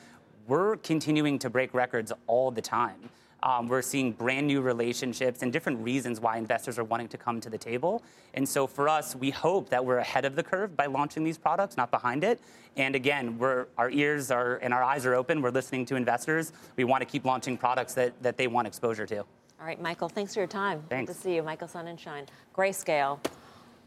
we're 0.48 0.78
continuing 0.78 1.40
to 1.40 1.50
break 1.50 1.74
records 1.74 2.12
all 2.28 2.52
the 2.52 2.62
time. 2.62 3.10
Um, 3.44 3.68
we're 3.68 3.84
seeing 3.84 4.12
brand 4.12 4.48
new 4.48 4.62
relationships 4.62 5.44
and 5.44 5.54
different 5.54 5.80
reasons 5.82 6.20
why 6.20 6.38
investors 6.38 6.80
are 6.80 6.84
wanting 6.84 7.08
to 7.10 7.18
come 7.18 7.40
to 7.42 7.50
the 7.50 7.58
table. 7.58 8.02
And 8.34 8.48
so 8.48 8.66
for 8.66 8.90
us, 8.90 9.16
we 9.16 9.30
hope 9.30 9.70
that 9.70 9.86
we're 9.86 10.00
ahead 10.00 10.26
of 10.26 10.36
the 10.36 10.44
curve 10.44 10.76
by 10.76 10.88
launching 10.88 11.24
these 11.24 11.38
products, 11.38 11.78
not 11.78 11.92
behind 11.92 12.24
it. 12.24 12.40
And 12.78 12.96
again, 12.96 13.38
we're, 13.38 13.68
our 13.78 13.90
ears 13.92 14.32
are 14.32 14.58
and 14.58 14.74
our 14.74 14.84
eyes 14.84 15.06
are 15.06 15.14
open. 15.14 15.42
We're 15.42 15.52
listening 15.52 15.86
to 15.88 15.96
investors. 15.96 16.52
We 16.76 16.84
want 16.84 17.02
to 17.02 17.06
keep 17.06 17.26
launching 17.26 17.58
products 17.58 17.94
that, 17.94 18.22
that 18.24 18.38
they 18.38 18.48
want 18.48 18.68
exposure 18.68 19.06
to. 19.08 19.20
All 19.20 19.66
right, 19.66 19.82
Michael, 19.82 20.10
thanks 20.10 20.34
for 20.34 20.40
your 20.40 20.48
time. 20.48 20.84
Thanks. 20.90 21.10
Good 21.10 21.16
to 21.16 21.22
see 21.22 21.36
you, 21.36 21.44
Michael 21.44 21.68
Sonnenshein. 21.68 22.28
Grayscale. 22.56 23.20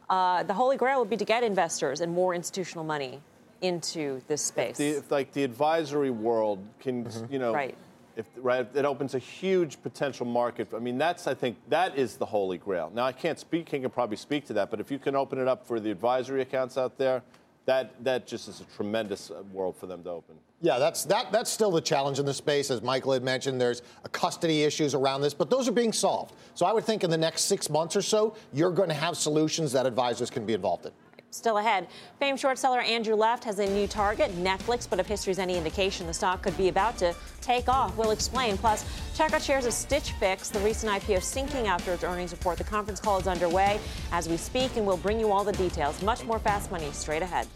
Uh, 0.09 0.43
the 0.43 0.55
holy 0.55 0.77
grail 0.77 0.99
would 0.99 1.11
be 1.11 1.17
to 1.17 1.25
get 1.25 1.45
investors 1.45 2.01
and 2.01 2.13
more 2.13 2.35
institutional 2.35 2.85
money 2.85 3.21
into 3.61 4.21
this 4.27 4.43
space. 4.43 4.77
The, 4.79 4.99
if, 4.99 5.11
like 5.11 5.33
the 5.33 5.45
advisory 5.45 6.11
world 6.11 6.59
can, 6.81 7.09
you 7.31 7.39
know, 7.39 7.53
Right. 7.55 7.77
If 8.21 8.27
right, 8.37 8.67
it 8.75 8.85
opens 8.85 9.15
a 9.15 9.19
huge 9.19 9.83
potential 9.83 10.27
market. 10.27 10.69
I 10.75 10.79
mean, 10.79 10.99
that's 10.99 11.27
I 11.27 11.35
think 11.35 11.57
that 11.69 11.99
is 11.99 12.17
the 12.17 12.27
holy 12.27 12.59
grail. 12.59 12.93
Now 12.95 13.05
I 13.05 13.13
can't 13.13 13.39
speak. 13.39 13.67
King 13.67 13.83
can 13.83 13.91
probably 13.91 14.17
speak 14.17 14.47
to 14.47 14.53
that, 14.55 14.71
but 14.71 14.79
if 14.79 14.91
you 14.91 14.99
can 14.99 15.17
open 15.17 15.39
it 15.39 15.49
up 15.49 15.67
for 15.67 15.81
the 15.81 15.91
advisory 15.91 16.43
accounts 16.43 16.79
out 16.79 16.97
there, 16.99 17.23
that 17.67 17.93
that 18.05 18.27
just 18.27 18.49
is 18.49 18.61
a 18.61 18.77
tremendous 18.77 19.31
uh, 19.31 19.43
world 19.53 19.77
for 19.77 19.87
them 19.87 20.03
to 20.05 20.11
open. 20.11 20.37
Yeah, 20.63 20.79
that's 20.79 21.05
that. 21.07 21.33
That's 21.33 21.51
still 21.51 21.71
the 21.71 21.81
challenge 21.81 22.19
in 22.19 22.27
the 22.27 22.35
space, 22.35 22.71
as 22.71 22.83
Michael 22.83 23.13
had 23.13 23.23
mentioned. 23.23 23.61
There's 23.61 23.83
a 24.05 24.09
custody 24.11 24.63
issues 24.63 24.95
around 24.95 25.23
this, 25.23 25.33
but 25.33 25.49
those 25.49 25.67
are 25.69 25.73
being 25.73 25.93
solved. 25.93 26.35
So 26.55 26.67
I 26.67 26.73
would 26.73 26.85
think 26.85 27.03
in 27.03 27.11
the 27.11 27.19
next 27.19 27.43
six 27.43 27.71
months 27.71 27.97
or 27.97 28.03
so, 28.03 28.37
you're 28.53 28.71
going 28.71 28.91
to 28.91 28.95
have 28.95 29.17
solutions 29.17 29.73
that 29.73 29.87
advisors 29.87 30.29
can 30.29 30.45
be 30.45 30.53
involved 30.53 30.87
in. 30.87 30.93
Still 31.33 31.59
ahead, 31.59 31.87
famed 32.19 32.41
short 32.41 32.59
seller 32.59 32.81
Andrew 32.81 33.15
Left 33.15 33.45
has 33.45 33.61
a 33.61 33.67
new 33.67 33.87
target, 33.87 34.33
Netflix. 34.37 34.89
But 34.89 34.99
if 34.99 35.07
history's 35.07 35.39
any 35.39 35.57
indication, 35.57 36.07
the 36.07 36.15
stock 36.15 36.43
could 36.43 36.57
be 36.57 36.69
about 36.69 36.99
to 36.99 37.15
take 37.41 37.69
off. 37.69 37.97
We'll 37.97 38.11
explain. 38.11 38.59
Plus, 38.59 38.85
check 39.15 39.33
out 39.33 39.41
shares 39.41 39.65
of 39.65 39.73
Stitch 39.73 40.13
Fix, 40.13 40.51
the 40.51 40.59
recent 40.61 40.93
IPO 40.93 41.23
sinking 41.23 41.69
after 41.69 41.93
its 41.93 42.03
earnings 42.03 42.33
report. 42.33 42.59
The 42.59 42.65
conference 42.65 42.99
call 42.99 43.19
is 43.19 43.29
underway 43.29 43.79
as 44.11 44.29
we 44.29 44.37
speak, 44.37 44.77
and 44.77 44.85
we'll 44.85 44.97
bring 44.97 45.21
you 45.21 45.31
all 45.31 45.45
the 45.45 45.53
details. 45.53 46.03
Much 46.03 46.25
more 46.25 46.41
fast 46.41 46.71
money 46.73 46.91
straight 46.93 47.23
ahead. 47.23 47.47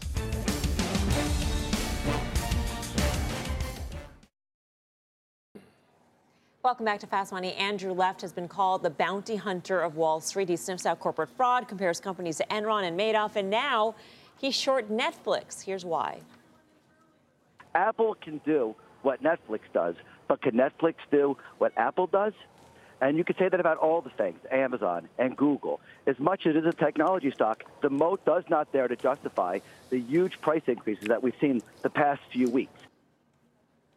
Welcome 6.65 6.87
back 6.87 7.01
to 7.01 7.07
Fast 7.07 7.31
Money. 7.31 7.53
Andrew 7.57 7.93
Left 7.93 8.23
has 8.23 8.33
been 8.33 8.49
called 8.49 8.83
the 8.83 8.89
bounty 8.89 9.37
hunter 9.37 9.83
of 9.83 9.97
Wall 9.97 10.19
Street. 10.23 10.49
He 10.49 10.57
sniffs 10.57 10.87
out 10.87 10.99
corporate 10.99 11.29
fraud, 11.37 11.69
compares 11.69 12.01
companies 12.01 12.39
to 12.39 12.47
Enron 12.47 12.85
and 12.85 12.99
Madoff, 12.99 13.37
and 13.37 13.51
now 13.51 13.95
he's 14.39 14.55
short 14.55 14.91
Netflix. 14.91 15.63
Here's 15.63 15.85
why. 15.85 16.21
Apple 17.75 18.15
can 18.15 18.41
do 18.47 18.75
what 19.03 19.23
Netflix 19.23 19.61
does, 19.75 19.95
but 20.27 20.41
can 20.41 20.55
Netflix 20.55 20.95
do 21.11 21.37
what 21.59 21.75
Apple 21.77 22.07
does? 22.07 22.33
And 23.03 23.19
you 23.19 23.25
could 23.25 23.37
say 23.37 23.51
that 23.51 23.61
about 23.61 23.77
all 23.77 24.01
the 24.01 24.09
things, 24.09 24.39
Amazon 24.51 25.11
and 25.19 25.37
Google. 25.37 25.83
As 26.07 26.19
much 26.19 26.47
as 26.47 26.57
it 26.57 26.65
is 26.65 26.65
a 26.65 26.73
technology 26.73 27.31
stock, 27.31 27.63
the 27.83 27.91
moat 27.91 28.25
does 28.25 28.45
not 28.49 28.73
there 28.73 28.89
to 28.89 28.97
justify 28.97 29.59
the 29.91 30.01
huge 30.01 30.41
price 30.41 30.63
increases 30.67 31.09
that 31.09 31.23
we've 31.23 31.37
seen 31.43 31.61
the 31.83 31.91
past 31.91 32.23
few 32.33 32.49
weeks. 32.49 32.84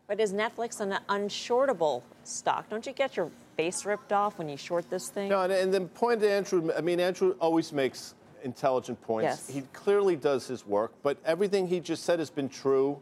But 0.08 0.22
is 0.22 0.32
Netflix 0.32 0.80
an 0.80 0.98
unshortable 1.10 2.02
stock? 2.24 2.70
Don't 2.70 2.86
you 2.86 2.94
get 2.94 3.18
your 3.18 3.30
face 3.58 3.86
ripped 3.86 4.14
off 4.14 4.38
when 4.38 4.48
you 4.48 4.56
short 4.56 4.90
this 4.90 5.10
thing? 5.10 5.28
No, 5.28 5.42
and, 5.42 5.52
and 5.52 5.74
the 5.74 5.82
point 5.82 6.22
that 6.22 6.32
Andrew, 6.32 6.72
I 6.76 6.80
mean, 6.80 7.02
Andrew 7.02 7.36
always 7.42 7.74
makes 7.74 8.16
intelligent 8.44 9.02
points. 9.02 9.26
Yes. 9.26 9.50
He 9.50 9.62
clearly 9.74 10.16
does 10.16 10.48
his 10.48 10.66
work, 10.66 10.94
but 11.04 11.18
everything 11.26 11.68
he 11.68 11.82
just 11.82 12.04
said 12.04 12.20
has 12.20 12.30
been 12.30 12.48
true 12.48 13.02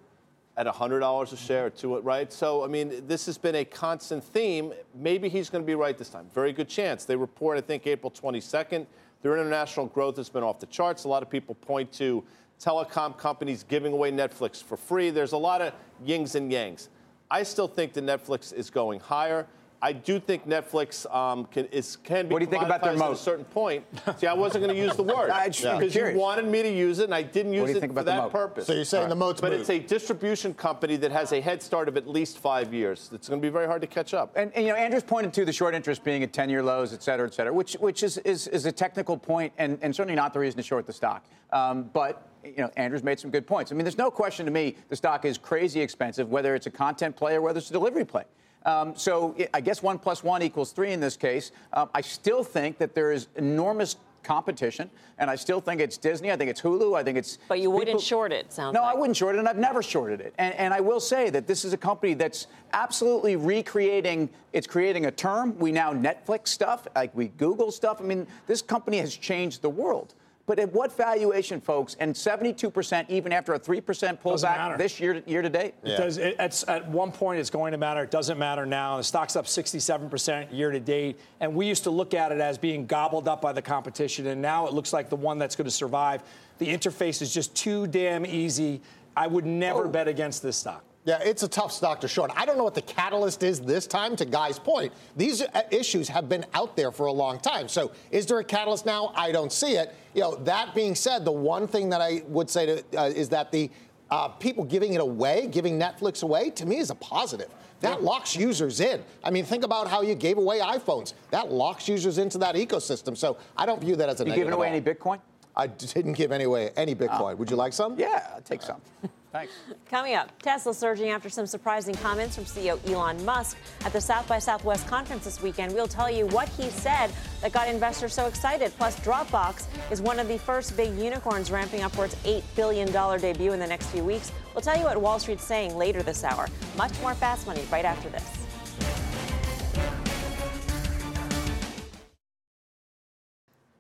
at 0.58 0.66
$100 0.66 1.32
a 1.32 1.38
share 1.38 1.70
to 1.70 1.98
it, 1.98 2.04
right? 2.04 2.32
So, 2.34 2.64
I 2.64 2.68
mean, 2.68 3.06
this 3.06 3.26
has 3.28 3.38
been 3.38 3.56
a 3.56 3.66
constant 3.66 4.24
theme. 4.24 4.74
Maybe 4.96 5.30
he's 5.30 5.50
going 5.50 5.64
to 5.64 5.68
be 5.68 5.76
right 5.76 5.96
this 5.96 6.10
time. 6.10 6.28
Very 6.34 6.54
good 6.54 6.70
chance. 6.70 7.06
They 7.06 7.16
report, 7.16 7.58
I 7.58 7.62
think, 7.62 7.86
April 7.86 8.10
22nd. 8.10 8.88
Their 9.22 9.34
international 9.34 9.88
growth 9.88 10.18
has 10.18 10.30
been 10.30 10.44
off 10.44 10.60
the 10.60 10.66
charts. 10.68 11.04
A 11.04 11.08
lot 11.10 11.22
of 11.22 11.30
people 11.30 11.56
point 11.56 11.92
to 11.94 12.24
telecom 12.60 13.18
companies 13.18 13.64
giving 13.64 13.94
away 13.94 14.12
Netflix 14.12 14.64
for 14.64 14.78
free. 14.78 15.10
There's 15.10 15.34
a 15.34 15.38
lot 15.38 15.62
of 15.62 15.74
yings 16.04 16.36
and 16.36 16.52
yangs. 16.52 16.88
I 17.30 17.44
still 17.44 17.68
think 17.68 17.94
that 17.94 18.04
Netflix 18.04 18.54
is 18.54 18.70
going 18.70 19.00
higher. 19.00 19.48
I 19.86 19.92
do 19.92 20.20
think 20.20 20.48
Netflix 20.48 21.06
um, 21.14 21.46
can, 21.46 21.66
is, 21.66 21.98
can 21.98 22.28
be 22.28 22.34
What 22.34 22.40
do 22.40 22.46
you 22.46 22.50
think 22.50 22.64
about 22.64 22.82
their 22.82 22.96
commoditized 22.96 23.06
at 23.06 23.12
a 23.12 23.16
certain 23.18 23.46
point. 23.46 23.86
See, 24.18 24.26
I 24.26 24.34
wasn't 24.34 24.64
going 24.64 24.76
to 24.76 24.82
use 24.82 24.96
the 24.96 25.04
word 25.16 25.30
I 25.30 25.50
just- 25.50 25.62
because 25.80 25.94
you 25.94 26.18
wanted 26.18 26.46
me 26.46 26.64
to 26.64 26.72
use 26.72 26.98
it, 26.98 27.04
and 27.04 27.14
I 27.14 27.22
didn't 27.22 27.54
use 27.54 27.62
What 27.62 27.68
do 27.68 27.74
you 27.74 27.92
it 27.92 27.94
for 27.94 28.04
that 28.04 28.24
moat? 28.24 28.32
purpose. 28.32 28.66
So 28.66 28.74
you're 28.74 28.84
saying 28.84 29.10
the 29.10 29.16
moat's 29.16 29.42
But 29.42 29.52
moved. 29.52 29.62
it's 29.62 29.70
a 29.70 29.78
distribution 29.78 30.56
company 30.56 30.96
that 30.96 31.12
has 31.12 31.34
a 31.34 31.40
head 31.40 31.62
start 31.62 31.88
of 31.88 31.98
at 31.98 32.08
least 32.08 32.40
five 32.40 32.74
years. 32.74 33.12
It's 33.14 33.30
going 33.30 33.40
to 33.40 33.46
be 33.46 33.52
very 33.52 33.68
hard 33.68 33.82
to 33.82 33.88
catch 33.88 34.16
up. 34.16 34.34
And, 34.36 34.52
and, 34.56 34.66
you 34.66 34.72
know, 34.72 34.78
Andrew's 34.78 35.04
pointed 35.04 35.34
to 35.34 35.46
the 35.46 35.54
short 35.54 35.76
interest 35.76 36.04
being 36.04 36.24
at 36.24 36.34
10-year 36.34 36.64
lows, 36.64 36.92
et 36.92 37.04
cetera, 37.04 37.28
et 37.28 37.36
cetera, 37.36 37.54
which, 37.54 37.74
which 37.74 38.02
is, 38.02 38.18
is, 38.20 38.48
is 38.48 38.66
a 38.66 38.72
technical 38.72 39.16
point 39.16 39.54
and, 39.60 39.78
and 39.84 39.96
certainly 39.96 40.16
not 40.16 40.34
the 40.34 40.40
reason 40.40 40.58
to 40.58 40.64
short 40.64 40.88
the 40.88 40.94
stock. 40.94 41.24
Um, 41.54 41.92
but, 41.94 42.28
you 42.44 42.58
know, 42.58 42.72
Andrew's 42.76 43.04
made 43.04 43.20
some 43.20 43.30
good 43.30 43.46
points. 43.46 43.72
I 43.72 43.76
mean, 43.76 43.86
there's 43.86 44.00
no 44.00 44.10
question 44.10 44.48
to 44.48 44.52
me 44.52 44.78
the 44.90 44.96
stock 44.96 45.26
is 45.26 45.38
crazy 45.38 45.80
expensive, 45.80 46.32
whether 46.32 46.56
it's 46.56 46.66
a 46.66 46.72
content 46.72 47.16
play 47.16 47.36
or 47.36 47.42
whether 47.42 47.60
it's 47.60 47.70
a 47.70 47.74
delivery 47.74 48.04
play. 48.04 48.24
Um, 48.66 48.96
so 48.96 49.36
I 49.54 49.62
guess 49.62 49.84
one 49.84 50.00
plus 50.00 50.24
one 50.24 50.42
equals 50.42 50.72
three 50.72 50.92
in 50.92 51.00
this 51.00 51.16
case. 51.16 51.52
Um, 51.74 51.90
I 51.94 52.02
still 52.02 52.44
think 52.44 52.78
that 52.80 52.96
there 52.96 53.12
is 53.12 53.28
enormous 53.36 53.96
competition, 54.24 54.90
and 55.20 55.30
I 55.30 55.36
still 55.36 55.62
think 55.62 55.80
it's 55.80 55.98
Disney. 55.98 56.32
I 56.32 56.36
think 56.36 56.50
it's 56.50 56.60
Hulu. 56.60 56.98
I 56.98 57.04
think 57.04 57.18
it's. 57.18 57.38
But 57.48 57.60
you 57.60 57.70
wouldn't 57.70 57.90
people- 57.90 58.02
short 58.02 58.34
it, 58.34 58.52
sounds 58.52 58.74
no, 58.74 58.82
like. 58.82 58.96
I 58.96 59.00
wouldn't 59.00 59.16
short 59.16 59.36
it, 59.36 59.40
and 59.40 59.48
I've 59.48 59.58
never 59.58 59.84
shorted 59.84 60.20
it. 60.20 60.34
And, 60.40 60.54
and 60.56 60.74
I 60.74 60.80
will 60.82 61.00
say 61.00 61.30
that 61.30 61.46
this 61.46 61.64
is 61.64 61.74
a 61.74 61.78
company 61.78 62.16
that's 62.16 62.48
absolutely 62.74 63.36
recreating. 63.36 64.30
It's 64.52 64.68
creating 64.68 65.06
a 65.06 65.12
term. 65.12 65.58
We 65.60 65.72
now 65.72 65.94
Netflix 65.94 66.48
stuff, 66.48 66.88
like 66.96 67.16
we 67.16 67.28
Google 67.28 67.72
stuff. 67.72 68.02
I 68.02 68.04
mean, 68.04 68.26
this 68.48 68.64
company 68.64 68.98
has 68.98 69.16
changed 69.16 69.62
the 69.62 69.70
world. 69.70 70.16
But 70.48 70.60
at 70.60 70.72
what 70.74 70.96
valuation, 70.96 71.60
folks? 71.60 71.96
And 72.00 72.14
72% 72.14 73.10
even 73.10 73.34
after 73.34 73.56
a 73.56 73.60
3% 73.60 73.82
pullback 74.22 74.78
this 74.78 75.00
year 75.00 75.24
year 75.26 75.42
to 75.42 75.50
date. 75.50 75.74
It 75.84 75.98
does. 75.98 76.18
It, 76.18 76.36
it's, 76.38 76.64
at 76.68 76.88
one 76.88 77.12
point, 77.12 77.40
it's 77.40 77.50
going 77.50 77.72
to 77.72 77.80
matter. 77.80 78.04
It 78.04 78.12
doesn't 78.12 78.38
matter 78.38 78.66
now. 78.66 78.98
The 78.98 79.04
stock's 79.04 79.36
up 79.36 79.46
67% 79.46 80.54
year 80.54 80.70
to 80.70 80.80
date. 80.80 81.20
And 81.40 81.56
we 81.56 81.66
used 81.66 81.84
to 81.86 81.90
look 81.90 82.14
at 82.14 82.32
it 82.32 82.40
as 82.40 82.60
being 82.60 82.86
gobbled 82.86 83.28
up 83.28 83.42
by 83.42 83.54
the 83.54 83.62
competition. 83.62 84.28
And 84.28 84.42
now 84.42 84.68
it 84.68 84.74
looks 84.74 84.94
like 84.94 85.10
the 85.10 85.16
one 85.16 85.40
that's 85.40 85.56
going 85.56 85.66
to 85.66 85.72
survive. 85.72 86.22
The 86.60 86.68
interface 86.68 87.24
is 87.24 87.34
just 87.34 87.56
too 87.56 87.88
damn 87.88 88.26
easy. 88.26 88.82
I 89.18 89.26
would 89.26 89.46
never 89.46 89.86
oh. 89.86 89.90
bet 89.90 90.08
against 90.08 90.44
this 90.44 90.58
stock. 90.58 90.84
Yeah, 91.06 91.20
it's 91.20 91.44
a 91.44 91.48
tough 91.48 91.72
stock 91.72 92.02
to 92.02 92.08
short. 92.08 92.32
I 92.36 92.46
don't 92.46 92.58
know 92.58 92.64
what 92.64 92.74
the 92.74 92.82
catalyst 92.82 93.44
is 93.44 93.62
this 93.62 93.86
time, 93.86 94.16
to 94.16 94.26
Guy's 94.26 94.58
point. 94.58 94.92
These 95.16 95.44
uh, 95.44 95.62
issues 95.70 96.08
have 96.10 96.28
been 96.28 96.44
out 96.56 96.76
there 96.76 96.92
for 96.92 97.06
a 97.06 97.12
long 97.12 97.40
time. 97.40 97.68
So 97.68 97.92
is 98.10 98.26
there 98.26 98.40
a 98.40 98.44
catalyst 98.44 98.88
now? 98.88 99.14
I 99.16 99.32
don't 99.32 99.52
see 99.52 99.74
it. 99.74 99.94
You 100.16 100.22
know, 100.22 100.36
that 100.38 100.74
being 100.74 100.96
said, 100.96 101.24
the 101.24 101.32
one 101.32 101.68
thing 101.68 101.90
that 101.92 102.02
I 102.02 102.24
would 102.28 102.50
say 102.50 102.66
to, 102.66 102.84
uh, 103.00 103.06
is 103.06 103.30
that 103.30 103.52
the 103.52 103.70
uh, 104.10 104.30
people 104.30 104.64
giving 104.64 104.94
it 104.94 105.02
away, 105.02 105.48
giving 105.48 105.80
Netflix 105.80 106.24
away, 106.24 106.50
to 106.52 106.66
me 106.66 106.80
is 106.80 106.90
a 106.90 106.96
positive. 106.96 107.50
That 107.82 108.02
locks 108.02 108.36
users 108.36 108.80
in. 108.80 109.04
I 109.24 109.30
mean, 109.30 109.46
think 109.46 109.64
about 109.64 109.88
how 109.88 110.02
you 110.02 110.16
gave 110.16 110.40
away 110.40 110.60
iPhones. 110.60 111.14
That 111.30 111.52
locks 111.52 111.88
users 111.88 112.18
into 112.18 112.40
that 112.40 112.56
ecosystem. 112.56 113.16
So 113.16 113.38
I 113.56 113.68
don't 113.68 113.80
view 113.80 113.96
that 113.98 114.10
as 114.10 114.22
a 114.22 114.24
You 114.24 114.30
negative. 114.30 114.48
giving 114.48 114.54
at 114.54 114.58
away 114.58 114.70
any 114.70 114.82
Bitcoin? 114.82 115.20
I 115.58 115.68
didn't 115.68 116.14
give 116.14 116.32
any 116.32 116.44
away 116.44 116.72
any 116.76 116.96
Bitcoin. 116.96 117.38
Would 117.38 117.50
you 117.50 117.56
like 117.56 117.74
some? 117.74 117.98
Yeah, 117.98 118.28
I'll 118.36 118.42
take 118.42 118.62
some. 118.62 118.82
Thanks. 119.36 119.52
Coming 119.90 120.16
up, 120.16 120.32
Tesla 120.42 120.74
surging 120.74 121.10
after 121.10 121.28
some 121.28 121.46
surprising 121.46 121.94
comments 121.96 122.36
from 122.36 122.46
CEO 122.46 122.80
Elon 122.90 123.24
Musk 123.26 123.58
at 123.84 123.92
the 123.92 124.00
South 124.00 124.26
by 124.30 124.40
Southwest 124.40 124.88
conference 124.88 125.26
this 125.26 125.42
weekend. 125.42 125.74
We'll 125.74 125.90
tell 125.90 126.10
you 126.10 126.26
what 126.28 126.48
he 126.48 126.70
said 126.70 127.12
that 127.42 127.52
got 127.52 127.68
investors 127.68 128.14
so 128.14 128.28
excited. 128.28 128.72
Plus, 128.78 128.98
Dropbox 129.02 129.66
is 129.92 130.02
one 130.02 130.20
of 130.20 130.30
the 130.30 130.40
first 130.40 130.78
big 130.78 130.98
unicorns 130.98 131.52
ramping 131.52 131.82
up 131.82 131.92
for 131.92 132.06
its 132.06 132.16
$8 132.24 132.44
billion 132.56 132.90
debut 133.20 133.52
in 133.52 133.60
the 133.60 133.68
next 133.68 133.88
few 133.88 134.06
weeks. 134.06 134.32
We'll 134.54 134.62
tell 134.62 134.78
you 134.78 134.86
what 134.86 135.02
Wall 135.02 135.20
Street's 135.20 135.44
saying 135.44 135.76
later 135.76 136.02
this 136.02 136.24
hour. 136.24 136.48
Much 136.78 136.98
more 137.02 137.14
fast 137.14 137.46
money 137.46 137.66
right 137.70 137.84
after 137.84 138.08
this. 138.08 138.45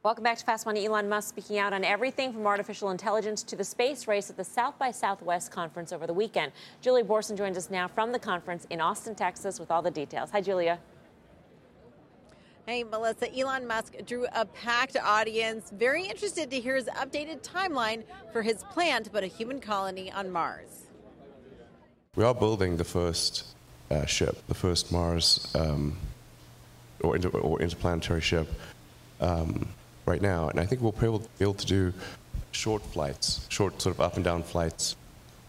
Welcome 0.05 0.23
back 0.23 0.37
to 0.37 0.45
Fast 0.45 0.67
Money. 0.67 0.85
Elon 0.85 1.09
Musk 1.09 1.29
speaking 1.29 1.57
out 1.57 1.73
on 1.73 1.83
everything 1.83 2.31
from 2.31 2.45
artificial 2.45 2.91
intelligence 2.91 3.41
to 3.41 3.55
the 3.55 3.63
space 3.63 4.07
race 4.07 4.29
at 4.29 4.37
the 4.37 4.43
South 4.43 4.77
by 4.77 4.91
Southwest 4.91 5.49
conference 5.49 5.91
over 5.91 6.05
the 6.05 6.13
weekend. 6.13 6.51
Julia 6.79 7.03
Boorstin 7.03 7.35
joins 7.35 7.57
us 7.57 7.71
now 7.71 7.87
from 7.87 8.11
the 8.11 8.19
conference 8.19 8.67
in 8.69 8.79
Austin, 8.79 9.15
Texas, 9.15 9.59
with 9.59 9.71
all 9.71 9.81
the 9.81 9.89
details. 9.89 10.29
Hi, 10.29 10.41
Julia. 10.41 10.77
Hey, 12.67 12.83
Melissa. 12.83 13.35
Elon 13.35 13.65
Musk 13.65 13.95
drew 14.05 14.27
a 14.35 14.45
packed 14.45 14.95
audience, 14.95 15.71
very 15.71 16.03
interested 16.03 16.51
to 16.51 16.59
hear 16.59 16.75
his 16.75 16.85
updated 16.85 17.41
timeline 17.41 18.03
for 18.31 18.43
his 18.43 18.63
plan 18.65 19.03
to 19.05 19.09
put 19.09 19.23
a 19.23 19.27
human 19.27 19.59
colony 19.59 20.11
on 20.11 20.29
Mars. 20.29 20.85
We 22.15 22.23
are 22.23 22.35
building 22.35 22.77
the 22.77 22.83
first 22.83 23.43
uh, 23.89 24.05
ship, 24.05 24.45
the 24.47 24.53
first 24.53 24.91
Mars 24.91 25.51
um, 25.55 25.97
or, 27.01 27.15
inter- 27.15 27.29
or, 27.29 27.59
interplanetary 27.59 28.21
ship 28.21 28.47
um, 29.19 29.67
right 30.05 30.21
now. 30.21 30.49
And 30.49 30.59
I 30.59 30.65
think 30.65 30.81
we'll 30.81 30.91
be 30.91 31.05
able, 31.05 31.19
be 31.19 31.27
able, 31.41 31.53
to 31.55 31.65
do 31.65 31.93
short 32.51 32.83
flights, 32.83 33.45
short 33.49 33.81
sort 33.81 33.95
of 33.95 34.01
up 34.01 34.15
and 34.15 34.23
down 34.23 34.43
flights, 34.43 34.95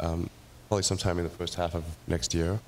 um, 0.00 0.30
probably 0.68 0.82
sometime 0.82 1.18
in 1.18 1.24
the 1.24 1.30
first 1.30 1.54
half 1.54 1.74
of 1.74 1.84
next 2.06 2.34
year. 2.34 2.58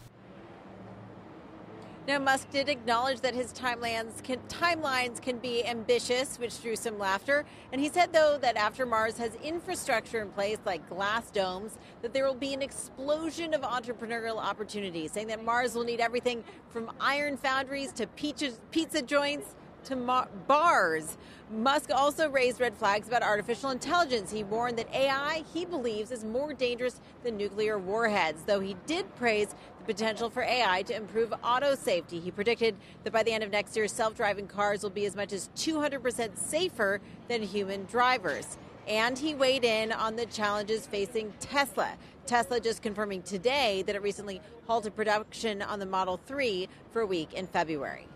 Now, 2.09 2.19
Musk 2.19 2.49
did 2.51 2.71
acknowledge 2.71 3.21
that 3.21 3.35
his 3.35 3.53
timelines 3.53 4.23
can, 4.25 4.39
timelines 4.49 5.21
can 5.21 5.37
be 5.37 5.63
ambitious, 5.67 6.39
which 6.39 6.63
drew 6.63 6.75
some 6.75 6.99
laughter. 6.99 7.45
And 7.71 7.83
he 7.83 7.91
said, 7.91 8.15
though, 8.15 8.39
that 8.41 8.57
after 8.57 8.87
Mars 8.87 9.19
has 9.19 9.35
infrastructure 9.45 10.23
in 10.23 10.31
place 10.31 10.57
like 10.65 10.89
glass 10.89 11.31
domes, 11.31 11.77
that 12.01 12.15
there 12.15 12.25
will 12.25 12.35
be 12.35 12.55
an 12.55 12.63
explosion 12.63 13.53
of 13.53 13.61
entrepreneurial 13.61 14.39
opportunities, 14.39 15.13
saying 15.13 15.27
that 15.27 15.45
Mars 15.45 15.75
will 15.75 15.85
need 15.85 16.01
everything 16.01 16.43
from 16.71 16.91
iron 16.99 17.37
foundries 17.37 17.93
to 17.93 18.07
pizza, 18.07 18.53
pizza 18.71 19.03
joints 19.03 19.55
to 19.89 20.29
bars. 20.47 21.17
Musk 21.51 21.91
also 21.91 22.29
raised 22.29 22.61
red 22.61 22.77
flags 22.77 23.09
about 23.09 23.23
artificial 23.23 23.71
intelligence. 23.71 24.31
He 24.31 24.45
warned 24.45 24.79
that 24.79 24.95
AI, 24.95 25.45
he 25.55 25.65
believes, 25.65 26.11
is 26.11 26.25
more 26.25 26.53
dangerous 26.53 27.01
than 27.25 27.39
nuclear 27.39 27.79
warheads, 27.79 28.43
though 28.43 28.61
he 28.61 28.77
did 28.87 29.15
praise 29.17 29.55
the 29.79 29.85
potential 29.87 30.29
for 30.29 30.43
AI 30.43 30.83
to 30.83 30.95
improve 30.95 31.33
auto 31.43 31.75
safety. 31.75 32.21
He 32.21 32.31
predicted 32.31 32.77
that 33.05 33.13
by 33.15 33.23
the 33.23 33.33
end 33.33 33.43
of 33.43 33.51
next 33.51 33.75
year, 33.77 33.89
self 33.89 34.15
driving 34.15 34.47
cars 34.47 34.83
will 34.83 34.91
be 34.91 35.07
as 35.07 35.17
much 35.17 35.33
as 35.33 35.49
200% 35.57 36.37
safer 36.37 37.01
than 37.29 37.43
human 37.43 37.85
drivers. 37.87 38.59
And 38.87 39.19
he 39.19 39.35
weighed 39.35 39.65
in 39.65 39.93
on 39.93 40.17
the 40.17 40.27
challenges 40.27 40.87
facing 40.87 41.33
Tesla. 41.41 41.93
Tesla 42.27 42.61
just 42.61 42.83
confirming 42.83 43.23
today 43.23 43.83
that 43.87 43.97
it 43.97 44.03
recently 44.03 44.43
halted 44.67 44.95
production 44.95 45.63
on 45.63 45.79
the 45.79 45.87
Model 45.87 46.21
3 46.27 46.69
for 46.91 47.01
a 47.01 47.07
week 47.07 47.33
in 47.33 47.47
February. 47.47 48.07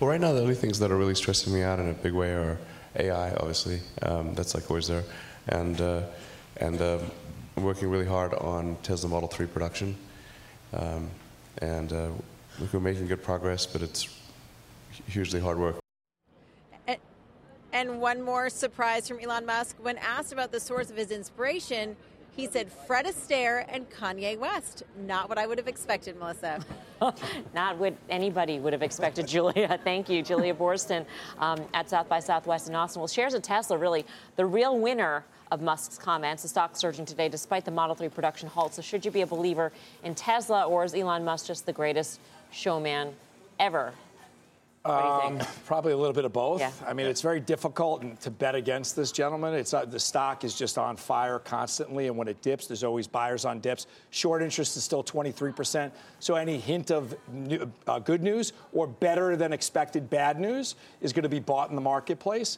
Well, 0.00 0.08
right 0.08 0.20
now, 0.20 0.32
the 0.32 0.40
only 0.40 0.54
things 0.54 0.78
that 0.78 0.90
are 0.90 0.96
really 0.96 1.14
stressing 1.14 1.52
me 1.52 1.62
out 1.62 1.78
in 1.78 1.90
a 1.90 1.92
big 1.92 2.14
way 2.14 2.32
are 2.32 2.56
AI, 2.96 3.34
obviously. 3.34 3.80
Um, 4.00 4.34
that's 4.34 4.54
like 4.54 4.70
always 4.70 4.88
there. 4.88 5.04
And, 5.48 5.78
uh, 5.78 6.04
and 6.56 6.80
uh, 6.80 7.00
I'm 7.54 7.64
working 7.64 7.90
really 7.90 8.06
hard 8.06 8.32
on 8.32 8.78
Tesla 8.82 9.10
Model 9.10 9.28
3 9.28 9.46
production. 9.48 9.94
Um, 10.72 11.10
and 11.58 11.92
uh, 11.92 12.08
we're 12.72 12.80
making 12.80 13.08
good 13.08 13.22
progress, 13.22 13.66
but 13.66 13.82
it's 13.82 14.08
hugely 15.06 15.38
hard 15.38 15.58
work. 15.58 15.76
And 17.72 18.00
one 18.00 18.22
more 18.22 18.48
surprise 18.48 19.06
from 19.06 19.20
Elon 19.20 19.44
Musk. 19.44 19.76
When 19.82 19.98
asked 19.98 20.32
about 20.32 20.50
the 20.50 20.60
source 20.60 20.90
of 20.90 20.96
his 20.96 21.10
inspiration, 21.10 21.94
he 22.36 22.46
said 22.46 22.70
Fred 22.86 23.06
Astaire 23.06 23.64
and 23.68 23.88
Kanye 23.90 24.38
West. 24.38 24.82
Not 25.06 25.28
what 25.28 25.38
I 25.38 25.46
would 25.46 25.58
have 25.58 25.68
expected, 25.68 26.18
Melissa. 26.18 26.64
Not 27.54 27.78
what 27.78 27.94
anybody 28.08 28.58
would 28.58 28.72
have 28.72 28.82
expected, 28.82 29.26
Julia. 29.28 29.78
Thank 29.84 30.08
you, 30.08 30.22
Julia 30.22 30.54
Boorstin 30.54 31.04
um, 31.38 31.60
at 31.74 31.90
South 31.90 32.08
by 32.08 32.20
Southwest 32.20 32.68
in 32.68 32.74
Austin. 32.74 33.00
Well, 33.00 33.08
shares 33.08 33.34
of 33.34 33.42
Tesla 33.42 33.76
really 33.76 34.04
the 34.36 34.46
real 34.46 34.78
winner 34.78 35.24
of 35.50 35.60
Musk's 35.60 35.98
comments. 35.98 36.42
The 36.42 36.48
stock 36.48 36.76
surging 36.76 37.04
today 37.04 37.28
despite 37.28 37.64
the 37.64 37.70
Model 37.70 37.96
3 37.96 38.08
production 38.08 38.48
halt. 38.48 38.74
So, 38.74 38.82
should 38.82 39.04
you 39.04 39.10
be 39.10 39.22
a 39.22 39.26
believer 39.26 39.72
in 40.04 40.14
Tesla, 40.14 40.66
or 40.66 40.84
is 40.84 40.94
Elon 40.94 41.24
Musk 41.24 41.46
just 41.46 41.66
the 41.66 41.72
greatest 41.72 42.20
showman 42.50 43.14
ever? 43.58 43.92
Um, 44.84 45.38
probably 45.66 45.92
a 45.92 45.96
little 45.96 46.14
bit 46.14 46.24
of 46.24 46.32
both. 46.32 46.60
Yeah. 46.60 46.72
I 46.86 46.94
mean, 46.94 47.06
it's 47.06 47.20
very 47.20 47.40
difficult 47.40 48.20
to 48.20 48.30
bet 48.30 48.54
against 48.54 48.96
this 48.96 49.12
gentleman. 49.12 49.54
It's 49.54 49.74
uh, 49.74 49.84
the 49.84 50.00
stock 50.00 50.42
is 50.42 50.54
just 50.54 50.78
on 50.78 50.96
fire 50.96 51.38
constantly, 51.38 52.06
and 52.06 52.16
when 52.16 52.28
it 52.28 52.40
dips, 52.40 52.66
there's 52.66 52.82
always 52.82 53.06
buyers 53.06 53.44
on 53.44 53.60
dips. 53.60 53.86
Short 54.10 54.42
interest 54.42 54.76
is 54.76 54.84
still 54.84 55.04
23%. 55.04 55.90
So 56.18 56.34
any 56.34 56.58
hint 56.58 56.90
of 56.90 57.14
new, 57.30 57.70
uh, 57.86 57.98
good 57.98 58.22
news 58.22 58.54
or 58.72 58.86
better 58.86 59.36
than 59.36 59.52
expected 59.52 60.08
bad 60.08 60.40
news 60.40 60.76
is 61.02 61.12
going 61.12 61.24
to 61.24 61.28
be 61.28 61.40
bought 61.40 61.68
in 61.68 61.74
the 61.74 61.82
marketplace. 61.82 62.56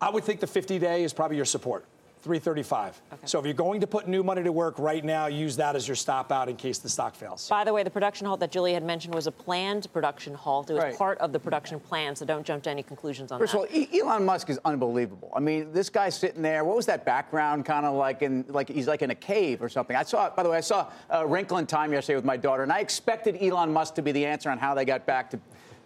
I 0.00 0.08
would 0.08 0.24
think 0.24 0.40
the 0.40 0.46
50-day 0.46 1.04
is 1.04 1.12
probably 1.12 1.36
your 1.36 1.44
support. 1.44 1.84
335. 2.22 3.00
Okay. 3.12 3.26
So 3.26 3.38
if 3.38 3.44
you're 3.44 3.54
going 3.54 3.80
to 3.80 3.86
put 3.86 4.08
new 4.08 4.22
money 4.22 4.42
to 4.42 4.52
work 4.52 4.78
right 4.78 5.04
now, 5.04 5.26
use 5.26 5.56
that 5.56 5.76
as 5.76 5.88
your 5.88 5.94
stop 5.94 6.30
out 6.30 6.48
in 6.48 6.56
case 6.56 6.78
the 6.78 6.88
stock 6.88 7.14
fails. 7.14 7.48
By 7.48 7.64
the 7.64 7.72
way, 7.72 7.82
the 7.82 7.90
production 7.90 8.26
halt 8.26 8.40
that 8.40 8.50
Julie 8.50 8.74
had 8.74 8.84
mentioned 8.84 9.14
was 9.14 9.26
a 9.26 9.32
planned 9.32 9.90
production 9.92 10.34
halt. 10.34 10.70
It 10.70 10.74
was 10.74 10.82
right. 10.82 10.98
part 10.98 11.18
of 11.18 11.32
the 11.32 11.38
production 11.38 11.80
plan, 11.80 12.14
so 12.14 12.24
don't 12.24 12.44
jump 12.44 12.62
to 12.64 12.70
any 12.70 12.82
conclusions 12.82 13.32
on 13.32 13.38
First 13.38 13.52
that. 13.52 13.60
First 13.60 13.74
of 13.74 14.02
all, 14.02 14.10
Elon 14.12 14.24
Musk 14.24 14.50
is 14.50 14.58
unbelievable. 14.64 15.32
I 15.34 15.40
mean, 15.40 15.72
this 15.72 15.88
guy's 15.88 16.16
sitting 16.16 16.42
there. 16.42 16.64
What 16.64 16.76
was 16.76 16.86
that 16.86 17.04
background 17.04 17.64
kind 17.64 17.86
of 17.86 17.94
like 17.94 18.22
in 18.22 18.44
like 18.48 18.68
he's 18.68 18.86
like 18.86 19.02
in 19.02 19.10
a 19.10 19.14
cave 19.14 19.62
or 19.62 19.68
something. 19.68 19.96
I 19.96 20.02
saw 20.02 20.30
by 20.30 20.42
the 20.42 20.50
way, 20.50 20.58
I 20.58 20.60
saw 20.60 20.90
a 21.08 21.26
Wrinkle 21.26 21.58
in 21.58 21.66
Time 21.66 21.92
yesterday 21.92 22.16
with 22.16 22.24
my 22.24 22.36
daughter, 22.36 22.62
and 22.62 22.72
I 22.72 22.80
expected 22.80 23.36
Elon 23.40 23.72
Musk 23.72 23.94
to 23.94 24.02
be 24.02 24.12
the 24.12 24.26
answer 24.26 24.50
on 24.50 24.58
how 24.58 24.74
they 24.74 24.84
got 24.84 25.06
back 25.06 25.30
to 25.30 25.40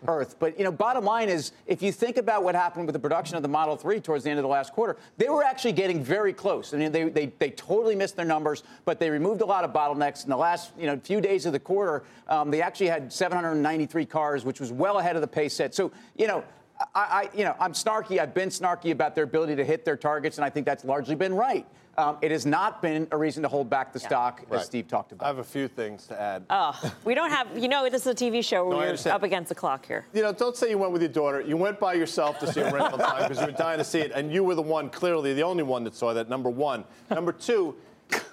Earth. 0.07 0.37
But 0.39 0.59
you 0.59 0.65
know, 0.65 0.73
bottom 0.73 1.05
line 1.05 1.29
is, 1.29 1.53
if 1.67 1.83
you 1.83 1.93
think 1.93 2.17
about 2.17 2.43
what 2.43 2.55
happened 2.55 2.87
with 2.87 2.93
the 2.93 2.99
production 2.99 3.37
of 3.37 3.43
the 3.43 3.49
Model 3.49 3.77
3 3.77 4.01
towards 4.01 4.25
the 4.25 4.31
end 4.31 4.39
of 4.39 4.43
the 4.43 4.49
last 4.49 4.73
quarter, 4.73 4.97
they 5.17 5.29
were 5.29 5.43
actually 5.43 5.73
getting 5.73 6.03
very 6.03 6.33
close. 6.33 6.75
I 6.75 6.79
mean, 6.79 6.93
they, 6.93 7.09
they, 7.09 7.27
they 7.39 7.51
totally 7.51 7.97
missed 7.97 8.17
their 8.17 8.25
numbers, 8.25 8.63
but 8.85 8.99
they 8.99 9.11
removed 9.11 9.41
a 9.41 9.47
lot 9.47 9.65
of 9.65 9.73
bottlenecks. 9.73 10.25
In 10.25 10.31
the 10.31 10.37
last 10.37 10.73
you 10.79 10.87
know 10.87 10.99
few 10.99 11.21
days 11.21 11.47
of 11.47 11.53
the 11.53 11.61
quarter, 11.61 12.05
um, 12.29 12.51
they 12.51 12.63
actually 12.63 12.89
had 12.89 13.13
793 13.13 14.07
cars, 14.07 14.45
which 14.45 14.61
was 14.61 14.73
well 14.73 14.99
ahead 14.99 15.17
of 15.17 15.23
the 15.23 15.29
pace 15.29 15.55
set. 15.55 15.75
So 15.75 15.93
you 16.17 16.27
know. 16.27 16.45
I, 16.93 17.01
I, 17.01 17.29
you 17.37 17.45
know, 17.45 17.55
I'm 17.61 17.73
snarky. 17.73 18.19
I've 18.19 18.35
been 18.35 18.49
snarky 18.49 18.91
about 18.91 19.15
their 19.15 19.23
ability 19.23 19.55
to 19.55 19.65
hit 19.65 19.85
their 19.85 19.97
targets, 19.97 20.39
and 20.39 20.45
I 20.45 20.51
think 20.51 20.67
that's 20.67 20.85
largely 20.85 21.15
been 21.15 21.33
right. 21.33 21.65
Um, 21.97 22.19
it 22.23 22.31
has 22.31 22.45
not 22.45 22.83
been 22.83 23.07
a 23.11 23.17
reason 23.17 23.43
to 23.43 23.49
hold 23.49 23.71
back 23.71 23.93
the 23.93 24.01
yeah. 24.01 24.07
stock, 24.07 24.43
right. 24.49 24.61
as 24.61 24.67
Steve 24.67 24.89
talked 24.89 25.13
about. 25.13 25.25
I 25.25 25.29
have 25.29 25.39
a 25.39 25.45
few 25.45 25.69
things 25.69 26.07
to 26.09 26.21
add. 26.21 26.45
Oh, 26.51 26.93
we 27.05 27.15
don't 27.15 27.31
have, 27.31 27.57
you 27.57 27.69
know, 27.69 27.89
this 27.89 28.07
is 28.07 28.09
a 28.09 28.15
TV 28.15 28.45
show 28.45 28.67
where 28.67 28.95
no, 28.95 28.97
we're 29.05 29.13
up 29.13 29.23
against 29.23 29.49
the 29.49 29.55
clock 29.55 29.87
here. 29.87 30.05
You 30.13 30.23
know, 30.23 30.33
don't 30.33 30.57
say 30.57 30.71
you 30.71 30.79
went 30.79 30.93
with 30.93 31.03
your 31.03 31.11
daughter. 31.11 31.41
You 31.41 31.57
went 31.57 31.79
by 31.79 31.95
yourself 31.95 32.39
to 32.41 32.53
see 32.53 32.61
a 32.61 32.73
rental 32.73 32.99
time 32.99 33.29
because 33.29 33.41
you 33.41 33.47
were 33.47 33.53
dying 33.53 33.79
to 33.79 33.85
see 33.85 34.01
it, 34.01 34.13
and 34.13 34.33
you 34.33 34.43
were 34.43 34.55
the 34.55 34.63
one, 34.63 34.91
clearly 34.91 35.35
the 35.35 35.43
only 35.43 35.63
one 35.63 35.85
that 35.85 35.95
saw 35.95 36.13
that, 36.15 36.29
number 36.29 36.51
one. 36.51 36.85
Number 37.11 37.33
two, 37.33 37.77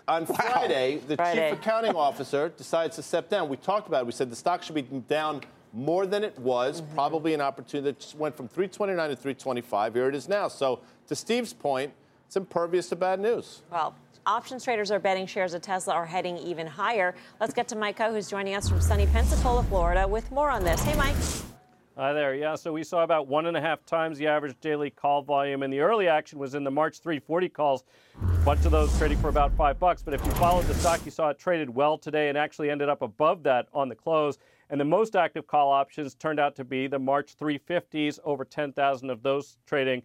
on 0.07 0.25
wow. 0.25 0.35
Friday, 0.35 1.01
the 1.07 1.15
Friday. 1.15 1.51
chief 1.51 1.59
accounting 1.59 1.95
officer 1.95 2.49
decides 2.49 2.95
to 2.95 3.03
step 3.03 3.29
down. 3.29 3.49
We 3.49 3.57
talked 3.57 3.87
about 3.87 4.01
it. 4.01 4.05
We 4.05 4.11
said 4.11 4.29
the 4.29 4.35
stock 4.35 4.63
should 4.63 4.75
be 4.75 4.81
down 4.81 5.41
more 5.73 6.05
than 6.05 6.23
it 6.23 6.37
was, 6.37 6.81
mm-hmm. 6.81 6.93
probably 6.93 7.33
an 7.33 7.41
opportunity 7.41 7.91
that 7.91 7.99
just 7.99 8.15
went 8.15 8.35
from 8.35 8.47
329 8.47 9.09
to 9.09 9.15
325. 9.15 9.93
Here 9.93 10.09
it 10.09 10.15
is 10.15 10.27
now. 10.27 10.47
So, 10.47 10.81
to 11.07 11.15
Steve's 11.15 11.53
point, 11.53 11.93
it's 12.31 12.37
impervious 12.37 12.87
to 12.87 12.95
bad 12.95 13.19
news. 13.19 13.61
Well, 13.69 13.93
options 14.25 14.63
traders 14.63 14.89
are 14.89 14.99
betting 14.99 15.25
shares 15.25 15.53
of 15.53 15.61
Tesla 15.61 15.93
are 15.93 16.05
heading 16.05 16.37
even 16.37 16.65
higher. 16.65 17.13
Let's 17.41 17.53
get 17.53 17.67
to 17.67 17.75
Mike 17.75 17.97
Khouw, 17.97 18.13
who's 18.13 18.29
joining 18.29 18.55
us 18.55 18.69
from 18.69 18.79
sunny 18.79 19.05
Pensacola, 19.07 19.63
Florida, 19.63 20.07
with 20.07 20.31
more 20.31 20.49
on 20.49 20.63
this. 20.63 20.81
Hey, 20.81 20.95
Mike. 20.95 21.17
Hi 21.97 22.13
there. 22.13 22.33
Yeah, 22.33 22.55
so 22.55 22.71
we 22.71 22.85
saw 22.85 23.03
about 23.03 23.27
one 23.27 23.47
and 23.47 23.57
a 23.57 23.59
half 23.59 23.85
times 23.85 24.17
the 24.17 24.27
average 24.27 24.55
daily 24.61 24.89
call 24.89 25.23
volume, 25.23 25.61
and 25.61 25.73
the 25.73 25.81
early 25.81 26.07
action 26.07 26.39
was 26.39 26.55
in 26.55 26.63
the 26.63 26.71
March 26.71 26.99
340 26.99 27.49
calls. 27.49 27.83
A 28.23 28.45
bunch 28.45 28.63
of 28.63 28.71
those 28.71 28.97
trading 28.97 29.17
for 29.17 29.27
about 29.27 29.51
five 29.57 29.77
bucks. 29.77 30.01
But 30.01 30.13
if 30.13 30.25
you 30.25 30.31
followed 30.31 30.63
the 30.67 30.73
stock, 30.75 31.01
you 31.03 31.11
saw 31.11 31.31
it 31.31 31.37
traded 31.37 31.69
well 31.69 31.97
today 31.97 32.29
and 32.29 32.37
actually 32.37 32.69
ended 32.69 32.87
up 32.87 33.01
above 33.01 33.43
that 33.43 33.67
on 33.73 33.89
the 33.89 33.95
close. 33.95 34.37
And 34.69 34.79
the 34.79 34.85
most 34.85 35.17
active 35.17 35.47
call 35.47 35.69
options 35.69 36.15
turned 36.15 36.39
out 36.39 36.55
to 36.55 36.63
be 36.63 36.87
the 36.87 36.97
March 36.97 37.35
350s, 37.35 38.19
over 38.23 38.45
10,000 38.45 39.09
of 39.09 39.21
those 39.21 39.57
trading 39.65 40.03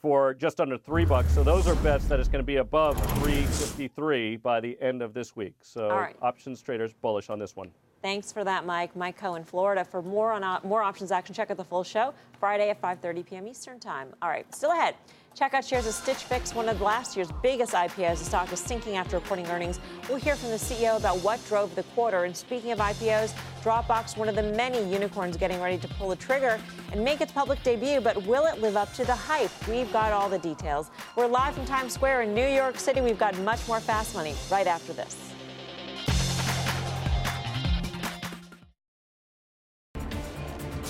for 0.00 0.34
just 0.34 0.60
under 0.60 0.76
three 0.78 1.04
bucks. 1.04 1.32
So 1.32 1.42
those 1.42 1.66
are 1.66 1.74
bets 1.76 2.04
that 2.06 2.20
it's 2.20 2.28
going 2.28 2.42
to 2.42 2.46
be 2.46 2.56
above 2.56 2.96
353 3.20 4.36
by 4.36 4.60
the 4.60 4.76
end 4.80 5.02
of 5.02 5.14
this 5.14 5.34
week. 5.34 5.54
So 5.62 5.88
right. 5.88 6.16
options 6.22 6.62
traders 6.62 6.92
bullish 6.92 7.30
on 7.30 7.38
this 7.38 7.56
one. 7.56 7.70
Thanks 8.02 8.30
for 8.30 8.44
that, 8.44 8.64
Mike. 8.66 8.94
Mike 8.94 9.18
Khouw, 9.18 9.44
Florida. 9.44 9.84
For 9.84 10.02
more 10.02 10.32
on 10.32 10.44
uh, 10.44 10.60
more 10.62 10.82
options 10.82 11.10
action, 11.10 11.34
check 11.34 11.50
out 11.50 11.56
the 11.56 11.64
full 11.64 11.82
show 11.82 12.14
Friday 12.38 12.70
at 12.70 12.80
5:30 12.80 13.26
p.m. 13.26 13.48
Eastern 13.48 13.80
Time. 13.80 14.14
All 14.22 14.28
right, 14.28 14.46
still 14.54 14.70
ahead. 14.70 14.94
Check 15.36 15.52
out 15.52 15.66
shares 15.66 15.86
of 15.86 15.92
Stitch 15.92 16.24
Fix, 16.24 16.54
one 16.54 16.66
of 16.66 16.80
last 16.80 17.14
year's 17.14 17.30
biggest 17.42 17.74
IPOs. 17.74 18.20
The 18.20 18.24
stock 18.24 18.50
is 18.54 18.58
sinking 18.58 18.96
after 18.96 19.18
reporting 19.18 19.46
earnings. 19.48 19.80
We'll 20.08 20.16
hear 20.16 20.34
from 20.34 20.48
the 20.48 20.56
CEO 20.56 20.96
about 20.96 21.18
what 21.18 21.46
drove 21.46 21.74
the 21.74 21.82
quarter. 21.94 22.24
And 22.24 22.34
speaking 22.34 22.72
of 22.72 22.78
IPOs, 22.78 23.34
Dropbox, 23.62 24.16
one 24.16 24.30
of 24.30 24.34
the 24.34 24.42
many 24.42 24.82
unicorns 24.90 25.36
getting 25.36 25.60
ready 25.60 25.76
to 25.76 25.88
pull 25.88 26.08
the 26.08 26.16
trigger 26.16 26.58
and 26.90 27.04
make 27.04 27.20
its 27.20 27.32
public 27.32 27.62
debut. 27.62 28.00
But 28.00 28.26
will 28.26 28.46
it 28.46 28.62
live 28.62 28.78
up 28.78 28.94
to 28.94 29.04
the 29.04 29.14
hype? 29.14 29.50
We've 29.68 29.92
got 29.92 30.10
all 30.10 30.30
the 30.30 30.38
details. 30.38 30.90
We're 31.16 31.26
live 31.26 31.54
from 31.54 31.66
Times 31.66 31.92
Square 31.92 32.22
in 32.22 32.34
New 32.34 32.48
York 32.48 32.78
City. 32.78 33.02
We've 33.02 33.18
got 33.18 33.38
much 33.40 33.68
more 33.68 33.80
fast 33.80 34.14
money 34.14 34.34
right 34.50 34.66
after 34.66 34.94
this. 34.94 35.35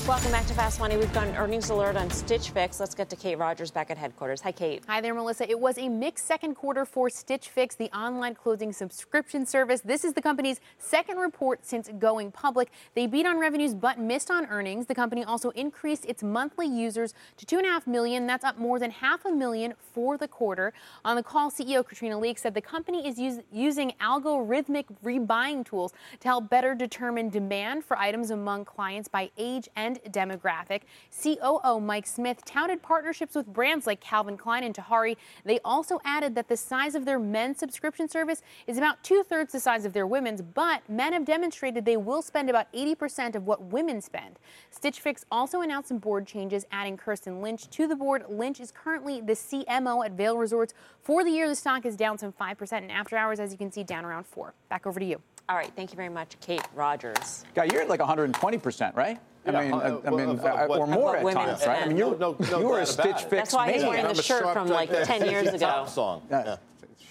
Welcome 0.07 0.30
back 0.30 0.46
to 0.46 0.54
Fast 0.54 0.78
Money. 0.78 0.96
We've 0.96 1.12
got 1.12 1.26
an 1.26 1.34
earnings 1.34 1.68
alert 1.68 1.96
on 1.96 2.09
Stitch 2.11 2.50
Fix. 2.50 2.78
Let's 2.78 2.94
get 2.94 3.11
to 3.11 3.16
Kate 3.16 3.34
Rogers 3.38 3.72
back 3.72 3.90
at 3.90 3.98
headquarters. 3.98 4.40
Hi, 4.42 4.52
Kate. 4.52 4.84
Hi 4.86 5.00
there, 5.00 5.12
Melissa. 5.12 5.50
It 5.50 5.59
was 5.59 5.78
a 5.78 5.88
mixed 5.88 6.26
second 6.26 6.54
quarter 6.54 6.84
for 6.84 7.11
Stitch 7.11 7.48
Fix, 7.48 7.74
the 7.74 7.90
online 7.90 8.36
clothing 8.36 8.72
subscription 8.72 9.44
service. 9.44 9.80
This 9.80 10.04
is 10.04 10.12
the 10.12 10.22
company's 10.22 10.61
second 10.78 11.16
report 11.16 11.66
since 11.66 11.90
going 11.98 12.30
public. 12.30 12.70
They 12.94 13.09
beat 13.09 13.26
on 13.26 13.40
revenues 13.40 13.74
but 13.74 13.98
missed 13.98 14.30
on 14.30 14.46
earnings. 14.46 14.86
The 14.86 14.94
company 14.94 15.24
also 15.24 15.50
increased 15.50 16.04
its 16.04 16.22
monthly 16.22 16.68
users 16.68 17.12
to 17.38 17.44
2.5 17.44 17.88
million. 17.88 18.28
That's 18.28 18.44
up 18.44 18.59
more 18.59 18.78
than 18.78 18.92
half 18.92 19.24
a 19.24 19.32
million 19.32 19.74
for 19.92 20.16
the 20.16 20.28
quarter. 20.28 20.72
On 21.04 21.16
the 21.16 21.22
call, 21.24 21.50
CEO 21.50 21.84
Katrina 21.84 22.16
Lake 22.16 22.38
said 22.38 22.54
the 22.54 22.61
company 22.61 23.09
is 23.09 23.18
use, 23.18 23.40
using 23.50 23.92
algorithmic 24.00 24.84
rebuying 25.04 25.64
tools 25.64 25.92
to 26.20 26.28
help 26.28 26.48
better 26.48 26.76
determine 26.76 27.28
demand 27.28 27.84
for 27.84 27.98
items 27.98 28.30
among 28.30 28.64
clients 28.64 29.09
by 29.09 29.30
age 29.36 29.68
and 29.74 29.95
demographic. 30.11 30.82
COO 31.22 31.80
Mike 31.80 32.07
Smith 32.07 32.44
touted 32.44 32.82
partnerships 32.82 33.34
with 33.34 33.47
brands 33.47 33.86
like 33.86 34.01
Calvin 34.01 34.36
Klein 34.36 34.64
and 34.64 34.74
Tahari. 34.74 35.16
They 35.44 35.61
also 35.64 36.01
added 36.05 36.34
that 36.34 36.49
the 36.49 36.57
size 36.57 36.94
of 36.94 37.05
their 37.05 37.18
men's 37.18 37.59
subscription 37.59 38.09
service 38.09 38.42
is 38.66 38.78
about 38.78 39.03
two 39.03 39.22
thirds 39.22 39.53
the 39.53 39.61
size 39.61 39.84
of 39.84 39.92
their 39.92 40.07
women's, 40.07 40.42
but 40.42 40.88
men 40.88 41.12
have 41.12 41.24
demonstrated 41.24 41.84
they 41.84 41.97
will 41.97 42.22
spend 42.22 42.51
about 42.51 42.72
80% 42.72 43.34
of 43.34 43.47
what 43.47 43.62
women 43.62 44.01
spend. 44.01 44.38
Stitch 44.70 45.01
Fix 45.01 45.24
also 45.30 45.61
announced 45.61 45.88
some 45.88 45.99
board 45.99 46.26
changes, 46.26 46.66
adding 46.72 46.97
Kirsten 46.97 47.40
Lynch 47.40 47.68
to 47.70 47.86
the 47.86 47.97
board. 47.97 48.24
Lynch 48.28 48.61
is 48.61 48.70
currently 48.70 49.20
the 49.20 49.32
CMO 49.32 50.05
at 50.05 50.12
Vail 50.12 50.36
Resorts. 50.36 50.74
For 51.03 51.24
the 51.24 51.30
year, 51.30 51.49
the 51.49 51.55
stock 51.55 51.86
is 51.86 51.97
down 51.97 52.18
some 52.18 52.32
5%, 52.32 52.72
and 52.72 52.90
after 52.90 53.16
hours, 53.16 53.40
as 53.40 53.53
you 53.53 53.59
can 53.59 53.70
see, 53.70 53.84
down 53.84 54.05
around 54.05 54.26
4 54.26 54.55
Back 54.68 54.86
over 54.86 55.01
to 55.01 55.07
you. 55.07 55.20
All 55.49 55.57
right, 55.57 55.70
thank 55.76 55.92
you 55.92 55.97
very 55.97 56.09
much, 56.09 56.36
Kate 56.40 56.62
Rogers. 56.74 57.44
Guy, 57.55 57.64
you're 57.64 57.82
at 57.82 57.88
like 57.88 58.01
120%, 58.01 58.97
right? 58.97 59.18
I 59.47 59.51
mean, 59.53 59.72
uh, 59.72 60.01
I, 60.05 60.09
I 60.09 60.11
mean, 60.11 60.28
of- 60.30 60.44
uh, 60.44 60.49
of 60.49 60.70
or 60.70 60.86
more 60.88 61.16
at 61.16 61.32
times, 61.32 61.64
right? 61.64 61.82
I 61.84 61.86
mean, 61.86 61.97
you're, 61.97 62.18
No, 62.18 62.36
no 62.51 62.59
you 62.59 62.66
were 62.68 62.80
a 62.80 62.86
Stitch 62.86 63.07
about. 63.07 63.20
Fix 63.20 63.30
That's 63.30 63.53
why 63.53 63.72
he's 63.72 63.82
maniac. 63.82 64.03
wearing 64.03 64.16
the 64.16 64.22
shirt 64.22 64.42
sharp 64.42 64.55
from 64.55 64.68
like 64.68 64.90
like 64.90 65.05
10 65.05 65.30
years 65.30 65.49
ago. 65.55 65.84
song. 65.88 66.22
Yeah, 66.28 66.57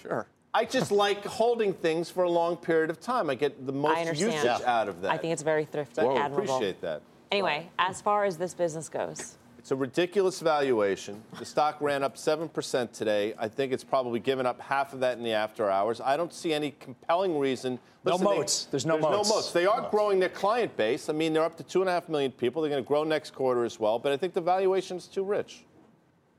sure. 0.02 0.26
I 0.52 0.66
just 0.66 0.90
like 0.90 1.24
holding 1.24 1.72
things 1.72 2.10
for 2.10 2.24
a 2.24 2.30
long 2.30 2.56
period 2.58 2.90
of 2.90 3.00
time. 3.00 3.30
I 3.30 3.34
get 3.36 3.66
the 3.66 3.72
most 3.72 3.96
I 3.96 4.00
understand. 4.00 4.32
usage 4.34 4.62
out 4.66 4.88
of 4.88 5.00
that. 5.02 5.12
I 5.12 5.16
think 5.16 5.32
it's 5.32 5.42
very 5.42 5.64
thrifty, 5.64 6.02
I 6.02 6.04
admirable. 6.14 6.54
appreciate 6.56 6.80
that. 6.82 7.00
Anyway, 7.32 7.70
as 7.78 8.00
far 8.02 8.24
as 8.24 8.36
this 8.36 8.52
business 8.52 8.88
goes, 8.90 9.36
It's 9.66 9.72
a 9.72 9.74
ridiculous 9.74 10.38
valuation. 10.38 11.20
The 11.40 11.44
stock 11.44 11.80
ran 11.80 12.04
up 12.04 12.14
7% 12.14 12.92
today. 12.92 13.34
I 13.36 13.48
think 13.48 13.72
it's 13.72 13.82
probably 13.82 14.20
given 14.20 14.46
up 14.46 14.60
half 14.60 14.92
of 14.92 15.00
that 15.00 15.18
in 15.18 15.24
the 15.24 15.32
after 15.32 15.68
hours. 15.68 16.00
I 16.00 16.16
don't 16.16 16.32
see 16.32 16.54
any 16.54 16.70
compelling 16.78 17.36
reason. 17.36 17.80
No 18.04 18.12
Listen, 18.12 18.26
they- 18.28 18.36
moats. 18.36 18.64
There's 18.66 18.86
no 18.86 18.92
there's 18.92 19.02
moats. 19.02 19.28
no 19.28 19.34
moats. 19.34 19.50
They 19.50 19.66
are 19.66 19.88
growing 19.90 20.20
their 20.20 20.28
client 20.28 20.76
base. 20.76 21.08
I 21.08 21.14
mean, 21.14 21.32
they're 21.32 21.42
up 21.42 21.56
to 21.56 21.64
2.5 21.64 22.08
million 22.08 22.30
people. 22.30 22.62
They're 22.62 22.70
going 22.70 22.84
to 22.84 22.86
grow 22.86 23.02
next 23.02 23.34
quarter 23.34 23.64
as 23.64 23.80
well. 23.80 23.98
But 23.98 24.12
I 24.12 24.16
think 24.16 24.34
the 24.34 24.40
valuation 24.40 24.98
is 24.98 25.08
too 25.08 25.24
rich. 25.24 25.64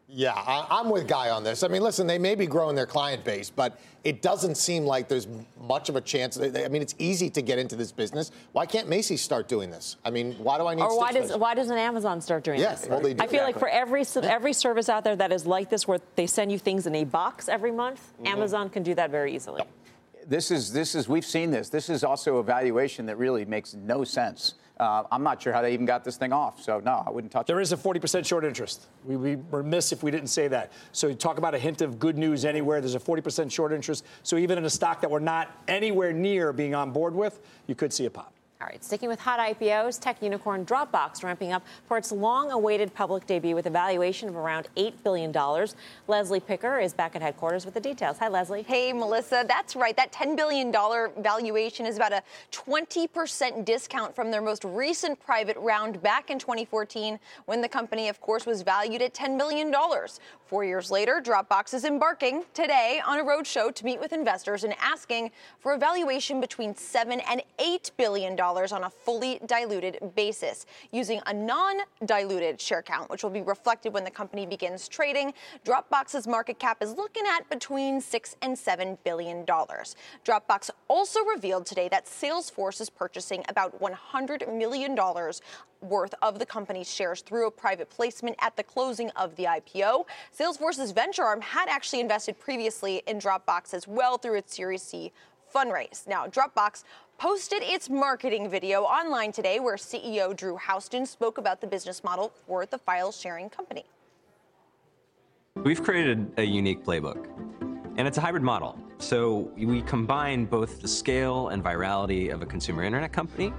Yeah, 0.10 0.32
I, 0.32 0.66
I'm 0.70 0.90
with 0.90 1.06
Guy 1.06 1.32
on 1.32 1.44
this. 1.44 1.64
I 1.64 1.68
mean, 1.68 1.82
listen, 1.82 2.08
they 2.08 2.18
may 2.18 2.34
be 2.34 2.48
growing 2.48 2.78
their 2.78 2.86
client 2.86 3.26
base, 3.26 3.50
but 3.50 3.78
it 4.06 4.22
doesn't 4.22 4.56
seem 4.56 4.86
like 4.86 5.10
there's 5.10 5.28
much 5.60 5.90
of 5.90 5.98
a 5.98 6.02
chance. 6.02 6.40
I 6.40 6.70
mean, 6.70 6.82
it's 6.82 6.96
easy 6.98 7.30
to 7.32 7.42
get 7.42 7.60
into 7.60 7.76
this 7.76 7.92
business. 7.92 8.32
Why 8.54 8.66
can't 8.66 8.88
Macy's 8.88 9.22
start 9.22 9.50
doing 9.50 9.70
this? 9.70 9.98
I 10.06 10.10
mean, 10.12 10.36
why 10.36 10.58
do 10.58 10.66
I 10.66 10.76
need? 10.76 10.84
or 10.84 10.98
why 10.98 11.12
does 11.12 11.36
why 11.36 11.54
doesn't 11.56 11.78
Amazon 11.78 12.22
start 12.22 12.46
doing 12.46 12.62
Yeah, 12.62 12.76
this? 12.76 12.88
well, 12.88 13.02
they 13.02 13.16
do. 13.16 13.22
I 13.24 13.28
feel 13.28 13.44
like 13.44 13.60
for 13.60 13.68
every 13.68 14.06
every 14.24 14.54
service 14.54 14.88
out 14.88 15.04
there 15.04 15.18
that 15.18 15.34
is 15.34 15.46
like 15.46 15.70
this, 15.70 15.90
where 15.90 16.00
they 16.16 16.26
send 16.26 16.54
you 16.54 16.60
things 16.60 16.88
in 16.88 16.96
a 16.96 17.04
box 17.04 17.50
every 17.50 17.72
month, 17.72 18.14
Mm-hmm. 18.18 18.28
Amazon 18.28 18.70
can 18.70 18.84
do 18.84 18.96
that 18.96 19.12
very 19.12 19.36
easily. 19.36 19.62
This 20.26 20.52
is 20.52 20.72
this 20.72 20.96
is 20.96 21.10
we've 21.10 21.26
seen 21.26 21.52
this. 21.52 21.68
This 21.68 21.90
is 21.90 22.06
also 22.06 22.38
a 22.38 22.44
valuation 22.44 23.06
that 23.08 23.18
really 23.18 23.44
makes 23.44 23.74
no 23.74 24.06
sense. 24.06 24.54
Uh, 24.80 25.04
I'm 25.12 25.24
not 25.24 25.42
sure 25.42 25.54
how 25.54 25.62
they 25.62 25.74
even 25.74 25.86
got 25.86 26.04
this 26.04 26.18
thing 26.18 26.32
off. 26.32 26.62
So 26.62 26.80
no, 26.80 27.04
I 27.06 27.10
wouldn't 27.10 27.32
touch 27.32 27.48
There 27.48 27.56
There 27.56 27.62
is 27.62 27.72
a 27.72 27.78
40% 27.78 28.26
short 28.26 28.46
interest. 28.46 28.88
We 29.04 29.16
would 29.16 29.42
be 29.42 29.56
remiss 29.56 29.92
if 29.92 30.04
we 30.04 30.12
didn't 30.12 30.28
say 30.28 30.48
that. 30.50 30.72
So 30.92 31.08
you 31.08 31.16
talk 31.16 31.40
about 31.40 31.56
a 31.56 31.60
hint 31.60 31.82
of 31.82 31.98
good 31.98 32.18
news 32.18 32.46
anywhere. 32.46 32.80
There's 32.80 32.96
a 32.96 33.00
40% 33.00 33.52
short 33.52 33.74
interest. 33.74 34.06
So 34.22 34.38
even 34.38 34.58
in 34.58 34.66
a 34.66 34.70
stock 34.70 35.02
that 35.02 35.10
we're 35.10 35.20
not 35.20 35.50
anywhere 35.68 36.14
near 36.14 36.54
being 36.54 36.76
on 36.76 36.92
board 36.92 37.16
with, 37.16 37.40
you 37.66 37.74
could 37.74 37.92
see 37.92 38.06
a 38.06 38.12
pop. 38.12 38.37
All 38.60 38.66
right, 38.66 38.84
sticking 38.84 39.08
with 39.08 39.20
hot 39.20 39.38
IPOs, 39.38 40.00
tech 40.00 40.20
unicorn 40.20 40.66
Dropbox 40.66 41.24
ramping 41.24 41.52
up 41.52 41.64
for 41.88 41.96
its 41.96 42.12
long 42.12 42.50
awaited 42.50 42.92
public 42.92 43.28
debut 43.28 43.54
with 43.54 43.68
a 43.68 43.70
valuation 43.70 44.28
of 44.28 44.36
around 44.36 44.68
$8 44.76 44.94
billion. 45.04 45.32
Leslie 46.08 46.40
Picker 46.40 46.80
is 46.80 46.92
back 46.92 47.16
at 47.16 47.22
headquarters 47.22 47.66
with 47.66 47.76
the 47.76 47.80
details. 47.80 48.18
Hi, 48.18 48.30
Leslie. 48.30 48.64
Hey, 48.64 48.92
Melissa, 48.94 49.46
that's 49.48 49.76
right. 49.76 49.96
That 49.96 50.12
$10 50.12 50.36
billion 50.36 50.72
valuation 50.72 51.86
is 51.86 51.98
about 51.98 52.14
a 52.14 52.24
20% 52.52 53.64
discount 53.64 54.16
from 54.16 54.32
their 54.32 54.42
most 54.42 54.64
recent 54.64 55.20
private 55.24 55.58
round 55.58 56.02
back 56.02 56.32
in 56.32 56.40
2014, 56.40 57.20
when 57.46 57.62
the 57.62 57.70
company, 57.70 58.10
of 58.10 58.20
course, 58.22 58.48
was 58.48 58.64
valued 58.64 59.04
at 59.04 59.14
$10 59.14 59.38
billion. 59.38 59.72
Four 60.48 60.64
years 60.64 60.90
later, 60.90 61.22
Dropbox 61.22 61.74
is 61.74 61.84
embarking 61.84 62.46
today 62.54 63.02
on 63.06 63.20
a 63.20 63.24
roadshow 63.24 63.76
to 63.76 63.84
meet 63.84 64.00
with 64.00 64.14
investors 64.14 64.64
and 64.64 64.74
asking 64.80 65.32
for 65.60 65.74
a 65.74 65.78
valuation 65.78 66.40
between 66.40 66.74
7 66.74 67.20
and 67.20 67.44
$8 67.60 67.92
billion 67.98 68.40
on 68.40 68.86
a 68.86 68.90
fully 68.90 69.42
diluted 69.46 70.00
basis, 70.16 70.66
using 70.94 71.20
a 71.26 71.34
non 71.34 71.80
diluted 72.06 72.62
share 72.62 72.82
count, 72.82 73.10
which 73.10 73.24
will 73.24 73.30
be 73.30 73.42
reflected 73.42 73.92
when 73.92 74.06
the 74.06 74.10
company 74.10 74.46
begins 74.46 74.88
trading. 74.88 75.34
Dropbox's 75.66 76.26
market 76.28 76.60
cap 76.60 76.82
is 76.82 76.94
looking 76.94 77.24
at 77.28 77.50
between 77.50 78.00
6 78.00 78.36
and 78.42 78.58
7 78.58 78.98
billion 79.04 79.44
dollars. 79.44 79.98
Dropbox 80.24 80.70
also 80.88 81.26
revealed 81.26 81.66
today 81.66 81.90
that 81.90 82.06
Salesforce 82.06 82.80
is 82.80 82.90
purchasing 82.90 83.44
about 83.50 83.82
100 83.82 84.48
million 84.54 84.96
dollars 84.96 85.42
worth 85.82 86.14
of 86.22 86.40
the 86.40 86.46
company's 86.46 86.92
shares 86.92 87.22
through 87.22 87.48
a 87.48 87.52
private 87.52 87.90
placement 87.90 88.36
at 88.40 88.56
the 88.56 88.64
closing 88.64 89.10
of 89.12 89.36
the 89.36 89.46
IPO. 89.46 90.06
Salesforce's 90.38 90.92
venture 90.92 91.24
arm 91.24 91.42
had 91.42 91.70
actually 91.70 92.00
invested 92.00 92.40
previously 92.40 93.02
in 93.08 93.20
Dropbox 93.20 93.74
as 93.74 93.88
well 93.88 94.18
through 94.18 94.36
its 94.36 94.56
Series 94.56 94.82
C 94.82 95.12
fundraise. 95.54 96.08
Now, 96.08 96.28
Dropbox 96.28 96.84
posted 97.18 97.64
its 97.64 97.90
marketing 97.90 98.50
video 98.50 98.84
online 98.84 99.32
today 99.32 99.60
where 99.60 99.76
CEO 99.76 100.36
Drew 100.36 100.58
Houston 100.58 101.06
spoke 101.06 101.38
about 101.38 101.62
the 101.62 101.68
business 101.68 102.04
model 102.04 102.32
for 102.46 102.66
the 102.66 102.78
file 102.78 103.12
sharing 103.12 103.50
company. 103.50 103.86
We've 105.56 105.84
created 105.84 106.32
a 106.38 106.44
unique 106.44 106.86
playbook, 106.86 107.28
and 107.98 108.08
it's 108.08 108.20
a 108.20 108.22
hybrid 108.22 108.44
model. 108.44 108.78
So 109.00 109.52
we 109.58 109.82
combine 109.82 110.46
both 110.46 110.82
the 110.82 110.88
scale 110.88 111.50
and 111.50 111.64
virality 111.64 112.32
of 112.32 112.44
a 112.44 112.46
consumer 112.46 112.84
internet 112.84 113.12
company 113.12 113.52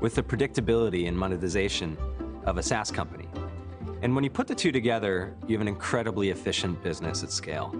with 0.00 0.14
the 0.14 0.22
predictability 0.22 1.08
and 1.08 1.18
monetization 1.18 1.96
of 2.44 2.58
a 2.58 2.62
SaaS 2.62 2.90
company. 2.90 3.28
And 4.02 4.14
when 4.14 4.24
you 4.24 4.30
put 4.30 4.46
the 4.46 4.54
two 4.54 4.70
together, 4.70 5.34
you 5.46 5.54
have 5.54 5.60
an 5.60 5.68
incredibly 5.68 6.30
efficient 6.30 6.82
business 6.82 7.22
at 7.22 7.32
scale. 7.32 7.74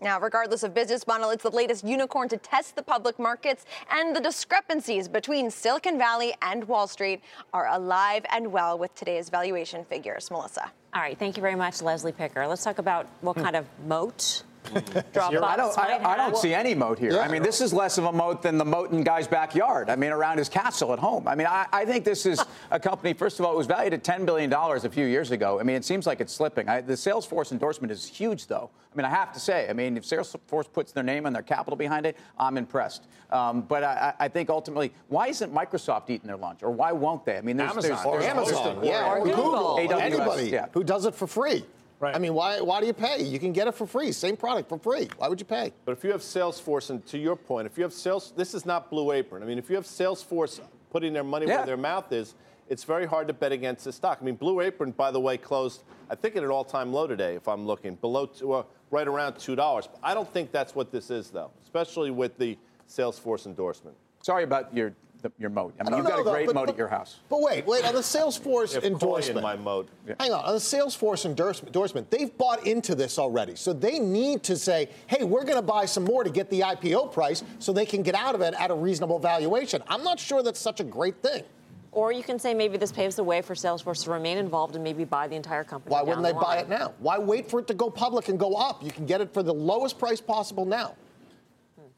Now, 0.00 0.18
regardless 0.18 0.64
of 0.64 0.74
business 0.74 1.06
model, 1.06 1.30
it's 1.30 1.44
the 1.44 1.50
latest 1.50 1.84
unicorn 1.84 2.28
to 2.30 2.36
test 2.36 2.74
the 2.74 2.82
public 2.82 3.20
markets, 3.20 3.66
and 3.88 4.16
the 4.16 4.20
discrepancies 4.20 5.06
between 5.06 5.48
Silicon 5.48 5.96
Valley 5.96 6.34
and 6.42 6.64
Wall 6.64 6.88
Street 6.88 7.22
are 7.52 7.68
alive 7.68 8.26
and 8.30 8.50
well 8.50 8.76
with 8.76 8.92
today's 8.96 9.28
valuation 9.28 9.84
figures. 9.84 10.28
Melissa. 10.28 10.72
All 10.92 11.00
right, 11.00 11.16
thank 11.16 11.36
you 11.36 11.40
very 11.40 11.54
much, 11.54 11.82
Leslie 11.82 12.10
Picker. 12.10 12.48
Let's 12.48 12.64
talk 12.64 12.78
about 12.78 13.06
what 13.20 13.36
hmm. 13.36 13.44
kind 13.44 13.56
of 13.56 13.66
moat 13.86 14.42
Dropbox 14.64 15.42
I 15.42 15.56
don't, 15.56 15.78
I, 15.78 16.12
I 16.12 16.16
don't 16.16 16.36
see 16.36 16.54
any 16.54 16.74
moat 16.74 16.98
here. 16.98 17.18
I 17.20 17.28
mean, 17.28 17.42
this 17.42 17.60
is 17.60 17.72
less 17.72 17.98
of 17.98 18.04
a 18.04 18.12
moat 18.12 18.42
than 18.42 18.58
the 18.58 18.64
moat 18.64 18.92
in 18.92 19.02
Guy's 19.02 19.26
backyard. 19.26 19.90
I 19.90 19.96
mean, 19.96 20.12
around 20.12 20.38
his 20.38 20.48
castle 20.48 20.92
at 20.92 20.98
home. 20.98 21.28
I 21.28 21.34
mean, 21.34 21.46
I, 21.46 21.66
I 21.72 21.84
think 21.84 22.04
this 22.04 22.26
is 22.26 22.42
a 22.70 22.80
company, 22.80 23.12
first 23.12 23.38
of 23.38 23.44
all, 23.46 23.52
it 23.52 23.56
was 23.56 23.66
valued 23.66 23.92
at 23.92 24.04
$10 24.04 24.24
billion 24.24 24.52
a 24.52 24.88
few 24.88 25.06
years 25.06 25.30
ago. 25.30 25.60
I 25.60 25.62
mean, 25.62 25.76
it 25.76 25.84
seems 25.84 26.06
like 26.06 26.20
it's 26.20 26.32
slipping. 26.32 26.68
I, 26.68 26.80
the 26.80 26.94
Salesforce 26.94 27.52
endorsement 27.52 27.90
is 27.90 28.06
huge, 28.06 28.46
though. 28.46 28.70
I 28.92 28.96
mean, 28.96 29.04
I 29.04 29.10
have 29.10 29.32
to 29.32 29.40
say, 29.40 29.68
I 29.68 29.72
mean, 29.72 29.96
if 29.96 30.04
Salesforce 30.04 30.70
puts 30.72 30.92
their 30.92 31.02
name 31.02 31.26
and 31.26 31.34
their 31.34 31.42
capital 31.42 31.76
behind 31.76 32.06
it, 32.06 32.16
I'm 32.38 32.56
impressed. 32.56 33.06
Um, 33.30 33.62
but 33.62 33.82
I, 33.82 34.14
I 34.18 34.22
I 34.22 34.28
think 34.28 34.50
ultimately, 34.50 34.92
why 35.08 35.26
isn't 35.28 35.52
Microsoft 35.52 36.08
eating 36.08 36.28
their 36.28 36.36
lunch? 36.36 36.62
Or 36.62 36.70
why 36.70 36.92
won't 36.92 37.24
they? 37.24 37.36
I 37.36 37.40
mean, 37.40 37.56
there's, 37.56 37.72
Amazon. 37.72 37.90
there's, 37.90 38.06
Or 38.06 38.20
there's 38.20 38.30
Amazon, 38.30 38.84
yeah, 38.84 39.10
Or 39.10 39.18
or 39.18 39.24
Google, 39.24 39.78
AWS, 39.78 40.00
anybody 40.00 40.48
yeah. 40.48 40.66
who 40.72 40.84
does 40.84 41.06
it 41.06 41.14
for 41.14 41.26
free. 41.26 41.64
I 42.10 42.18
mean, 42.18 42.34
why, 42.34 42.60
why 42.60 42.80
do 42.80 42.86
you 42.86 42.92
pay? 42.92 43.22
You 43.22 43.38
can 43.38 43.52
get 43.52 43.68
it 43.68 43.74
for 43.74 43.86
free, 43.86 44.10
same 44.12 44.36
product 44.36 44.68
for 44.68 44.78
free. 44.78 45.08
Why 45.16 45.28
would 45.28 45.38
you 45.40 45.46
pay? 45.46 45.72
But 45.84 45.92
if 45.92 46.02
you 46.04 46.10
have 46.10 46.20
Salesforce, 46.20 46.90
and 46.90 47.04
to 47.06 47.18
your 47.18 47.36
point, 47.36 47.66
if 47.66 47.76
you 47.78 47.84
have 47.84 47.92
sales, 47.92 48.32
this 48.36 48.54
is 48.54 48.66
not 48.66 48.90
Blue 48.90 49.12
Apron. 49.12 49.42
I 49.42 49.46
mean, 49.46 49.58
if 49.58 49.70
you 49.70 49.76
have 49.76 49.84
Salesforce 49.84 50.60
putting 50.90 51.12
their 51.12 51.24
money 51.24 51.46
Yeah. 51.46 51.58
where 51.58 51.66
their 51.66 51.76
mouth 51.76 52.12
is, 52.12 52.34
it's 52.68 52.84
very 52.84 53.06
hard 53.06 53.28
to 53.28 53.34
bet 53.34 53.52
against 53.52 53.84
the 53.84 53.92
stock. 53.92 54.18
I 54.20 54.24
mean, 54.24 54.34
Blue 54.34 54.60
Apron, 54.60 54.92
by 54.92 55.10
the 55.10 55.20
way, 55.20 55.36
closed, 55.36 55.82
I 56.10 56.14
think, 56.14 56.36
at 56.36 56.42
an 56.42 56.50
all-time 56.50 56.92
low 56.92 57.06
today, 57.06 57.34
if 57.36 57.46
I'm 57.46 57.66
looking, 57.66 57.94
below, 57.96 58.26
two, 58.26 58.52
uh, 58.52 58.62
right 58.90 59.06
around 59.06 59.34
two 59.38 59.54
dollars. 59.54 59.88
I 60.02 60.12
don't 60.14 60.30
think 60.32 60.52
that's 60.52 60.74
what 60.74 60.90
this 60.90 61.10
is, 61.10 61.30
though, 61.30 61.50
especially 61.62 62.10
with 62.10 62.36
the 62.38 62.58
Salesforce 62.88 63.46
endorsement. 63.46 63.96
Sorry 64.22 64.44
about 64.44 64.74
your 64.74 64.94
the, 65.22 65.32
your 65.38 65.50
moat. 65.50 65.74
I 65.80 65.84
mean, 65.84 65.94
I 65.94 65.96
you've 65.96 66.06
don't 66.06 66.10
got 66.12 66.14
a 66.14 66.16
know, 66.18 66.24
though, 66.24 66.32
great 66.32 66.46
but- 66.46 66.54
moat 66.54 66.66
but- 66.66 66.72
at 66.72 66.78
your 66.78 66.88
house. 66.88 67.20
But 67.28 67.40
wait, 67.40 67.66
wait, 67.66 67.84
on 67.84 67.94
the 67.94 68.00
Salesforce 68.00 68.72
They're 68.72 68.80
pulling 68.82 68.92
endorsement. 68.94 69.42
my 69.42 69.56
mode. 69.56 69.88
Hang 70.20 70.32
on, 70.32 70.44
on 70.44 70.52
the 70.54 70.58
Salesforce 70.60 71.24
endorsement, 71.24 71.68
endorsement, 71.68 72.10
they've 72.10 72.36
bought 72.36 72.66
into 72.66 72.94
this 72.94 73.18
already. 73.18 73.54
So 73.54 73.72
they 73.72 73.98
need 73.98 74.42
to 74.44 74.56
say, 74.56 74.88
hey, 75.06 75.24
we're 75.24 75.44
going 75.44 75.56
to 75.56 75.62
buy 75.62 75.86
some 75.86 76.04
more 76.04 76.24
to 76.24 76.30
get 76.30 76.50
the 76.50 76.60
IPO 76.60 77.12
price 77.12 77.42
so 77.58 77.72
they 77.72 77.86
can 77.86 78.02
get 78.02 78.14
out 78.14 78.34
of 78.34 78.40
it 78.40 78.54
at 78.58 78.70
a 78.70 78.74
reasonable 78.74 79.18
valuation. 79.18 79.82
I'm 79.88 80.02
not 80.04 80.18
sure 80.20 80.42
that's 80.42 80.60
such 80.60 80.80
a 80.80 80.84
great 80.84 81.22
thing. 81.22 81.44
Or 81.92 82.10
you 82.10 82.22
can 82.22 82.38
say 82.38 82.54
maybe 82.54 82.78
this 82.78 82.90
paves 82.90 83.16
the 83.16 83.24
way 83.24 83.42
for 83.42 83.54
Salesforce 83.54 84.04
to 84.04 84.10
remain 84.10 84.38
involved 84.38 84.74
and 84.76 84.82
maybe 84.82 85.04
buy 85.04 85.28
the 85.28 85.36
entire 85.36 85.62
company. 85.62 85.92
Why 85.92 86.00
wouldn't 86.02 86.22
the 86.22 86.32
they 86.32 86.38
buy 86.38 86.56
it 86.56 86.68
now? 86.68 86.94
Why 87.00 87.18
wait 87.18 87.50
for 87.50 87.60
it 87.60 87.66
to 87.66 87.74
go 87.74 87.90
public 87.90 88.28
and 88.30 88.38
go 88.38 88.54
up? 88.54 88.82
You 88.82 88.90
can 88.90 89.04
get 89.04 89.20
it 89.20 89.32
for 89.34 89.42
the 89.42 89.52
lowest 89.52 89.98
price 89.98 90.18
possible 90.20 90.64
now. 90.64 90.94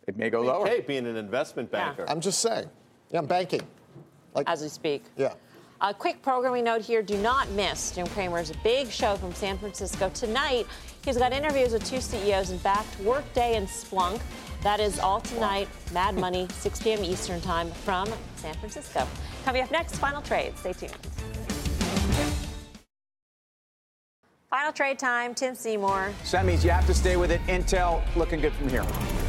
It 0.08 0.16
may 0.16 0.30
go 0.30 0.42
lower. 0.42 0.66
Hey, 0.66 0.80
being 0.80 1.06
an 1.06 1.16
investment 1.16 1.70
banker. 1.70 2.04
I'm 2.08 2.20
just 2.20 2.40
saying. 2.40 2.68
Yeah, 3.10 3.18
I'm 3.20 3.26
banking. 3.26 3.62
Like 4.34 4.48
As 4.48 4.62
we 4.62 4.68
speak. 4.68 5.04
Yeah. 5.16 5.34
A 5.80 5.92
quick 5.92 6.22
programming 6.22 6.64
note 6.64 6.80
here 6.80 7.02
do 7.02 7.16
not 7.18 7.50
miss 7.50 7.90
Jim 7.90 8.06
Cramer's 8.08 8.50
big 8.62 8.90
show 8.90 9.16
from 9.16 9.34
San 9.34 9.58
Francisco 9.58 10.08
tonight. 10.14 10.66
He's 11.04 11.18
got 11.18 11.32
interviews 11.32 11.72
with 11.72 11.84
two 11.84 12.00
CEOs, 12.00 12.50
in 12.50 12.58
fact, 12.58 12.98
Workday 13.00 13.56
and 13.56 13.68
Splunk. 13.68 14.20
That 14.62 14.80
is 14.80 14.98
all 14.98 15.20
tonight. 15.20 15.68
Mad 15.92 16.14
Money, 16.14 16.48
6 16.50 16.82
p.m. 16.82 17.04
Eastern 17.04 17.40
Time 17.42 17.70
from 17.70 18.08
San 18.36 18.54
Francisco. 18.54 19.06
Coming 19.44 19.62
up 19.62 19.70
next, 19.70 19.96
final 19.96 20.22
trade. 20.22 20.56
Stay 20.56 20.72
tuned. 20.72 20.96
Final 24.50 24.72
trade 24.72 24.98
time. 24.98 25.34
Tim 25.34 25.54
Seymour, 25.54 26.12
Semis, 26.22 26.62
you 26.64 26.70
have 26.70 26.86
to 26.86 26.94
stay 26.94 27.16
with 27.16 27.30
it. 27.30 27.40
Intel 27.46 28.02
looking 28.16 28.40
good 28.40 28.52
from 28.52 28.68
here. 28.68 28.82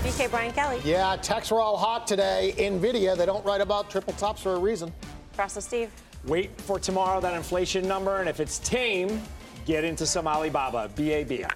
BK 0.04 0.30
Brian 0.30 0.52
Kelly, 0.52 0.80
Yeah, 0.84 1.16
techs 1.22 1.50
were 1.52 1.62
all 1.62 1.78
hot 1.78 2.06
today. 2.06 2.54
Nvidia, 2.58 3.18
they 3.18 3.26
don't 3.26 3.44
write 3.46 3.62
about 3.62 3.90
triple 3.90 4.14
tops 4.14 4.42
for 4.42 4.54
a 4.54 4.60
reason. 4.60 4.94
Russell 5.38 5.62
Steve. 5.62 5.92
Wait 6.26 6.60
for 6.62 6.80
tomorrow 6.80 7.20
that 7.22 7.34
inflation 7.34 7.88
number, 7.88 8.18
and 8.18 8.30
if 8.30 8.40
it's 8.40 8.60
tame, 8.60 9.22
get 9.66 9.84
into 9.84 10.06
some 10.06 10.28
Alibaba, 10.28 10.90
BAB. 10.96 11.50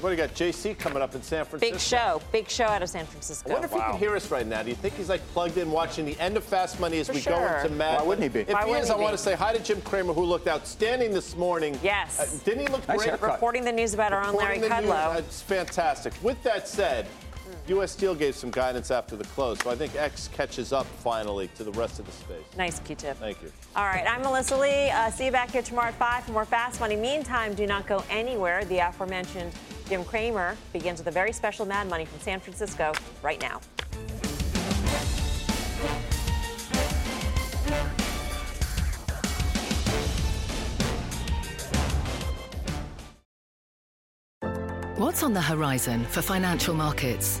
What 0.00 0.08
do 0.08 0.14
you 0.14 0.16
got? 0.16 0.34
JC 0.34 0.78
coming 0.78 1.02
up 1.02 1.14
in 1.14 1.22
San 1.22 1.44
Francisco. 1.44 1.72
Big 1.72 1.78
show. 1.80 2.22
Big 2.32 2.48
show 2.48 2.64
out 2.64 2.82
of 2.82 2.88
San 2.88 3.04
Francisco. 3.04 3.50
I 3.50 3.52
wonder 3.52 3.66
if 3.66 3.72
he 3.72 3.78
can 3.78 3.98
hear 3.98 4.16
us 4.16 4.30
right 4.30 4.46
now. 4.46 4.62
Do 4.62 4.70
you 4.70 4.74
think 4.74 4.94
he's 4.94 5.10
like 5.10 5.20
plugged 5.28 5.58
in 5.58 5.70
watching 5.70 6.06
the 6.06 6.18
end 6.18 6.38
of 6.38 6.44
Fast 6.44 6.80
Money 6.80 6.98
as 7.00 7.08
For 7.08 7.12
we 7.12 7.20
sure. 7.20 7.34
go 7.38 7.56
into 7.62 7.68
Mad? 7.74 8.00
Why 8.00 8.06
wouldn't 8.06 8.22
he 8.22 8.28
be? 8.30 8.40
If 8.40 8.54
Why 8.54 8.66
he 8.66 8.72
is, 8.72 8.88
he 8.88 8.94
I 8.94 8.96
want 8.96 9.12
to 9.12 9.18
say 9.18 9.34
hi 9.34 9.52
to 9.52 9.62
Jim 9.62 9.82
Cramer, 9.82 10.14
who 10.14 10.24
looked 10.24 10.48
outstanding 10.48 11.12
this 11.12 11.36
morning. 11.36 11.78
Yes. 11.82 12.18
Uh, 12.18 12.44
didn't 12.44 12.60
he 12.60 12.68
look 12.68 12.86
Nice 12.88 12.96
great? 12.98 13.08
haircut. 13.10 13.32
Reporting 13.32 13.64
the 13.64 13.72
news 13.72 13.92
about 13.92 14.12
our 14.14 14.24
own 14.24 14.34
Larry 14.34 14.58
Kudlow. 14.58 14.80
news, 14.82 14.90
uh, 14.90 15.14
It's 15.18 15.42
fantastic. 15.42 16.14
With 16.22 16.42
that 16.44 16.66
said, 16.66 17.06
U.S. 17.70 17.92
Steel 17.92 18.16
gave 18.16 18.34
some 18.34 18.50
guidance 18.50 18.90
after 18.90 19.14
the 19.14 19.22
close, 19.24 19.60
so 19.60 19.70
I 19.70 19.76
think 19.76 19.94
X 19.94 20.28
catches 20.32 20.72
up 20.72 20.86
finally 20.86 21.48
to 21.54 21.62
the 21.62 21.70
rest 21.72 22.00
of 22.00 22.06
the 22.06 22.10
space. 22.10 22.44
Nice 22.56 22.80
Q-tip. 22.80 23.16
Thank 23.18 23.40
you. 23.42 23.52
All 23.76 23.84
right, 23.84 24.04
I'm 24.08 24.22
Melissa 24.22 24.56
Lee. 24.56 24.90
Uh, 24.90 25.08
see 25.08 25.26
you 25.26 25.30
back 25.30 25.52
here 25.52 25.62
tomorrow 25.62 25.88
at 25.88 25.94
5 25.94 26.24
for 26.24 26.32
more 26.32 26.44
Fast 26.44 26.80
Money. 26.80 26.96
Meantime, 26.96 27.54
do 27.54 27.68
not 27.68 27.86
go 27.86 28.02
anywhere. 28.10 28.64
The 28.64 28.78
aforementioned 28.78 29.52
Jim 29.88 30.04
Cramer 30.04 30.56
begins 30.72 30.98
with 30.98 31.06
a 31.06 31.12
very 31.12 31.32
special 31.32 31.64
Mad 31.64 31.88
Money 31.88 32.06
from 32.06 32.18
San 32.18 32.40
Francisco 32.40 32.92
right 33.22 33.40
now. 33.40 33.60
What's 44.96 45.22
on 45.22 45.32
the 45.32 45.40
horizon 45.40 46.04
for 46.06 46.20
financial 46.20 46.74
markets? 46.74 47.40